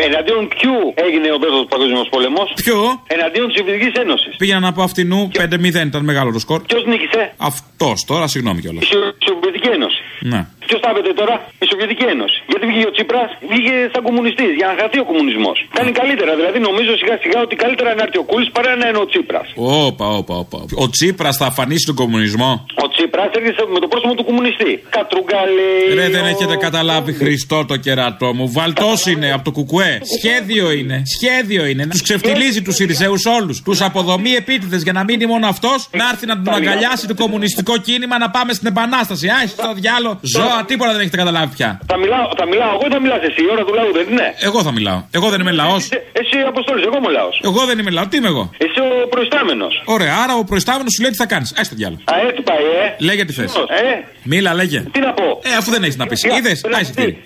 Εναντίον 0.00 0.48
ποιου 0.48 0.74
έγινε 0.94 1.28
ο 1.32 1.38
δεύτερο 1.38 1.64
παγκόσμιος 1.64 2.08
πόλεμος; 2.10 2.52
Ποιο; 2.64 3.02
Εναντίον 3.06 3.46
της 3.48 3.56
Σοβιετική 3.58 4.00
Ένωσης. 4.00 4.36
Πήγαιναν 4.36 4.64
από 4.64 4.82
αυτινού 4.82 5.30
5-0, 5.38 5.86
ήταν 5.86 6.04
μεγάλο 6.04 6.32
το 6.32 6.38
σκορ. 6.38 6.60
Ποιος 6.62 6.84
νίκησε; 6.84 7.32
Αυτός 7.36 8.04
τώρα, 8.04 8.26
συγγνώμη 8.26 8.60
κιόλας. 8.60 8.82
Η 8.82 8.86
Σο- 8.86 9.14
Σοβιετική 9.28 9.68
Ένωση. 9.68 10.00
Ναι. 10.20 10.46
Ποιος 10.68 10.80
στάβεται 10.84 11.12
τώρα, 11.20 11.34
η 11.64 11.66
Σοβιετική 11.70 12.04
Ένωση. 12.14 12.38
Γιατί 12.50 12.64
βγήκε 12.70 12.86
ο 12.90 12.92
Τσίπρας, 12.96 13.30
βγήκε 13.50 13.74
σαν 13.92 14.02
κομμουνιστής 14.08 14.50
για 14.60 14.66
να 14.70 14.74
χαθεί 14.80 14.98
ο 15.04 15.06
κομμουνισμός. 15.10 15.56
Κάνει 15.78 15.92
καλύτερα, 16.00 16.32
δηλαδή 16.40 16.58
νομίζω 16.68 16.90
σιγά 17.00 17.16
σιγά 17.24 17.38
ότι 17.46 17.54
καλύτερα 17.64 17.90
να 17.98 18.02
έρθει 18.06 18.18
ο 18.24 18.26
Κούλης 18.30 18.48
παρά 18.56 18.70
να 18.80 18.86
είναι 18.88 19.00
ο 19.04 19.06
Τσίπρας. 19.10 19.46
Όπα, 19.86 20.06
όπα, 20.20 20.34
όπα. 20.44 20.58
Ο 20.84 20.86
Τσίπρας 20.94 21.34
θα 21.40 21.46
αφανίσει 21.52 21.84
τον 21.90 21.96
κομμουνισμό; 22.02 22.50
Ο 22.84 22.86
Τσίπρας 22.92 23.28
έρχεται 23.38 23.62
με 23.74 23.78
το 23.84 23.88
πρόσωπο 23.92 24.14
του 24.18 24.24
κομμουνιστή. 24.28 24.72
Κατρουγκαλέ. 24.96 25.72
Ρε, 25.98 26.06
δεν 26.16 26.24
έχετε 26.32 26.56
καταλάβει 26.66 27.12
Χριστό 27.20 27.58
το 27.70 27.76
κερατό 27.76 28.28
μου. 28.36 28.46
Βαλτός 28.56 29.06
είναι 29.06 29.28
από 29.36 29.44
το 29.44 29.52
κουκουέ. 29.58 30.00
Σχέδιο 30.16 30.66
είναι. 30.78 30.96
Σχέδιο 31.16 31.62
είναι. 31.70 31.86
Τους 31.86 32.02
ξεφτιλίζει 32.02 32.62
τους 32.62 32.78
Ιρισαίου 32.78 33.14
όλους. 33.38 33.62
Τους 33.62 33.80
αποδομεί 33.80 34.30
επίτηδες 34.30 34.82
για 34.82 34.92
να 34.92 35.04
μείνει 35.04 35.26
μόνο 35.26 35.46
αυτός. 35.46 35.88
Να 35.92 36.08
έρθει 36.12 36.26
να 36.26 36.42
τον 36.42 36.54
αγκαλιάσει 36.54 37.06
το 37.06 37.14
κομμουνιστικό 37.14 37.76
κίνημα 37.78 38.18
να 38.18 38.30
πάμε 38.30 38.52
στην 38.52 38.66
επανάσταση. 38.66 39.26
Α, 39.28 39.46
στο 39.46 39.72
διάλο. 39.74 40.18
Ζώα, 40.22 40.57
τίποτα 40.64 40.90
δεν 40.92 41.00
έχετε 41.00 41.16
καταλάβει 41.16 41.54
πια. 41.56 41.80
Θα 41.86 41.96
μιλάω, 41.96 42.26
θα 42.36 42.46
μιλάω 42.46 42.70
εγώ 42.76 42.84
ή 42.88 42.90
θα 42.94 43.00
μιλάς 43.00 43.20
εσύ, 43.28 43.40
η 43.46 43.48
ώρα 43.54 43.64
του 43.64 43.74
λαού 43.74 43.92
δεν 43.92 44.06
είναι; 44.10 44.26
Εγώ 44.48 44.62
θα 44.62 44.72
μιλάω. 44.72 45.00
Εγώ 45.10 45.28
δεν 45.32 45.40
είμαι 45.40 45.52
λαός. 45.52 45.82
Εσύ 46.20 46.36
αποστόλης, 46.46 46.84
εγώ 46.88 46.96
είμαι 46.96 47.10
λαός. 47.18 47.40
Εγώ 47.44 47.60
δεν 47.68 47.78
είμαι 47.78 47.90
λαός. 47.90 48.08
Τι 48.08 48.16
είμαι 48.16 48.28
εγώ; 48.34 48.44
Εσύ 48.58 48.78
ο 49.04 49.08
προϊστάμενος. 49.08 49.82
Ωραία, 49.84 50.14
άρα 50.22 50.34
ο 50.34 50.44
προϊστάμενος 50.44 50.92
σου 50.94 51.02
λέει 51.02 51.10
τι 51.10 51.16
θα 51.16 51.26
κάνεις. 51.26 51.50
Α 51.52 51.62
το 51.70 51.74
διάλο. 51.80 51.96
Α, 52.04 52.14
έτσι 52.28 52.42
πάει, 52.42 52.64
ε. 52.84 52.96
Λέγε 53.08 53.24
τι 53.24 53.32
θες. 53.32 53.54
Ε, 53.54 54.04
Μίλα, 54.22 54.54
λέγε. 54.54 54.80
τι 54.92 55.00
να 55.00 55.12
πω. 55.12 55.40
Ε, 55.42 55.54
αφού 55.58 55.70
δεν 55.70 55.82
έχεις 55.82 55.96
να 55.96 56.06
πεις. 56.06 56.22
Είδες, 56.22 56.60
να 56.70 56.80
εισιτήρι. 56.80 57.22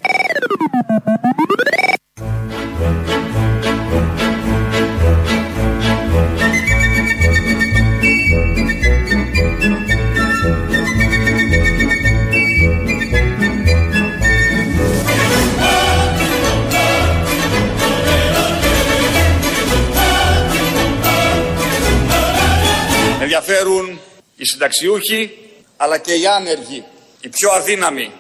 Ενδιαφέρουν 23.35 24.01
οι 24.37 24.45
συνταξιούχοι 24.45 25.31
αλλά 25.77 25.99
και 25.99 26.13
οι 26.13 26.27
άνεργοι, 26.27 26.85
οι 27.21 27.29
πιο 27.29 27.51
αδύναμοι. 27.51 28.11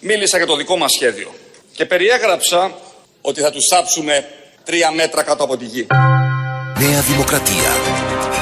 Μίλησα 0.00 0.36
για 0.36 0.46
το 0.46 0.56
δικό 0.56 0.76
μας 0.76 0.92
σχέδιο 0.92 1.34
και 1.74 1.84
περιέγραψα 1.84 2.74
ότι 3.20 3.40
θα 3.40 3.50
τους 3.50 3.66
θάψουμε 3.70 4.28
τρία 4.64 4.90
μέτρα 4.90 5.22
κάτω 5.22 5.44
από 5.44 5.56
τη 5.56 5.64
γη. 5.64 5.86
Νέα 6.78 7.00
Δημοκρατία. 7.00 7.72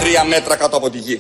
Τρία 0.00 0.24
μέτρα 0.24 0.56
κάτω 0.56 0.76
από 0.76 0.90
τη 0.90 0.98
γη. 0.98 1.18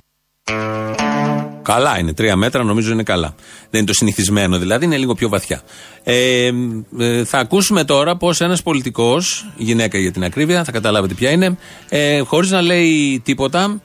Καλά 1.62 1.98
είναι. 1.98 2.12
Τρία 2.12 2.36
μέτρα 2.36 2.64
νομίζω 2.64 2.92
είναι 2.92 3.02
καλά. 3.02 3.34
Δεν 3.70 3.80
είναι 3.80 3.86
το 3.86 3.94
συνηθισμένο 3.94 4.58
δηλαδή, 4.58 4.84
είναι 4.84 4.96
λίγο 4.96 5.14
πιο 5.14 5.28
βαθιά. 5.28 5.62
Ε, 6.02 6.50
ε, 6.98 7.24
θα 7.24 7.38
ακούσουμε 7.38 7.84
τώρα 7.84 8.16
πώς 8.16 8.40
ένας 8.40 8.62
πολιτικός, 8.62 9.52
γυναίκα 9.56 9.98
για 9.98 10.12
την 10.12 10.24
ακρίβεια, 10.24 10.64
θα 10.64 10.72
καταλάβετε 10.72 11.14
ποια 11.14 11.30
είναι, 11.30 11.58
ε, 11.88 12.20
χωρίς 12.20 12.50
να 12.50 12.62
λέει 12.62 13.20
τίποτα, 13.24 13.80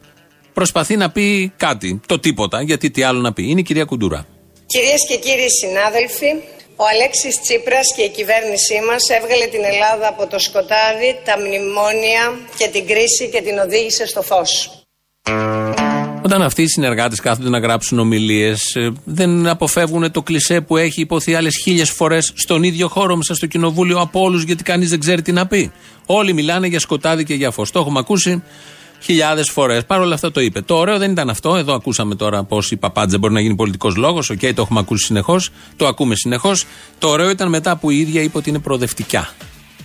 προσπαθεί 0.59 0.95
να 0.95 1.07
πει 1.15 1.53
κάτι. 1.57 2.01
Το 2.05 2.19
τίποτα, 2.19 2.61
γιατί 2.61 2.91
τι 2.91 3.01
άλλο 3.03 3.19
να 3.19 3.33
πει. 3.33 3.43
Είναι 3.49 3.59
η 3.59 3.63
κυρία 3.63 3.85
Κουντούρα. 3.85 4.25
Κυρίες 4.65 5.01
και 5.09 5.17
κύριοι 5.25 5.49
συνάδελφοι, 5.61 6.31
ο 6.75 6.83
Αλέξης 6.93 7.35
Τσίπρας 7.41 7.87
και 7.95 8.01
η 8.01 8.09
κυβέρνησή 8.17 8.77
μας 8.89 9.03
έβγαλε 9.17 9.45
την 9.45 9.63
Ελλάδα 9.71 10.07
από 10.07 10.23
το 10.31 10.39
σκοτάδι, 10.39 11.09
τα 11.27 11.35
μνημόνια 11.39 12.23
και 12.57 12.67
την 12.67 12.83
κρίση 12.87 13.29
και 13.33 13.41
την 13.41 13.57
οδήγησε 13.65 14.05
στο 14.07 14.21
φως. 14.21 14.51
Όταν 16.27 16.41
αυτοί 16.41 16.61
οι 16.61 16.67
συνεργάτες 16.67 17.19
κάθονται 17.19 17.49
να 17.49 17.59
γράψουν 17.59 17.99
ομιλίες, 17.99 18.61
δεν 19.03 19.47
αποφεύγουν 19.47 20.11
το 20.11 20.21
κλισέ 20.21 20.61
που 20.61 20.77
έχει 20.77 21.01
υποθεί 21.01 21.35
άλλες 21.35 21.55
χίλιες 21.63 21.89
φορές 21.89 22.31
στον 22.35 22.63
ίδιο 22.63 22.87
χώρο 22.87 23.15
μέσα 23.15 23.35
στο 23.35 23.45
κοινοβούλιο 23.45 23.99
από 23.99 24.19
όλους, 24.21 24.43
γιατί 24.43 24.63
κανείς 24.63 24.89
δεν 24.89 24.99
ξέρει 24.99 25.21
τι 25.21 25.31
να 25.31 25.47
πει. 25.47 25.71
Όλοι 26.05 26.33
μιλάνε 26.33 26.67
για 26.67 26.79
σκοτάδι 26.79 27.23
και 27.23 27.33
για 27.33 27.51
φως. 27.51 27.71
Το 27.71 27.79
έχουμε 27.79 27.99
ακούσει 27.99 28.43
χιλιάδες 28.99 29.49
φορές. 29.49 29.85
Παρ' 29.85 29.99
όλα 29.99 30.13
αυτά 30.13 30.31
το 30.31 30.41
είπε. 30.41 30.61
Το 30.61 30.75
ωραίο 30.75 30.97
δεν 30.97 31.11
ήταν 31.11 31.29
αυτό. 31.29 31.55
Εδώ 31.55 31.73
ακούσαμε 31.73 32.15
τώρα 32.15 32.43
πώς 32.43 32.71
η 32.71 32.75
παπάντζα 32.75 33.17
μπορεί 33.17 33.33
να 33.33 33.39
γίνει 33.39 33.55
πολιτικός 33.55 33.95
λόγος. 33.95 34.29
Οκ, 34.29 34.39
το 34.39 34.61
έχουμε 34.61 34.79
ακούσει 34.79 35.05
συνεχώς. 35.05 35.49
Το 35.75 35.87
ακούμε 35.87 36.15
συνεχώς. 36.15 36.65
Το 36.97 37.07
ωραίο 37.07 37.29
ήταν 37.29 37.49
μετά 37.49 37.75
που 37.75 37.89
η 37.89 37.99
ίδια 37.99 38.21
είπε 38.21 38.37
ότι 38.37 38.49
είναι 38.49 38.59
προοδευτικά. 38.59 39.33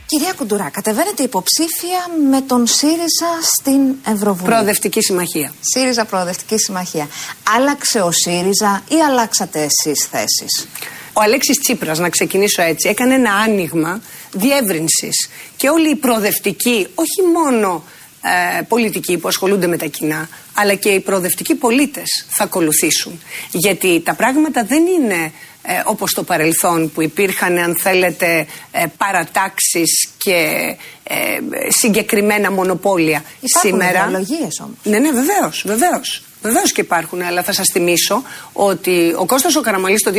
Κυρία 0.06 0.32
Κουντουρά, 0.36 0.70
κατεβαίνετε 0.70 1.22
υποψήφια 1.22 2.00
με 2.30 2.40
τον 2.40 2.66
ΣΥΡΙΖΑ 2.66 3.32
στην 3.58 3.80
Ευρωβουλή. 4.14 4.48
Προοδευτική 4.48 5.00
συμμαχία. 5.00 5.52
ΣΥΡΙΖΑ 5.60 6.04
Προοδευτική 6.04 6.58
Συμμαχία. 6.58 7.08
Άλλαξε 7.56 8.00
ο 8.00 8.10
ΣΥΡΙΖΑ 8.12 8.82
ή 8.88 8.94
αλλάξατε 9.08 9.58
εσείς 9.58 10.08
θέσεις; 10.10 10.68
Ο 11.12 11.20
Αλέξης 11.22 11.58
Τσίπρας, 11.58 11.98
να 11.98 12.08
ξεκινήσω 12.08 12.62
έτσι, 12.62 12.88
έκανε 12.88 13.14
ένα 13.14 13.32
άνοιγμα 13.32 14.00
διεύρυνσης 14.32 15.28
και 15.56 15.68
όλοι 15.68 15.90
οι 15.90 15.96
προοδευτικοί, 15.96 16.86
όχι 16.94 17.22
μόνο 17.34 17.84
ε, 18.22 18.62
πολιτικοί 18.68 19.18
που 19.18 19.28
ασχολούνται 19.28 19.66
με 19.66 19.76
τα 19.76 19.86
κοινά, 19.86 20.28
αλλά 20.54 20.74
και 20.74 20.88
οι 20.88 21.00
προοδευτικοί 21.00 21.54
πολίτες 21.54 22.26
θα 22.28 22.44
ακολουθήσουν. 22.44 23.20
Γιατί 23.50 24.00
τα 24.04 24.14
πράγματα 24.14 24.64
δεν 24.64 24.86
είναι 24.86 25.32
ε, 25.62 25.82
όπως 25.84 26.12
το 26.12 26.22
παρελθόν 26.22 26.92
που 26.92 27.02
υπήρχαν 27.02 27.58
αν 27.58 27.76
θέλετε 27.76 28.46
ε, 28.70 28.84
παρατάξεις 28.96 30.08
και 30.18 30.76
ε, 31.02 31.16
συγκεκριμένα 31.68 32.50
μονοπόλια. 32.50 33.24
Υπάρχουν 33.40 33.80
ιδεολογίες 33.80 34.60
όμως. 34.60 34.76
Ναι, 34.82 34.98
ναι, 34.98 35.10
βεβαίως, 35.10 35.62
βεβαίως. 35.66 36.22
Βεβαίως 36.42 36.72
και 36.72 36.80
υπάρχουν, 36.80 37.22
αλλά 37.22 37.42
θα 37.42 37.52
σας 37.52 37.68
θυμίσω 37.72 38.22
ότι 38.52 39.14
ο 39.18 39.26
Κώστας 39.26 39.56
ο 39.56 39.60
Καραμαλής 39.60 40.02
το 40.02 40.10
2004 40.10 40.14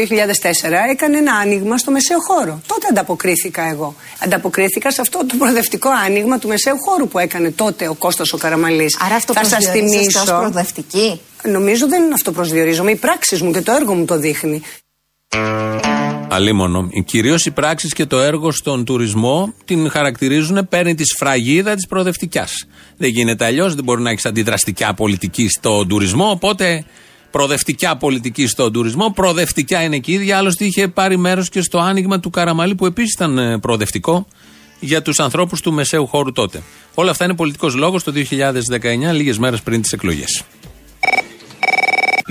έκανε 0.89 1.17
ένα 1.17 1.33
άνοιγμα 1.33 1.77
στο 1.77 1.91
μεσαίο 1.91 2.17
χώρο. 2.19 2.61
Τότε 2.67 2.87
ανταποκρίθηκα 2.89 3.61
εγώ. 3.69 3.95
Ανταποκρίθηκα 4.23 4.91
σε 4.91 5.01
αυτό 5.01 5.25
το 5.25 5.35
προοδευτικό 5.37 5.89
άνοιγμα 6.05 6.39
του 6.39 6.47
μεσαίου 6.47 6.77
χώρου 6.77 7.07
που 7.07 7.19
έκανε 7.19 7.51
τότε 7.51 7.87
ο 7.87 7.93
Κώστας 7.93 8.33
ο 8.33 8.37
Καραμαλής. 8.37 8.97
Άρα 9.05 9.15
αυτό 9.15 9.33
θα 9.33 9.43
σας 9.43 9.63
προσδιορίζεστε 9.63 10.19
ως 10.19 10.25
προοδευτική; 10.25 11.21
Νομίζω 11.43 11.87
δεν 11.87 12.03
είναι 12.03 12.13
αυτό 12.13 12.31
προσδιορίζομαι. 12.31 12.91
Οι 12.91 12.95
πράξεις 12.95 13.41
μου 13.41 13.51
και 13.51 13.61
το 13.61 13.71
έργο 13.71 13.93
μου 13.93 14.05
το 14.05 14.17
δείχνει. 14.17 14.61
Αλίμονο. 16.33 16.89
Κυρίως 17.05 17.45
οι 17.45 17.51
πράξεις 17.51 17.93
και 17.93 18.05
το 18.05 18.19
έργο 18.19 18.51
στον 18.51 18.85
τουρισμό 18.85 19.53
την 19.65 19.89
χαρακτηρίζουν, 19.89 20.67
παίρνει 20.69 20.95
τη 20.95 21.03
σφραγίδα 21.03 21.75
της 21.75 21.87
προοδευτικιάς. 21.87 22.67
Δεν 22.97 23.09
γίνεται 23.09 23.45
αλλιώς, 23.45 23.75
δεν 23.75 23.83
μπορεί 23.83 24.01
να 24.01 24.09
έχεις 24.09 24.25
αντιδραστικά 24.25 24.93
πολιτική 24.93 25.47
στον 25.47 25.87
τουρισμό. 25.87 26.29
Οπότε 26.29 26.85
προοδευτικά 27.31 27.97
πολιτική 27.97 28.47
στον 28.47 28.73
τουρισμό, 28.73 29.11
προοδευτικά 29.15 29.83
είναι 29.83 29.97
και 29.97 30.11
η 30.11 30.13
ίδια. 30.13 30.37
Άλλωστε 30.37 30.65
είχε 30.65 30.87
πάρει 30.87 31.17
μέρος 31.17 31.49
και 31.49 31.61
στο 31.61 31.79
άνοιγμα 31.79 32.19
του 32.19 32.29
Καραμαλή 32.29 32.75
που 32.75 32.85
επίσης 32.85 33.13
ήταν 33.13 33.37
ε, 33.37 33.59
προοδευτικό 33.59 34.27
για 34.79 35.01
τους 35.01 35.19
ανθρώπους 35.19 35.61
του 35.61 35.73
μεσαίου 35.73 36.07
χώρου 36.07 36.31
τότε. 36.31 36.61
Όλα 36.93 37.11
αυτά 37.11 37.25
είναι 37.25 37.35
πολιτικός 37.35 37.75
λόγος 37.75 38.03
το 38.03 38.13
2019, 39.09 39.13
λίγες 39.13 39.37
μέρες 39.37 39.61
πριν 39.61 39.81
τις 39.81 39.91
εκλογές. 39.91 40.43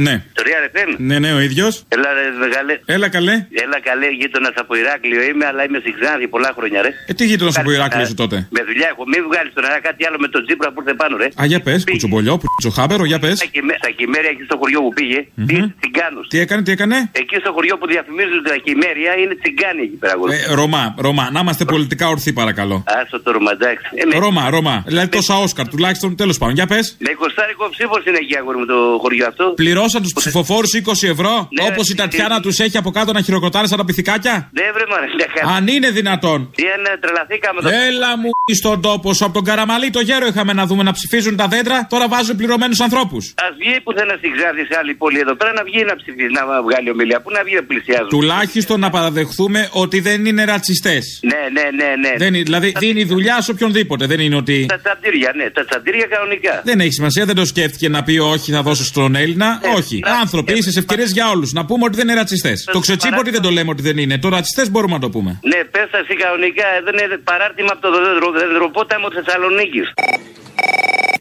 Ναι. 0.07 0.15
Το 0.37 0.43
Real 0.49 0.65
FM. 0.75 0.91
Ναι, 1.09 1.17
ναι, 1.19 1.31
ο 1.39 1.41
ίδιος. 1.49 1.73
Έλα, 1.89 2.09
ρε, 2.19 2.25
μεγάλε. 2.45 2.75
Έλα 2.97 3.09
καλέ. 3.17 3.35
Έλα 3.65 3.79
καλέ, 3.89 4.09
γείτονα 4.21 4.51
από 4.63 4.73
Ηράκλειο 4.83 5.23
είμαι, 5.29 5.45
αλλά 5.51 5.63
είμαι 5.67 5.79
στην 5.85 5.93
Ξάνθη 6.01 6.27
πολλά 6.35 6.51
χρόνια, 6.57 6.79
ρε. 6.85 6.91
Ε, 7.11 7.13
τι 7.19 7.25
γείτονας 7.31 7.57
από 7.59 7.71
Ηράκλειο 7.77 8.07
σου 8.11 8.15
τότε; 8.23 8.37
Με 8.57 8.63
δουλειά 8.69 8.89
έχω. 8.93 9.03
Μην 9.13 9.21
βγάλεις 9.29 9.53
τον 9.57 9.65
αέρα 9.67 9.81
κάτι 9.89 10.01
άλλο 10.07 10.17
με 10.25 10.29
τον 10.35 10.41
Τζίπρα 10.47 10.69
που 10.73 10.79
ήρθε 10.83 10.95
πάνω, 11.03 11.15
ρε. 11.23 11.29
Α, 11.41 11.45
για 11.53 11.61
πες, 11.67 11.81
κουτσομπολιό, 11.91 12.35
πουτσοχάμπερο, 12.43 13.05
για 13.13 13.19
πες. 13.25 13.37
Στα, 13.41 13.47
κυμέ, 13.57 13.75
στα 13.83 13.91
κυμέρια 13.99 14.31
εκεί 14.35 14.45
στο 14.49 14.57
χωριό 14.61 14.81
που 14.85 14.93
πήγε, 14.99 15.21
Μμμ. 15.35 15.47
πήγε 15.47 15.63
τσιγκάνους. 15.81 16.25
Τι 16.33 16.39
έκανε, 16.45 16.61
τι 16.67 16.71
έκανε; 16.77 16.97
Εκεί 17.23 17.37
στο 17.43 17.51
χωριό 17.57 17.75
που 17.79 17.87
διαφημίζουν 17.95 18.39
τα 18.51 18.57
κυμέρια 18.67 19.11
είναι 19.23 19.35
τσιγκάνοι 19.43 19.83
εκεί 19.89 19.97
πέρα. 20.03 20.15
Ε, 20.37 20.55
Ρωμά, 20.61 20.85
Ρωμά, 21.07 21.25
να 21.35 21.41
είμαστε 21.41 21.65
πολιτικά 21.75 22.05
ορθοί 22.15 22.33
παρακαλώ. 22.33 22.77
Άστο 23.01 23.17
το 23.21 23.31
ρομαντάξ. 23.37 23.79
Ε, 24.01 24.05
με- 24.07 24.19
Ρώμα, 24.25 24.51
Ρώμα. 24.51 24.75
Δηλαδή 24.87 25.09
τόσα 25.09 25.35
Όσκαρ 25.45 25.67
τουλάχιστον, 25.69 26.17
τέλος 26.17 26.39
πάντων. 26.39 26.55
Για 26.55 26.67
πες. 26.67 26.97
Με 26.99 27.13
κοστάρικο 27.23 27.69
ψήφο 27.75 27.97
είναι 28.09 28.19
εκεί 28.25 28.37
αγόρι 28.37 28.59
μου 28.59 28.67
το 28.67 28.99
χωριό 29.03 29.27
αυτό; 29.27 29.45
Πληρώσαν 29.91 30.03
τους 30.03 30.13
ψηφοφόρους 30.13 30.71
20 30.75 31.09
ευρώ, 31.09 31.49
Ναι, 31.51 31.65
όπως 31.71 31.89
η 31.89 31.95
ναι, 31.95 32.01
Τατιάνα 32.03 32.35
ναι. 32.35 32.41
τους 32.41 32.59
έχει 32.59 32.77
από 32.77 32.91
κάτω 32.91 33.13
να 33.13 33.21
χειροκροτάνε 33.21 33.67
σαν 33.67 33.79
τα 33.79 33.85
πυθικάκια; 33.85 34.51
Δεν 34.53 34.65
βρε 34.75 34.85
μωρέ, 34.89 35.07
ναι, 35.07 35.25
κα- 35.35 35.55
Αν 35.57 35.67
είναι 35.67 35.91
δυνατόν. 35.91 36.51
Τι 36.57 36.63
είναι, 36.63 36.91
τρελαθήκαμε 37.01 37.61
το. 37.61 37.69
Έλα 37.89 38.19
μου 38.19 38.31
στον 38.55 38.81
τόπο 38.81 39.15
σου. 39.15 39.25
Από 39.25 39.35
τον 39.35 39.45
Καραμαλή 39.45 39.91
το 39.91 40.01
γέρο 40.01 40.27
είχαμε 40.27 40.53
να 40.53 40.67
δούμε 40.67 40.83
να 40.83 40.93
ψηφίζουν 40.93 41.37
τα 41.37 41.47
δέντρα. 41.49 41.87
Τώρα 41.89 42.09
βάζουν 42.09 42.37
πληρωμένους 42.37 42.81
ανθρώπους. 42.81 43.25
Α 43.37 43.45
βγει 43.59 43.81
πουθενά 43.81 44.15
στην 44.19 44.31
Ξάνθη 44.37 44.63
σε 44.71 44.79
άλλη 44.81 44.95
πόλη 44.95 45.19
εδώ 45.19 45.35
πέρα 45.37 45.53
να 45.53 45.63
βγει 45.65 45.85
να 45.85 45.97
ψηφίσει, 45.97 46.31
να 46.39 46.63
βγάλει 46.63 46.91
ομιλία. 46.91 47.21
Πού 47.21 47.31
να 47.31 47.43
βγει 47.45 47.55
να 47.55 47.63
πλησιάζουν. 47.63 48.09
Τουλάχιστον 48.09 48.81
να 48.81 48.91
παραδεχθούμε 48.91 49.69
ότι 49.73 50.01
δεν 50.01 50.27
είναι 50.27 50.45
ρατσιστές. 50.45 51.21
Ναι, 51.23 51.41
ναι, 51.57 51.67
ναι, 51.79 52.09
ναι. 52.09 52.13
Δεν 52.23 52.35
είναι, 52.35 52.43
δηλαδή 52.43 52.73
δίνει 52.79 53.05
δουλειά 53.05 53.41
σε 53.41 53.51
οποιονδήποτε. 53.51 54.07
Δεν 54.07 54.21
είναι 54.21 54.37
ότι. 54.37 54.67
Τα 54.69 54.79
τσαντήρια, 54.79 55.33
ναι, 55.37 55.51
τα 55.51 55.65
τσαντήρια 55.65 56.07
κανονικά. 56.07 56.61
Δεν 56.65 56.81
έχει 56.81 56.93
σημασία, 56.93 57.25
δεν 57.25 57.35
το 57.35 57.45
σκέφτηκε 57.45 57.89
να 57.89 58.03
πει 58.03 58.19
όχι, 58.19 58.53
θα 58.53 58.63
δώσω 58.63 58.85
στον 58.85 59.15
Έλληνα. 59.15 59.61
Όχι. 59.81 59.97
Άνθρωποι, 60.23 60.53
είσαι 60.59 60.79
ευκαιρίες 60.83 61.11
για 61.13 61.27
όλους. 61.35 61.53
Να 61.59 61.63
πούμε 61.69 61.85
ότι 61.89 61.97
δεν 61.97 62.07
είναι 62.09 62.19
ρατσιστές. 62.23 62.59
Το 62.73 62.79
ξετσίπορτι 62.79 63.31
δεν 63.31 63.43
το 63.47 63.51
λέμε 63.51 63.71
ότι 63.71 63.83
δεν 63.89 63.97
είναι. 63.99 64.19
Το 64.19 64.29
ρατσιστές 64.29 64.71
μπορούμε 64.71 64.93
να 64.99 65.01
το 65.01 65.11
πούμε. 65.15 65.31
Ναι, 65.53 65.61
πες 65.73 65.87
τα 65.93 65.99
εσύ 66.03 66.15
κανονικά. 66.23 66.67
Εδώ 66.79 66.91
είναι 66.93 67.17
παράρτημα 67.31 67.71
από 67.73 67.81
το 67.87 67.91
δεδρο- 68.07 68.33
δεδροπόταμο 68.43 69.07
Θεσσαλονίκης. 69.17 69.87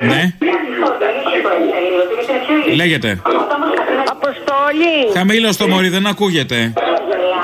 Ναι. 0.01 0.33
Λέγεται. 2.75 3.21
Αποστολή. 4.09 4.97
Χαμήλω 5.17 5.55
το 5.55 5.67
μωρί, 5.67 5.89
δεν 5.89 6.07
ακούγεται. 6.07 6.73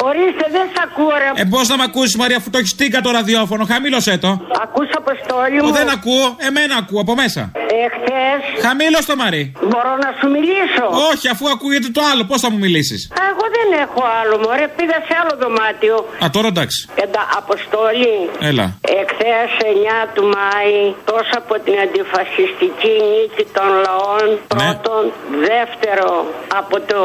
Ορίστε, 0.10 0.45
δεν 0.51 0.65
σ' 0.73 0.79
ακούω, 0.88 1.13
ρε. 1.21 1.41
Ε, 1.41 1.43
πώς 1.53 1.67
να 1.67 1.75
με 1.77 1.84
ακούσεις, 1.84 2.15
Μαρία, 2.15 2.38
αφού 2.38 2.49
το 2.49 2.58
έχεις 2.58 2.75
τίγκα 2.75 3.01
το 3.01 3.12
ραδιόφωνο, 3.12 3.65
χαμήλωσέ 3.71 4.17
το. 4.17 4.31
Ακούς, 4.63 4.89
Αποστόλη 5.01 5.60
Ο, 5.62 5.65
μου. 5.65 5.71
δεν 5.71 5.89
ακούω, 5.97 6.25
εμένα 6.49 6.75
ακούω 6.81 7.01
από 7.05 7.13
μέσα. 7.15 7.41
Εχθές 7.86 8.39
Χαμήλω 8.65 8.99
το 9.10 9.15
Μαρί. 9.21 9.43
μπορώ 9.71 9.93
να 10.05 10.10
σου 10.19 10.27
μιλήσω. 10.36 10.84
Όχι, 11.12 11.25
αφού 11.34 11.45
ακούγεται 11.55 11.89
το 11.97 12.01
άλλο, 12.12 12.23
πώς 12.29 12.39
θα 12.43 12.49
μου 12.51 12.58
μιλήσεις; 12.65 12.99
Α, 13.12 13.21
Εγώ 13.31 13.45
δεν 13.58 13.67
έχω 13.86 14.01
άλλο, 14.19 14.36
μωρέ. 14.43 14.65
Πήγα 14.77 14.97
σε 15.08 15.13
άλλο 15.21 15.34
δωμάτιο. 15.43 15.95
Α, 16.23 16.25
τώρα 16.36 16.47
εντάξει. 16.53 16.79
Εντα, 17.03 17.21
Αποστόλη. 17.41 18.15
Έλα. 18.49 18.65
Εχθές 18.99 19.49
9 19.73 19.97
του 20.13 20.23
Μάη, 20.36 20.75
τόσο 21.12 21.34
από 21.41 21.53
την 21.65 21.75
αντιφασιστική 21.86 22.93
νίκη 23.12 23.43
των 23.58 23.69
λαών, 23.86 24.28
πρώτον, 24.54 25.04
δεύτερο, 25.50 26.12
από 26.62 26.76
το 26.91 27.02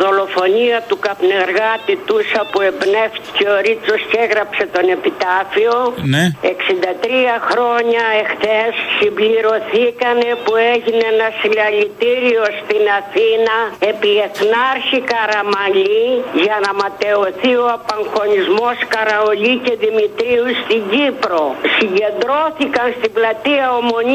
δολοφονία 0.00 0.78
του 0.88 0.98
καπνεργάτη 1.06 1.94
Τούσα 2.08 2.40
που 2.50 2.58
εμπνεύστηκε 2.68 3.44
ο 3.54 3.56
Ρίτσος 3.66 4.00
και 4.10 4.18
έγραψε 4.24 4.64
τον 4.74 4.86
επιτάφιο. 4.96 5.74
Ναι. 6.14 6.24
63 6.42 7.34
χρόνια 7.48 8.04
εχθές 8.22 8.72
συμπληρωθήκανε 8.98 10.28
που 10.44 10.52
έγινε 10.74 11.04
ένα 11.14 11.28
συλλαλητήριο 11.40 12.44
στην 12.60 12.82
Αθήνα 13.00 13.56
επί 13.90 14.10
Εθνάρχη 14.26 14.98
Καραμαλή 15.12 16.08
για 16.44 16.56
να 16.64 16.70
ματαιωθεί 16.80 17.52
ο 17.64 17.66
απαγχωνισμός 17.78 18.76
Καραολί 18.94 19.54
και 19.64 19.74
Δημητρίου 19.84 20.46
στην 20.62 20.80
Κύπρο. 20.92 21.42
Συγκεντρώθηκαν 21.76 22.86
στην 22.98 23.10
πλατεία 23.16 23.66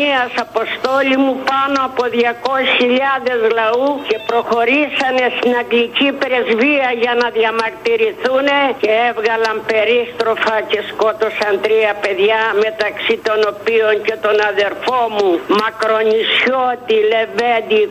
Ομονίας 0.03 0.33
Αποστόλη 0.47 1.17
μου 1.23 1.35
πάνω 1.51 1.77
από 1.89 2.03
200.000 2.13 3.59
λαού 3.59 3.87
και 4.07 4.17
προχωρήσανε 4.29 5.25
στην 5.35 5.51
Αγγλική 5.61 6.09
Πρεσβεία 6.21 6.89
για 7.01 7.13
να 7.21 7.27
διαμαρτυρηθούν 7.37 8.47
και 8.81 8.91
έβγαλαν 9.09 9.57
περίστροφα 9.71 10.55
και 10.69 10.79
σκότωσαν 10.89 11.53
τρία 11.65 11.93
παιδιά 12.03 12.41
μεταξύ 12.65 13.15
των 13.27 13.39
οποίων 13.53 13.93
και 14.05 14.15
τον 14.25 14.37
αδερφό 14.51 15.01
μου 15.15 15.29
Μακρονισιώτη 15.61 16.97
Λεβέντη 17.11 17.81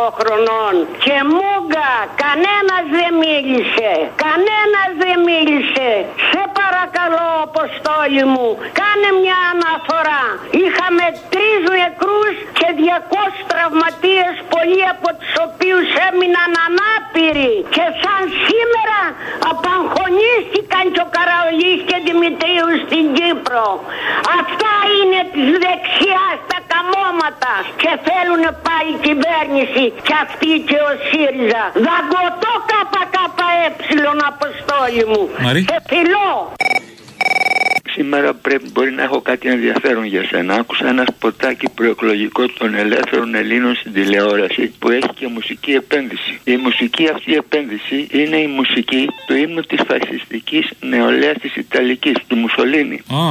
28 0.00 0.08
χρονών. 0.18 0.74
Και 1.04 1.16
Μούγκα 1.34 1.92
κανένας 2.24 2.84
δεν 2.96 3.10
μίλησε 3.22 3.92
κανένας 4.24 4.90
δεν 5.02 5.16
μίλησε. 5.28 5.90
Σε 6.30 6.42
παρακαλώ 6.58 7.28
Αποστόλη 7.48 8.24
μου 8.32 8.48
κάνε 8.80 9.08
μια 9.22 9.38
αναφορά. 9.52 10.22
Είχαμε 10.62 11.04
τρεις 11.34 11.60
νεκρούς 11.78 12.34
και 12.58 12.68
200 12.78 13.40
τραυματίες 13.52 14.34
πολλοί 14.54 14.82
από 14.94 15.08
τους 15.18 15.34
οποίους 15.46 15.86
έμειναν 16.08 16.52
ανάπηροι 16.66 17.54
και 17.74 17.84
σαν 18.00 18.22
σήμερα 18.46 19.00
απαγχωνίστηκαν 19.50 20.84
και 20.94 21.02
ο 21.06 21.08
Καραολής 21.16 21.80
και 21.88 21.96
Δημητρίους 22.06 22.76
στην 22.86 23.06
Κύπρο 23.18 23.66
αυτά 24.40 24.72
είναι 24.98 25.20
της 25.34 25.48
δεξιάς 25.64 26.36
τα 26.50 26.58
καμώματα 26.70 27.54
και 27.82 27.92
θέλουν 28.06 28.42
πάλι 28.66 28.92
κυβέρνηση 29.06 29.84
και 30.06 30.14
αυτή 30.24 30.50
και 30.68 30.78
ο 30.88 30.92
ΣΥΡΙΖΑ 31.06 31.64
δαγκωτό 31.86 32.54
ΚΚ 32.70 32.96
έψιλον 33.66 34.18
αποστόλη 34.32 35.04
μου. 35.10 35.22
Μαρή. 35.44 35.62
Σε 35.70 35.78
φιλώ. 35.88 36.30
Σήμερα 37.96 38.34
πρέπει, 38.34 38.64
μπορεί 38.72 38.90
να 38.92 39.02
έχω 39.02 39.20
κάτι 39.20 39.48
ενδιαφέρον 39.48 40.04
για 40.04 40.24
σένα. 40.30 40.54
Άκουσα 40.54 40.88
ένα 40.88 41.04
σποτάκι 41.14 41.66
προεκλογικό 41.74 42.48
των 42.58 42.74
ελεύθερων 42.74 43.34
Ελλήνων 43.34 43.74
στην 43.74 43.92
τηλεόραση 43.92 44.72
που 44.78 44.90
έχει 44.90 45.08
και 45.18 45.26
μουσική 45.26 45.70
επένδυση. 45.72 46.32
Η 46.44 46.56
μουσική 46.56 47.08
αυτή 47.14 47.34
επένδυση 47.34 48.06
είναι 48.10 48.36
η 48.36 48.46
μουσική 48.46 49.06
του 49.26 49.34
ύμνου 49.36 49.60
της 49.60 49.80
φασιστικής 49.88 50.64
νεολαίας 50.80 51.36
της 51.40 51.54
Ιταλικής, 51.56 52.14
του 52.26 52.36
Μουσολίνη. 52.36 52.94
Α, 53.10 53.24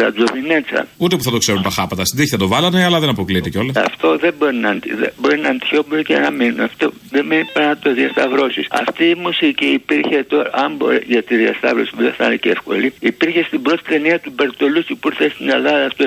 Λατζοβινέτσα. 0.00 0.86
ούτε 0.96 1.16
που 1.16 1.22
θα 1.22 1.30
το 1.30 1.38
ξέρουν 1.38 1.62
τα 1.62 1.70
χάπατα. 1.70 2.04
Στην 2.04 2.18
τύχη 2.18 2.30
θα 2.30 2.36
το 2.36 2.48
βάλανε, 2.48 2.84
αλλά 2.84 2.98
δεν 3.00 3.08
αποκλείεται 3.08 3.48
κιόλας. 3.48 3.76
Αυτό 3.76 4.16
δεν 4.16 4.34
μπορεί 4.38 4.56
να, 4.56 4.68
είναι- 4.70 4.96
δεν- 5.00 5.12
μπορεί 5.20 5.38
να 5.38 5.48
είναι 5.48 5.58
τυχαίο, 5.58 5.82
μπορεί 5.88 6.02
και 6.02 6.18
να 6.18 6.30
μην. 6.30 6.60
Αυτό 6.60 6.92
δεν 7.10 7.24
με 7.26 7.36
πρέπει 7.52 7.68
να 7.68 7.76
το 7.76 7.92
διασταυρώσεις. 7.94 8.66
Αυτή 8.70 9.04
η 9.04 9.14
μουσική 9.14 9.66
υπήρχε 9.66 10.22
τώρα, 10.28 10.50
αν 10.52 10.74
μπορεί 10.76 11.02
για 11.06 11.22
τη 11.22 11.36
διασταύρωση 11.36 11.90
που 11.96 12.02
δεν 12.02 12.12
θα 12.18 12.24
είναι 12.26 12.36
και 12.36 12.50
εύκολη, 12.50 12.92
υπήρχε 13.00 13.42
στην 13.42 13.62
πρώτη 13.62 13.82
ταινία 13.82 14.07
του 14.22 14.32
Μπερτολούτσι 14.36 14.94
που 14.94 15.08
ήρθε 15.08 15.28
στην 15.34 15.48
Ελλάδα 15.50 15.88
το 15.96 16.04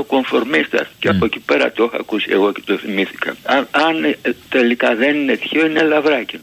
71-72 0.00 0.06
κομφορμίστα. 0.06 0.80
Και 0.98 1.08
από 1.08 1.24
εκεί 1.24 1.40
πέρα 1.40 1.72
το 1.72 1.82
έχω 1.82 1.96
ακούσει 2.00 2.28
εγώ 2.30 2.52
και 2.52 2.62
το 2.64 2.76
θυμήθηκα. 2.76 3.30
Αν, 3.54 3.68
αν 3.70 4.04
ε, 4.04 4.34
τελικά 4.48 4.94
δεν 4.94 5.12
είναι 5.20 5.36
τυχαίο, 5.36 5.66
είναι 5.66 5.82
λαβράκι. 5.82 6.38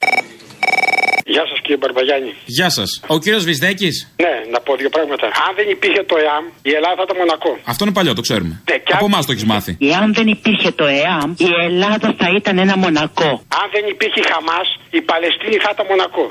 Γεια 1.33 1.43
σας 1.49 1.57
κύριε 1.61 1.77
Μπαρμπαγιάννη. 1.81 2.31
Γεια 2.45 2.69
σας. 2.69 2.89
Ο 3.07 3.19
κύριος 3.19 3.43
Βυσδέκης; 3.43 4.13
Ναι, 4.25 4.35
να 4.51 4.59
πω 4.65 4.75
δύο 4.75 4.89
πράγματα. 4.89 5.25
Αν 5.25 5.51
δεν 5.55 5.67
υπήρχε 5.69 6.03
το 6.03 6.15
ΕΑΜ, 6.25 6.45
η 6.61 6.71
Ελλάδα 6.77 6.95
θα 6.99 7.03
ήταν 7.07 7.17
Μονακό. 7.17 7.51
Αυτό 7.71 7.81
είναι 7.85 7.93
παλιό, 7.93 8.13
το 8.13 8.21
ξέρουμε. 8.21 8.53
Από 8.97 9.05
εμάς 9.05 9.25
το 9.25 9.31
έχεις 9.31 9.45
μάθει. 9.45 9.77
Εάν 9.93 10.13
δεν 10.13 10.27
υπήρχε 10.27 10.71
το 10.71 10.85
ΕΑΜ, 10.85 11.29
η 11.37 11.49
Ελλάδα 11.67 12.15
θα 12.19 12.27
ήταν 12.39 12.57
ένα 12.57 12.77
μονακό. 12.77 13.29
Αν 13.61 13.65
δεν 13.75 13.83
υπήρχε 13.93 14.19
η 14.19 14.25
Χαμάς, 14.31 14.67
η 14.89 15.01
Παλαιστίνη 15.01 15.57
θα 15.63 15.69
ήταν 15.73 15.85
Μονακό. 15.89 16.25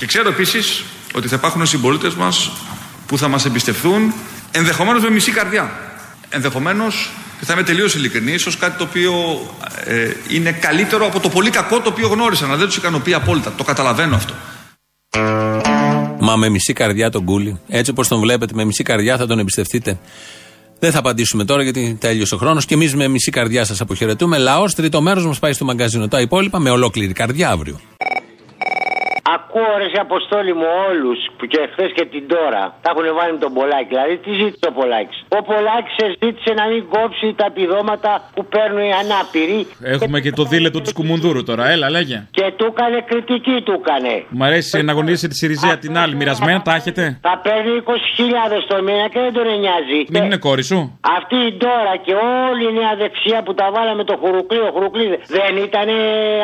Και 0.00 0.06
ξέρω 0.06 0.28
επίσης 0.28 0.84
ότι 1.14 1.28
θα 1.28 1.36
υπάρχουν 1.36 1.66
συμπολίτες 1.66 2.14
μας 2.14 2.50
που 3.06 3.18
θα 3.18 3.28
μας 3.28 3.44
εμπιστευτούν 3.44 4.12
ενδεχομένως 4.50 5.02
με 5.02 5.10
μισή 5.10 5.30
καρδιά. 5.30 5.70
Ενδεχομένως, 6.28 7.10
και 7.38 7.44
θα 7.44 7.52
είμαι 7.52 7.62
τελείως 7.62 7.94
ειλικρινής, 7.94 8.34
ίσω 8.34 8.58
κάτι 8.58 8.78
το 8.78 8.84
οποίο 8.84 9.12
ε, 9.84 10.12
είναι 10.28 10.52
καλύτερο 10.52 11.06
από 11.06 11.20
το 11.20 11.28
πολύ 11.28 11.50
κακό 11.50 11.80
το 11.80 11.88
οποίο 11.88 12.08
γνώρισαν. 12.08 12.48
Αλλά 12.48 12.56
δεν 12.56 12.66
τους 12.66 12.76
ικανοποιεί 12.76 13.14
απόλυτα. 13.14 13.52
Το 13.56 13.64
καταλαβαίνω 13.64 14.16
αυτό. 14.16 14.34
Μα 16.20 16.36
με 16.36 16.48
μισή 16.48 16.72
καρδιά 16.72 17.10
τον 17.10 17.24
κούλι. 17.24 17.60
Έτσι 17.68 17.90
όπως 17.90 18.08
τον 18.08 18.20
βλέπετε, 18.20 18.54
με 18.54 18.64
μισή 18.64 18.82
καρδιά 18.82 19.16
θα 19.16 19.26
τον 19.26 19.38
εμπιστευτείτε. 19.38 19.98
Δεν 20.78 20.92
θα 20.92 20.98
απαντήσουμε 20.98 21.44
τώρα 21.44 21.62
γιατί 21.62 21.96
τέλειωσε 22.00 22.34
ο 22.34 22.38
χρόνος 22.38 22.64
και 22.64 22.74
εμείς 22.74 22.94
με 22.94 23.08
μισή 23.08 23.30
καρδιά 23.30 23.64
σας 23.64 23.80
αποχαιρετούμε. 23.80 24.38
Λαός, 24.38 24.74
τρίτο 24.74 25.00
μέρος 25.00 25.26
μας 25.26 25.38
πάει 25.38 25.52
στο 25.52 25.64
μαγκαζίνο. 25.64 26.08
Τα 26.08 26.20
υπόλοιπα 26.20 26.58
με 26.58 26.70
ολόκληρη 26.70 27.12
καρδιά 27.12 27.50
αύριο. 27.50 27.80
Ακούω 29.36 29.72
ρε 29.80 29.88
σε 29.94 30.00
αποστόλη 30.06 30.52
μου 30.60 30.68
όλους 30.88 31.18
που 31.36 31.44
και 31.52 31.60
χθες 31.72 31.90
και 31.96 32.04
την 32.12 32.24
τώρα 32.34 32.62
τα 32.82 32.88
έχουν 32.92 33.06
βάλει 33.18 33.32
με 33.36 33.40
τον 33.46 33.52
Πολάκη. 33.58 33.88
Δηλαδή 33.94 34.14
τι 34.24 34.30
ζήτησε 34.40 34.66
ο 34.70 34.72
Πολάκης; 34.80 35.18
Ο 35.38 35.40
Πολάκης 35.50 35.94
ζήτησε 36.22 36.50
να 36.60 36.64
μην 36.70 36.82
κόψει 36.94 37.26
τα 37.40 37.46
επιδόματα 37.52 38.10
που 38.34 38.42
παίρνουν 38.54 38.82
οι 38.90 38.92
ανάπηροι 39.02 39.58
Έχουμε 39.94 40.18
και 40.24 40.32
το 40.38 40.44
δίλετο 40.52 40.78
της 40.84 40.92
Κουμουνδούρου 40.98 41.42
τώρα. 41.50 41.64
Έλα, 41.74 41.86
λέγε. 41.96 42.18
και 42.36 42.44
του 42.58 42.66
έκανε 42.72 42.98
κριτική 43.10 43.56
του 43.66 43.74
έκανε. 43.80 44.14
Μ' 44.38 44.42
αρέσει 44.48 44.82
να 44.86 44.92
αγωνίζεσαι 44.92 45.28
τη 45.32 45.36
Σιριζέα 45.40 45.76
την 45.84 45.92
άλλη. 46.02 46.14
Μοιρασμένα 46.20 46.60
τα 46.62 46.74
έχετε; 46.80 47.02
Θα 47.28 47.34
παίρνει 47.44 47.72
20.000 47.84 47.94
το 48.68 48.76
μήνα 48.86 49.06
και 49.12 49.20
δεν 49.24 49.32
τον 49.36 49.44
νοιάζει. 49.64 50.00
Μην 50.12 50.22
είναι 50.26 50.36
κόρη 50.46 50.64
σου. 50.70 50.78
Αυτή 51.18 51.36
η 51.48 51.52
τώρα 51.66 51.92
και 52.06 52.14
όλη 52.48 52.64
η 52.70 52.72
νέα 52.80 52.94
δεξιά 53.02 53.38
που 53.42 53.54
τα 53.54 53.66
βάλαμε 53.74 54.04
το 54.04 54.14
χουρουκλί, 54.22 54.58
ο 54.68 54.70
χουρουκλί 54.74 55.06
δεν 55.36 55.52
ήταν 55.66 55.88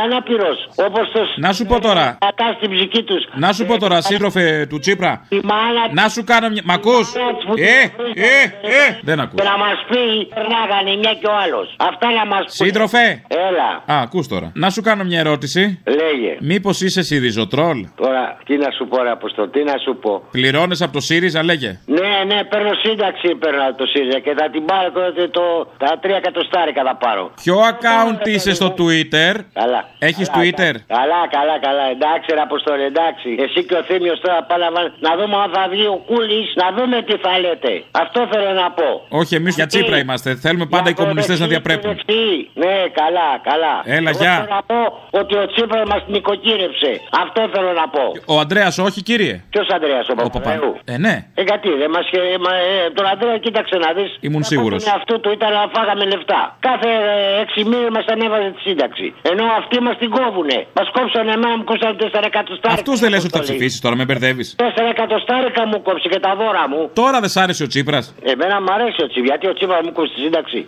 ανάπηρος. 0.05 0.59
Όπως 0.87 1.05
το 1.15 1.21
Να 1.37 1.53
σου 1.53 1.65
πω 1.71 1.81
τώρα. 1.81 2.07
κατά 2.27 2.47
στην 2.57 2.71
ψυχή 2.89 3.05
τους. 3.05 3.25
Να 3.35 3.53
σου 3.53 3.67
πω 3.67 3.79
τώρα, 3.79 4.01
σύντροφε 4.01 4.67
του 4.69 4.79
Τσίπρα. 4.79 5.27
Η 5.29 5.41
μάνα 5.43 5.83
Να 5.93 6.09
σου 6.09 6.25
κάνω 6.25 6.49
μια. 6.49 6.63
Μ' 6.65 6.71
ακούς; 6.71 7.15
Ε, 7.15 7.81
ε, 8.21 8.43
ε. 8.85 8.99
Δεν 9.03 9.21
ακούς. 9.21 9.41
Και 9.41 9.49
να 9.49 9.57
μας 9.59 9.79
πει, 9.89 10.27
περνάγανε 10.35 10.91
η 10.91 10.97
μια 10.97 11.15
και 11.21 11.27
ο 11.27 11.35
άλλος. 11.45 11.75
Αυτά 11.77 12.07
να 12.11 12.27
μας 12.27 12.45
πει. 12.59 12.65
Σύντροφε. 12.65 13.23
Έλα, 13.49 13.97
Α, 13.99 14.03
ακούς 14.03 14.29
τώρα. 14.29 14.53
Να 14.55 14.71
σου 14.71 14.83
κάνω 14.83 15.05
μια 15.05 15.19
ερώτηση. 15.19 15.83
λέγε. 15.87 16.37
Μήπως 16.41 16.81
είσαι 16.81 17.03
Σιριζοτρόλ; 17.03 17.79
Τώρα, 17.97 18.39
τι 18.47 18.57
να 18.57 18.71
σου 18.77 18.87
πω, 18.89 19.03
ρε 19.03 19.11
Αποστό, 19.11 19.49
τι 19.49 19.63
να 19.63 19.77
σου 19.85 19.97
πω. 19.97 20.23
Πληρώνε 20.31 20.77
από 20.81 20.93
το 20.93 21.01
ΣΥΡΙΖΑ, 21.01 21.43
λέγε. 21.45 21.79
Ναι, 21.87 22.35
ναι, 22.35 22.45
παίρνω 22.45 22.75
σύνταξη, 22.85 23.29
παίρνω 23.35 23.63
από 23.69 23.77
το 23.79 23.87
ΣΥΡΙΖΑ 23.87 24.19
και 24.19 24.33
θα 24.39 24.51
την 24.51 24.65
πάρω 24.65 24.91
τότε 24.93 25.29
το, 25.29 25.45
τα 25.79 25.99
τρία 26.03 26.17
εκατοστάρικα 26.17 26.83
θα 26.85 26.97
πάρω. 26.97 27.31
Ποιο 27.43 27.57
account 27.73 28.27
είσαι 28.29 28.55
στο 28.55 28.75
Twitter; 28.79 29.33
Καλά. 29.53 29.81
Έχεις 29.99 30.29
Καλά, 30.31 30.37
Twitter; 30.45 30.75
Καλά, 30.99 31.21
καλά, 31.37 31.57
καλά. 31.67 31.85
Εντάξει, 31.95 32.27
ρε 32.35 32.41
Αποστόλη, 32.73 32.85
εντάξει. 32.93 33.29
Εσύ 33.45 33.61
και 33.69 33.75
ο 33.81 33.83
Θήμιος 33.89 34.19
τώρα 34.25 34.39
πάνε 34.49 34.65
να 34.65 34.71
βάλ- 34.77 34.93
να 35.07 35.13
δούμε 35.19 35.37
αν 35.45 35.51
θα 35.57 35.63
βγει 35.73 35.87
ο 35.97 35.99
Κούλης, 36.11 36.49
να 36.63 36.67
δούμε 36.77 36.97
τι 37.09 37.15
θα 37.25 37.33
λέτε. 37.45 37.73
Αυτό 38.03 38.19
θέλω 38.33 38.51
να 38.63 38.69
πω. 38.79 38.89
Όχι, 39.21 39.33
εμείς 39.41 39.55
για 39.59 39.67
Τσίπρα 39.71 39.97
είμαστε. 40.05 40.29
Θέλουμε 40.45 40.67
πάντα 40.75 40.89
οι 40.91 40.95
κομμουνιστές 41.01 41.39
να 41.41 41.47
διαπρέπουν. 41.53 41.91
Δεχτεί. 41.95 42.25
Ναι, 42.63 42.75
καλά, 43.01 43.29
καλά. 43.51 43.75
Έλα, 43.97 44.11
Εγώ 44.11 44.19
γεια. 44.23 44.35
Θέλω 44.41 44.55
να 44.59 44.63
πω 44.73 44.81
ότι 45.21 45.35
ο 45.43 45.45
Τσίπρας 45.53 45.85
μας 45.93 46.03
νοικοκύρεψε. 46.15 46.91
Αυτό 47.23 47.41
θέλω 47.55 47.73
να 47.81 47.87
πω. 47.95 48.05
Ο 48.35 48.35
Αντρέα, 48.45 48.69
όχι, 48.89 49.01
κύριε; 49.09 49.35
Ποιος 49.53 49.67
Αντρέα, 49.77 50.01
ο 50.13 50.15
Παπαδέου; 50.15 50.71
Ε, 50.85 50.97
ναι. 51.07 51.15
Ε, 51.35 51.43
γιατί, 51.51 51.69
δεν 51.83 51.91
μας, 51.97 52.07
ε, 52.11 52.19
μα, 52.45 52.53
ε, 52.57 52.91
τον 52.97 53.07
Αντρέα, 53.13 53.39
κοίταξε 53.47 53.77
να 53.85 53.91
δεις. 53.97 54.11
Ήμουν 54.21 54.43
σίγουρος. 54.53 54.87
αυτού 54.99 55.15
του 55.21 55.31
ήταν 55.39 55.51
να 55.59 55.63
φάγαμε 55.75 56.05
λεφτά. 56.13 56.41
Κάθε 56.69 56.91
ε, 57.13 57.41
έξι 57.43 57.61
μήνες 57.69 57.91
μας 57.97 58.05
ανέβαζε 58.15 58.49
τη 58.57 58.61
σύνταξη. 58.69 59.07
Ενώ 59.31 59.45
αυτοί 59.61 59.77
μας 59.87 59.97
την 60.03 60.11
κόβουνε. 60.17 60.59
Μας 60.79 60.89
κόψανε 60.97 61.33
εμένα, 61.37 61.57
μου 61.59 61.65
κόψανε 61.71 61.95
4 62.03 62.27
εκατοστάρικα. 62.31 62.61
Αυτούς 62.69 63.01
δεν 63.01 63.11
λες 63.11 63.25
ότι 63.25 63.33
θα 63.37 63.41
ψηφίσεις 63.41 63.81
τώρα, 63.81 63.97
με 63.97 64.05
μπερδεύεις. 64.05 64.55
4 64.59 64.63
εκατοστάρικα 64.91 65.67
μου 65.67 65.83
κόψε 65.83 66.09
και 66.09 66.21
τα 66.21 66.35
δώρα 66.37 66.69
μου. 66.69 66.91
Τώρα 66.93 67.21
δεν 67.21 67.29
σ' 67.29 67.37
άρεσε 67.37 67.63
ο 67.63 67.67
Τσίπρας. 67.67 68.15
Εμένα 68.23 68.61
μου 68.61 68.73
αρέσει 68.73 69.03
ο 69.03 69.07
Τσίπρας, 69.07 69.29
γιατί 69.29 69.47
ο 69.47 69.53
Τσίπρας 69.53 69.81
μου 69.85 69.93
κόψει 69.93 70.15
τη 70.15 70.21
σύνταξη. 70.21 70.67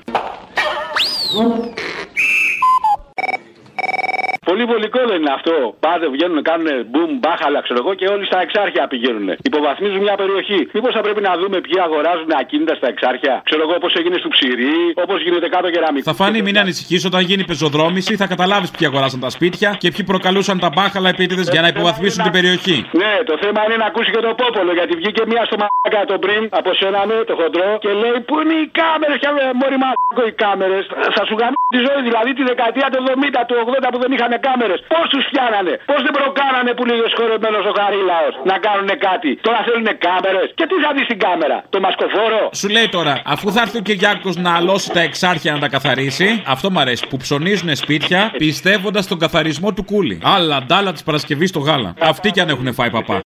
Πολύ 4.51 4.65
βολικό 4.71 5.01
δεν 5.11 5.19
είναι 5.23 5.35
αυτό. 5.39 5.55
Πάτε, 5.85 6.07
βγαίνουν, 6.15 6.39
κάνουν 6.51 6.69
μπουμ, 6.91 7.11
μπάχαλα, 7.21 7.59
ξέρω 7.67 7.79
εγώ 7.83 7.93
και 7.99 8.07
όλοι 8.15 8.25
στα 8.31 8.39
εξάρχεια 8.47 8.83
πηγαίνουν. 8.93 9.29
Υποβαθμίζουν 9.51 10.01
μια 10.07 10.17
περιοχή. 10.23 10.61
Μήπως 10.77 10.93
θα 10.97 11.03
πρέπει 11.07 11.21
να 11.29 11.33
δούμε 11.41 11.57
ποιοι 11.67 11.77
αγοράζουν 11.87 12.31
ακίνητα 12.41 12.75
στα 12.81 12.89
εξάρχεια; 12.93 13.35
Ξέρω 13.49 13.63
εγώ 13.67 13.75
όπω 13.81 13.89
έγινε 14.01 14.17
στο 14.23 14.29
ψυρί, 14.35 14.77
όπως 15.05 15.19
γίνεται 15.25 15.49
κάτω 15.55 15.71
κεραμικό. 15.75 16.05
Θα 16.11 16.15
φανεί, 16.21 16.41
μην 16.47 16.57
ανησυχείς, 16.59 17.01
όταν 17.11 17.21
γίνει 17.29 17.45
πεζοδρόμηση 17.51 18.13
θα 18.17 18.27
καταλάβεις 18.33 18.71
ποιοι 18.75 18.87
αγοράσαν 18.91 19.21
τα 19.21 19.31
σπίτια 19.37 19.69
και 19.83 19.89
ποιοι 19.95 20.05
προκαλούσαν 20.13 20.57
τα 20.65 20.71
μπάχαλα 20.75 21.09
επίτηδες 21.15 21.49
για 21.55 21.61
να 21.65 21.69
υποβαθμίσουν 21.75 22.23
την 22.27 22.33
περιοχή. 22.39 22.77
Ναι, 23.03 23.13
το 23.31 23.35
θέμα 23.43 23.61
είναι 23.65 23.77
να 23.83 23.87
ακούσει 23.91 24.11
και 24.15 24.21
το 24.27 24.35
πόπολο 24.43 24.73
γιατί 24.79 24.93
βγήκε 25.01 25.23
μία 25.31 25.43
στο 25.49 25.57
μαλάκα 25.63 26.01
το 26.13 26.17
πριν 26.25 26.43
από 26.61 26.71
σένα 26.81 27.01
ναι, 27.11 27.19
το 27.31 27.35
χοντρό 27.41 27.71
και 27.85 27.93
λέει 28.03 28.17
Πού 28.29 28.35
είναι 28.43 28.57
οι 28.63 28.67
κάμερες, 28.81 29.17
και 29.23 29.29
μόλι 29.61 29.77
μαλάκο 29.83 30.23
οι 30.31 30.35
κάμερες; 30.45 30.85
Θα 31.17 31.23
σου 31.29 31.35
γαμίσει 31.41 31.71
τη 31.75 31.81
ζωή, 31.87 32.01
δηλαδή 32.09 32.31
τη 32.39 32.43
δεκαετία 32.53 32.87
του 32.93 32.99
70, 33.07 33.41
του 33.49 33.55
80 33.87 33.89
που 33.93 33.99
δεν 34.03 34.11
είχαν 34.15 34.33
κάμερες. 34.47 34.79
Πώ 34.95 35.01
του 35.13 35.21
πιάνανε, 35.31 35.73
πώς 35.91 36.01
δεν 36.07 36.13
προκάνανε 36.21 36.71
που 36.77 36.83
είναι 36.85 36.97
σχολεμένο 37.15 37.59
ο 37.71 37.73
χαρίλαος 37.81 38.35
να 38.51 38.57
κάνουν 38.67 38.91
κάτι. 39.09 39.31
Τώρα 39.47 39.61
θέλουν 39.67 39.89
κάμερες. 40.07 40.47
Και 40.59 40.65
τι 40.71 40.77
θα 40.85 40.91
δεις 40.95 41.05
στην 41.09 41.19
κάμερα, 41.27 41.57
το 41.75 41.79
μασκοφόρο; 41.85 42.43
Σου 42.61 42.69
λέει 42.77 42.89
τώρα, 42.97 43.15
αφού 43.35 43.47
θα 43.55 43.61
έρθει 43.65 43.79
ο 43.83 43.85
Κυριάκος 43.89 44.35
να 44.45 44.51
αλώσει 44.59 44.89
τα 44.97 45.01
εξάρχεια 45.09 45.51
να 45.53 45.61
τα 45.65 45.69
καθαρίσει, 45.69 46.29
αυτό 46.55 46.67
μ' 46.71 46.79
αρέσει, 46.79 47.03
που 47.11 47.17
ψωνίζουν 47.17 47.77
σπίτια 47.77 48.21
πιστεύοντας 48.43 49.07
τον 49.07 49.19
καθαρισμό 49.19 49.73
του 49.73 49.85
κούλι. 49.85 50.17
Άλλα 50.37 50.57
ντάλα 50.67 50.93
της 50.93 51.03
Παρασκευής 51.03 51.49
στο 51.49 51.59
γάλα. 51.59 51.95
Αυτοί 52.01 52.31
κι 52.31 52.41
αν 52.41 52.49
έχουν 52.49 52.75
φάει 52.75 52.91
παπά. 52.91 53.21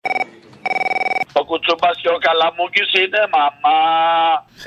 Ο 1.32 1.44
Κουτσούμπα 1.44 1.90
και 2.02 2.08
ο 2.08 2.18
Καλαμούκης 2.26 2.90
είναι 3.02 3.22
μαμά. 3.36 3.78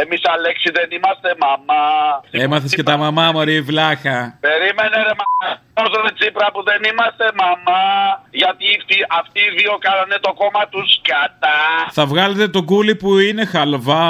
Εμείς 0.03 0.21
Αλέξη 0.33 0.69
δεν 0.77 0.87
είμαστε 0.91 1.29
μαμά. 1.45 1.83
Έμαθες 2.31 2.75
και 2.75 2.83
τα 2.83 2.97
μαμά 2.97 3.31
μωρή 3.31 3.61
βλάχα. 3.61 4.37
Περίμενε 4.39 4.97
ρε 5.07 5.13
μαμά. 5.21 5.47
Όσο 5.83 5.97
ρε 6.05 6.11
Τσίπρα 6.17 6.47
που 6.53 6.61
δεν 6.69 6.79
είμαστε 6.89 7.25
μαμά. 7.43 7.83
Γιατί 8.41 8.65
αυτοί, 8.79 8.95
αυτοί 9.21 9.39
οι 9.47 9.51
δύο 9.59 9.73
κάνανε 9.87 10.17
το 10.25 10.31
κόμμα 10.41 10.63
τους 10.73 10.89
κατά. 11.11 11.57
Θα 11.97 12.03
βγάλετε 12.11 12.45
το 12.55 12.61
κούλι 12.69 12.93
που 13.01 13.09
είναι 13.27 13.43
χαλβά. 13.53 14.09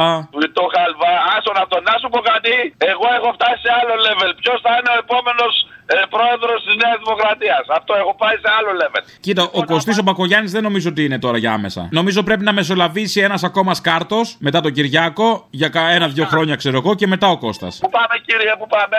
Το 0.60 0.66
χαλβά. 0.76 1.14
Άσο 1.36 1.52
να 1.60 1.64
το 1.72 1.78
να 1.88 1.94
σου 2.02 2.08
πω 2.14 2.20
κάτι. 2.32 2.54
Εγώ 2.92 3.08
έχω 3.18 3.30
φτάσει 3.38 3.60
σε 3.66 3.72
άλλο 3.80 3.96
level. 4.08 4.30
Ποιος 4.42 4.58
θα 4.66 4.72
είναι 4.78 4.92
ο 4.96 4.98
επόμενος 5.06 5.54
ε, 5.94 5.96
πρόεδρος 6.16 6.58
της 6.66 6.76
Νέας 6.84 6.98
Δημοκρατίας; 7.04 7.64
Αυτό 7.80 7.92
έχω 8.02 8.14
πάει 8.22 8.36
σε 8.44 8.50
άλλο 8.58 8.72
level. 8.82 9.02
Κοίτα, 9.26 9.44
ο 9.60 9.62
Κωστής 9.72 9.98
ο 10.02 10.04
Μπακογιάννης 10.08 10.52
δεν 10.56 10.64
νομίζω 10.68 10.88
ότι 10.94 11.02
είναι 11.08 11.20
τώρα 11.26 11.38
για 11.44 11.52
άμεσα. 11.58 11.82
Νομίζω 12.00 12.20
πρέπει 12.28 12.44
να 12.50 12.54
μεσολαβήσει 12.60 13.20
ένας 13.28 13.42
ακόμα 13.50 13.74
σκάρτος 13.82 14.26
μετά 14.48 14.60
τον 14.66 14.72
Κυριάκο 14.76 15.28
για 15.60 15.70
κα- 15.76 15.90
ένα-δυο 15.98 16.26
χρόνια, 16.32 16.56
ξέρω 16.62 16.78
εγώ, 16.82 16.92
και 17.00 17.08
μετά 17.14 17.28
ο 17.36 17.38
Κώστας. 17.46 17.74
Πού 17.84 17.90
πάμε 17.98 18.16
κύριε, 18.26 18.54
πού 18.60 18.68
πάμε; 18.76 18.98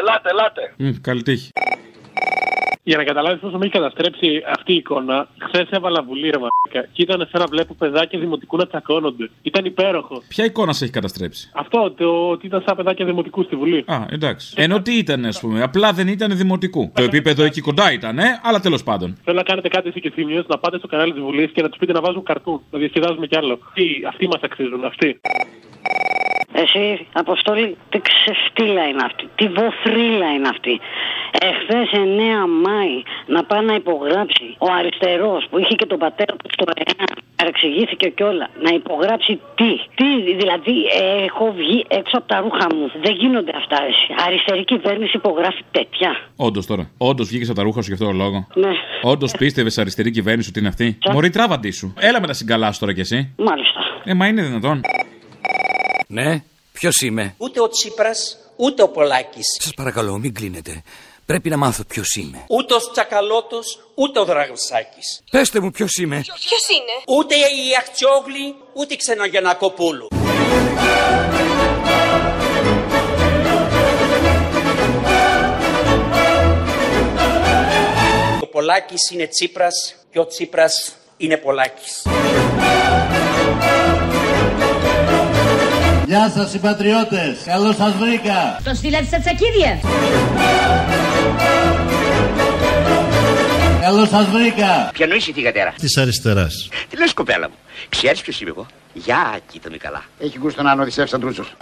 Ελάτε, 0.00 0.28
ελάτε. 0.34 0.62
Μμ, 0.76 0.90
καλή 1.00 1.22
τύχη. 1.22 1.48
Για 2.86 2.96
να 2.96 3.04
καταλάβεις 3.04 3.40
πόσο 3.40 3.58
με 3.58 3.64
έχει 3.64 3.74
καταστρέψει 3.74 4.42
αυτή 4.46 4.72
η 4.72 4.76
εικόνα, 4.76 5.28
χθες 5.38 5.68
έβαλα 5.70 6.02
βουλή 6.02 6.30
ρε 6.30 6.38
μαλάκα, 6.38 6.88
και 6.92 7.02
ήταν 7.02 7.28
σαν 7.30 7.40
να 7.40 7.46
βλέπω 7.46 7.74
παιδάκια 7.74 8.18
δημοτικού 8.18 8.56
να 8.56 8.66
τσακώνονται. 8.66 9.30
Ήταν 9.42 9.64
υπέροχο. 9.64 10.22
Ποια 10.28 10.44
εικόνα 10.44 10.72
σε 10.72 10.84
έχει 10.84 10.92
καταστρέψει; 10.92 11.50
Αυτό 11.54 11.90
το 11.90 12.28
ότι 12.30 12.46
ήταν 12.46 12.62
σαν 12.66 12.76
παιδάκια 12.76 13.04
δημοτικού 13.04 13.42
στη 13.42 13.56
Βουλή. 13.56 13.84
Α, 13.86 14.04
εντάξει. 14.10 14.54
Ενώ 14.56 14.82
τι 14.82 14.92
ήταν, 14.98 15.24
ας 15.24 15.40
πούμε. 15.40 15.62
Απλά 15.62 15.92
δεν 15.92 16.08
ήταν 16.08 16.36
δημοτικού. 16.36 16.92
Το 16.94 17.02
επίπεδο 17.02 17.44
εκεί 17.44 17.60
κοντά 17.60 17.92
ήταν, 17.92 18.18
ε, 18.18 18.40
αλλά 18.42 18.60
τέλος 18.60 18.82
πάντων. 18.82 19.16
Θέλω 19.24 19.36
να 19.36 19.42
κάνετε 19.42 19.68
κάτι 19.68 19.88
εσύ 19.88 20.00
και 20.00 20.10
θύμιο, 20.10 20.44
να 20.46 20.58
πάτε 20.58 20.78
στο 20.78 20.86
κανάλι 20.86 21.12
της 21.12 21.22
Βουλής 21.22 21.50
και 21.50 21.62
να 21.62 21.68
τους 21.68 21.78
πείτε 21.78 21.92
να 21.92 22.00
βάζουν 22.00 22.22
καρτούν, 22.22 22.60
να 22.70 22.78
διασκεδάζουμε 22.78 23.26
κι 23.26 23.36
άλλο. 23.36 23.58
Τι, 23.74 23.84
αυτοί 24.08 24.26
μας 24.26 24.40
αξίζουν, 24.42 24.84
αυτοί. 24.84 25.20
Εσύ, 26.62 27.06
Αποστόλη, 27.12 27.76
τι 27.90 27.98
ξεφτύλα 28.08 28.84
είναι 28.88 29.04
αυτή, 29.04 29.24
τι 29.34 29.46
βοθρίλα 29.48 30.28
είναι 30.34 30.48
αυτή. 30.48 30.80
Εχθές 31.50 31.88
9 31.92 31.98
Μάη 32.64 32.94
να 33.26 33.44
πάει 33.44 33.64
να 33.64 33.74
υπογράψει 33.74 34.46
ο 34.58 34.66
αριστερός 34.78 35.46
που 35.50 35.58
είχε 35.58 35.74
και 35.74 35.86
τον 35.86 35.98
πατέρα 35.98 36.34
του 36.36 36.50
στο 36.52 36.64
ΕΑ. 36.74 37.04
Παρεξηγήθηκε 37.36 38.08
κιόλα. 38.08 38.48
Να 38.64 38.70
υπογράψει 38.74 39.40
τι. 39.54 39.70
Τι, 39.94 40.34
δηλαδή, 40.40 40.76
ε, 41.00 41.24
έχω 41.24 41.52
βγει 41.56 41.84
έξω 41.88 42.16
από 42.18 42.28
τα 42.28 42.38
ρούχα 42.40 42.66
μου. 42.74 42.90
Δεν 43.02 43.14
γίνονται 43.14 43.52
αυτά, 43.56 43.78
εσύ. 43.88 44.08
Αριστερή 44.26 44.64
κυβέρνηση 44.64 45.16
υπογράφει 45.16 45.62
τέτοια. 45.70 46.10
Όντως 46.36 46.66
τώρα. 46.66 46.90
Όντως 46.98 47.28
βγήκες 47.28 47.48
από 47.48 47.58
τα 47.58 47.62
ρούχα 47.64 47.80
σου 47.82 47.86
για 47.92 47.94
αυτόν 47.94 48.08
τον 48.08 48.18
λόγο. 48.24 48.46
Ναι. 48.54 48.72
Όντως 49.02 49.32
πίστευες 49.32 49.78
αριστερή 49.78 50.10
κυβέρνηση 50.10 50.48
ότι 50.48 50.58
είναι 50.58 50.68
αυτή; 50.68 50.98
Μωρή 51.12 51.30
τράβαντη 51.30 51.70
σου. 51.70 51.94
Έλα 51.98 52.20
με 52.20 52.26
τα 52.26 52.32
συγκαλά 52.32 52.72
σου 52.72 52.80
τώρα 52.80 52.92
κι 52.92 53.00
εσύ. 53.00 53.34
Μάλιστα. 53.38 53.80
Ε, 54.04 54.14
μα 54.14 54.26
είναι 54.26 54.42
δυνατόν. 54.42 54.80
Ναι, 56.06 56.42
ποιος 56.72 57.00
είμαι; 57.00 57.34
Ούτε 57.38 57.60
ο 57.60 57.68
Τσίπρας, 57.68 58.38
ούτε 58.56 58.82
ο 58.82 58.88
Πολάκης. 58.88 59.46
Σας 59.62 59.72
παρακαλώ, 59.74 60.18
μην 60.18 60.34
κλείνετε. 60.34 60.82
Πρέπει 61.26 61.48
να 61.48 61.56
μάθω 61.56 61.84
ποιος 61.84 62.14
είμαι. 62.14 62.44
Ούτε 62.48 62.74
ο 62.74 62.78
Τσακαλώτος, 62.92 63.78
ούτε 63.94 64.18
ο 64.18 64.24
Δραγουσάκης. 64.24 65.22
Πεςτε 65.30 65.60
μου 65.60 65.70
ποιος 65.70 65.96
είμαι. 65.96 66.20
Ποιος 66.20 66.68
είναι; 66.68 67.18
Ούτε 67.18 67.34
η 67.34 67.74
Αχτσιόγλη, 67.78 68.54
ούτε 68.74 68.94
η 68.94 68.96
Ξενογεννακοπούλου. 68.96 70.08
Ο 78.42 78.46
Πολάκης 78.46 79.10
είναι 79.10 79.26
Τσίπρας 79.26 79.94
και 80.12 80.18
ο 80.18 80.26
Τσίπρας 80.26 80.92
είναι 81.16 81.36
Πολάκης. 81.36 82.02
Γεια 86.06 86.30
σας 86.34 86.50
συμπατριώτες, 86.50 87.42
καλώς 87.44 87.76
σας 87.76 87.92
βρήκα. 87.92 88.60
Το 88.64 88.74
στείλατε 88.74 89.04
στα 89.04 89.18
τσακίδια. 89.18 89.80
Καλώς 93.80 94.08
σας 94.08 94.26
βρήκα. 94.26 94.90
Ποιανού 94.92 95.14
είσαι 95.14 95.32
τη 95.32 95.42
κατέρα. 95.42 95.74
Της 95.80 95.96
αριστεράς. 95.96 96.68
Τι 96.90 96.96
λες 96.96 97.12
κοπέλα 97.14 97.48
μου; 97.48 97.54
Ξέρεις 97.88 98.20
ποιος 98.20 98.40
είμαι 98.40 98.50
εγώ; 98.50 98.66
Γεια, 98.92 99.38
κοίτα 99.52 99.70
με 99.70 99.76
καλά. 99.76 100.02
Έχει 100.18 100.38
γούστο 100.38 100.62
να 100.62 100.70
είναι 100.70 100.80
ο 100.80 100.82
Οδυσσεύς 100.82 101.14
Αντρούτσος. 101.14 101.54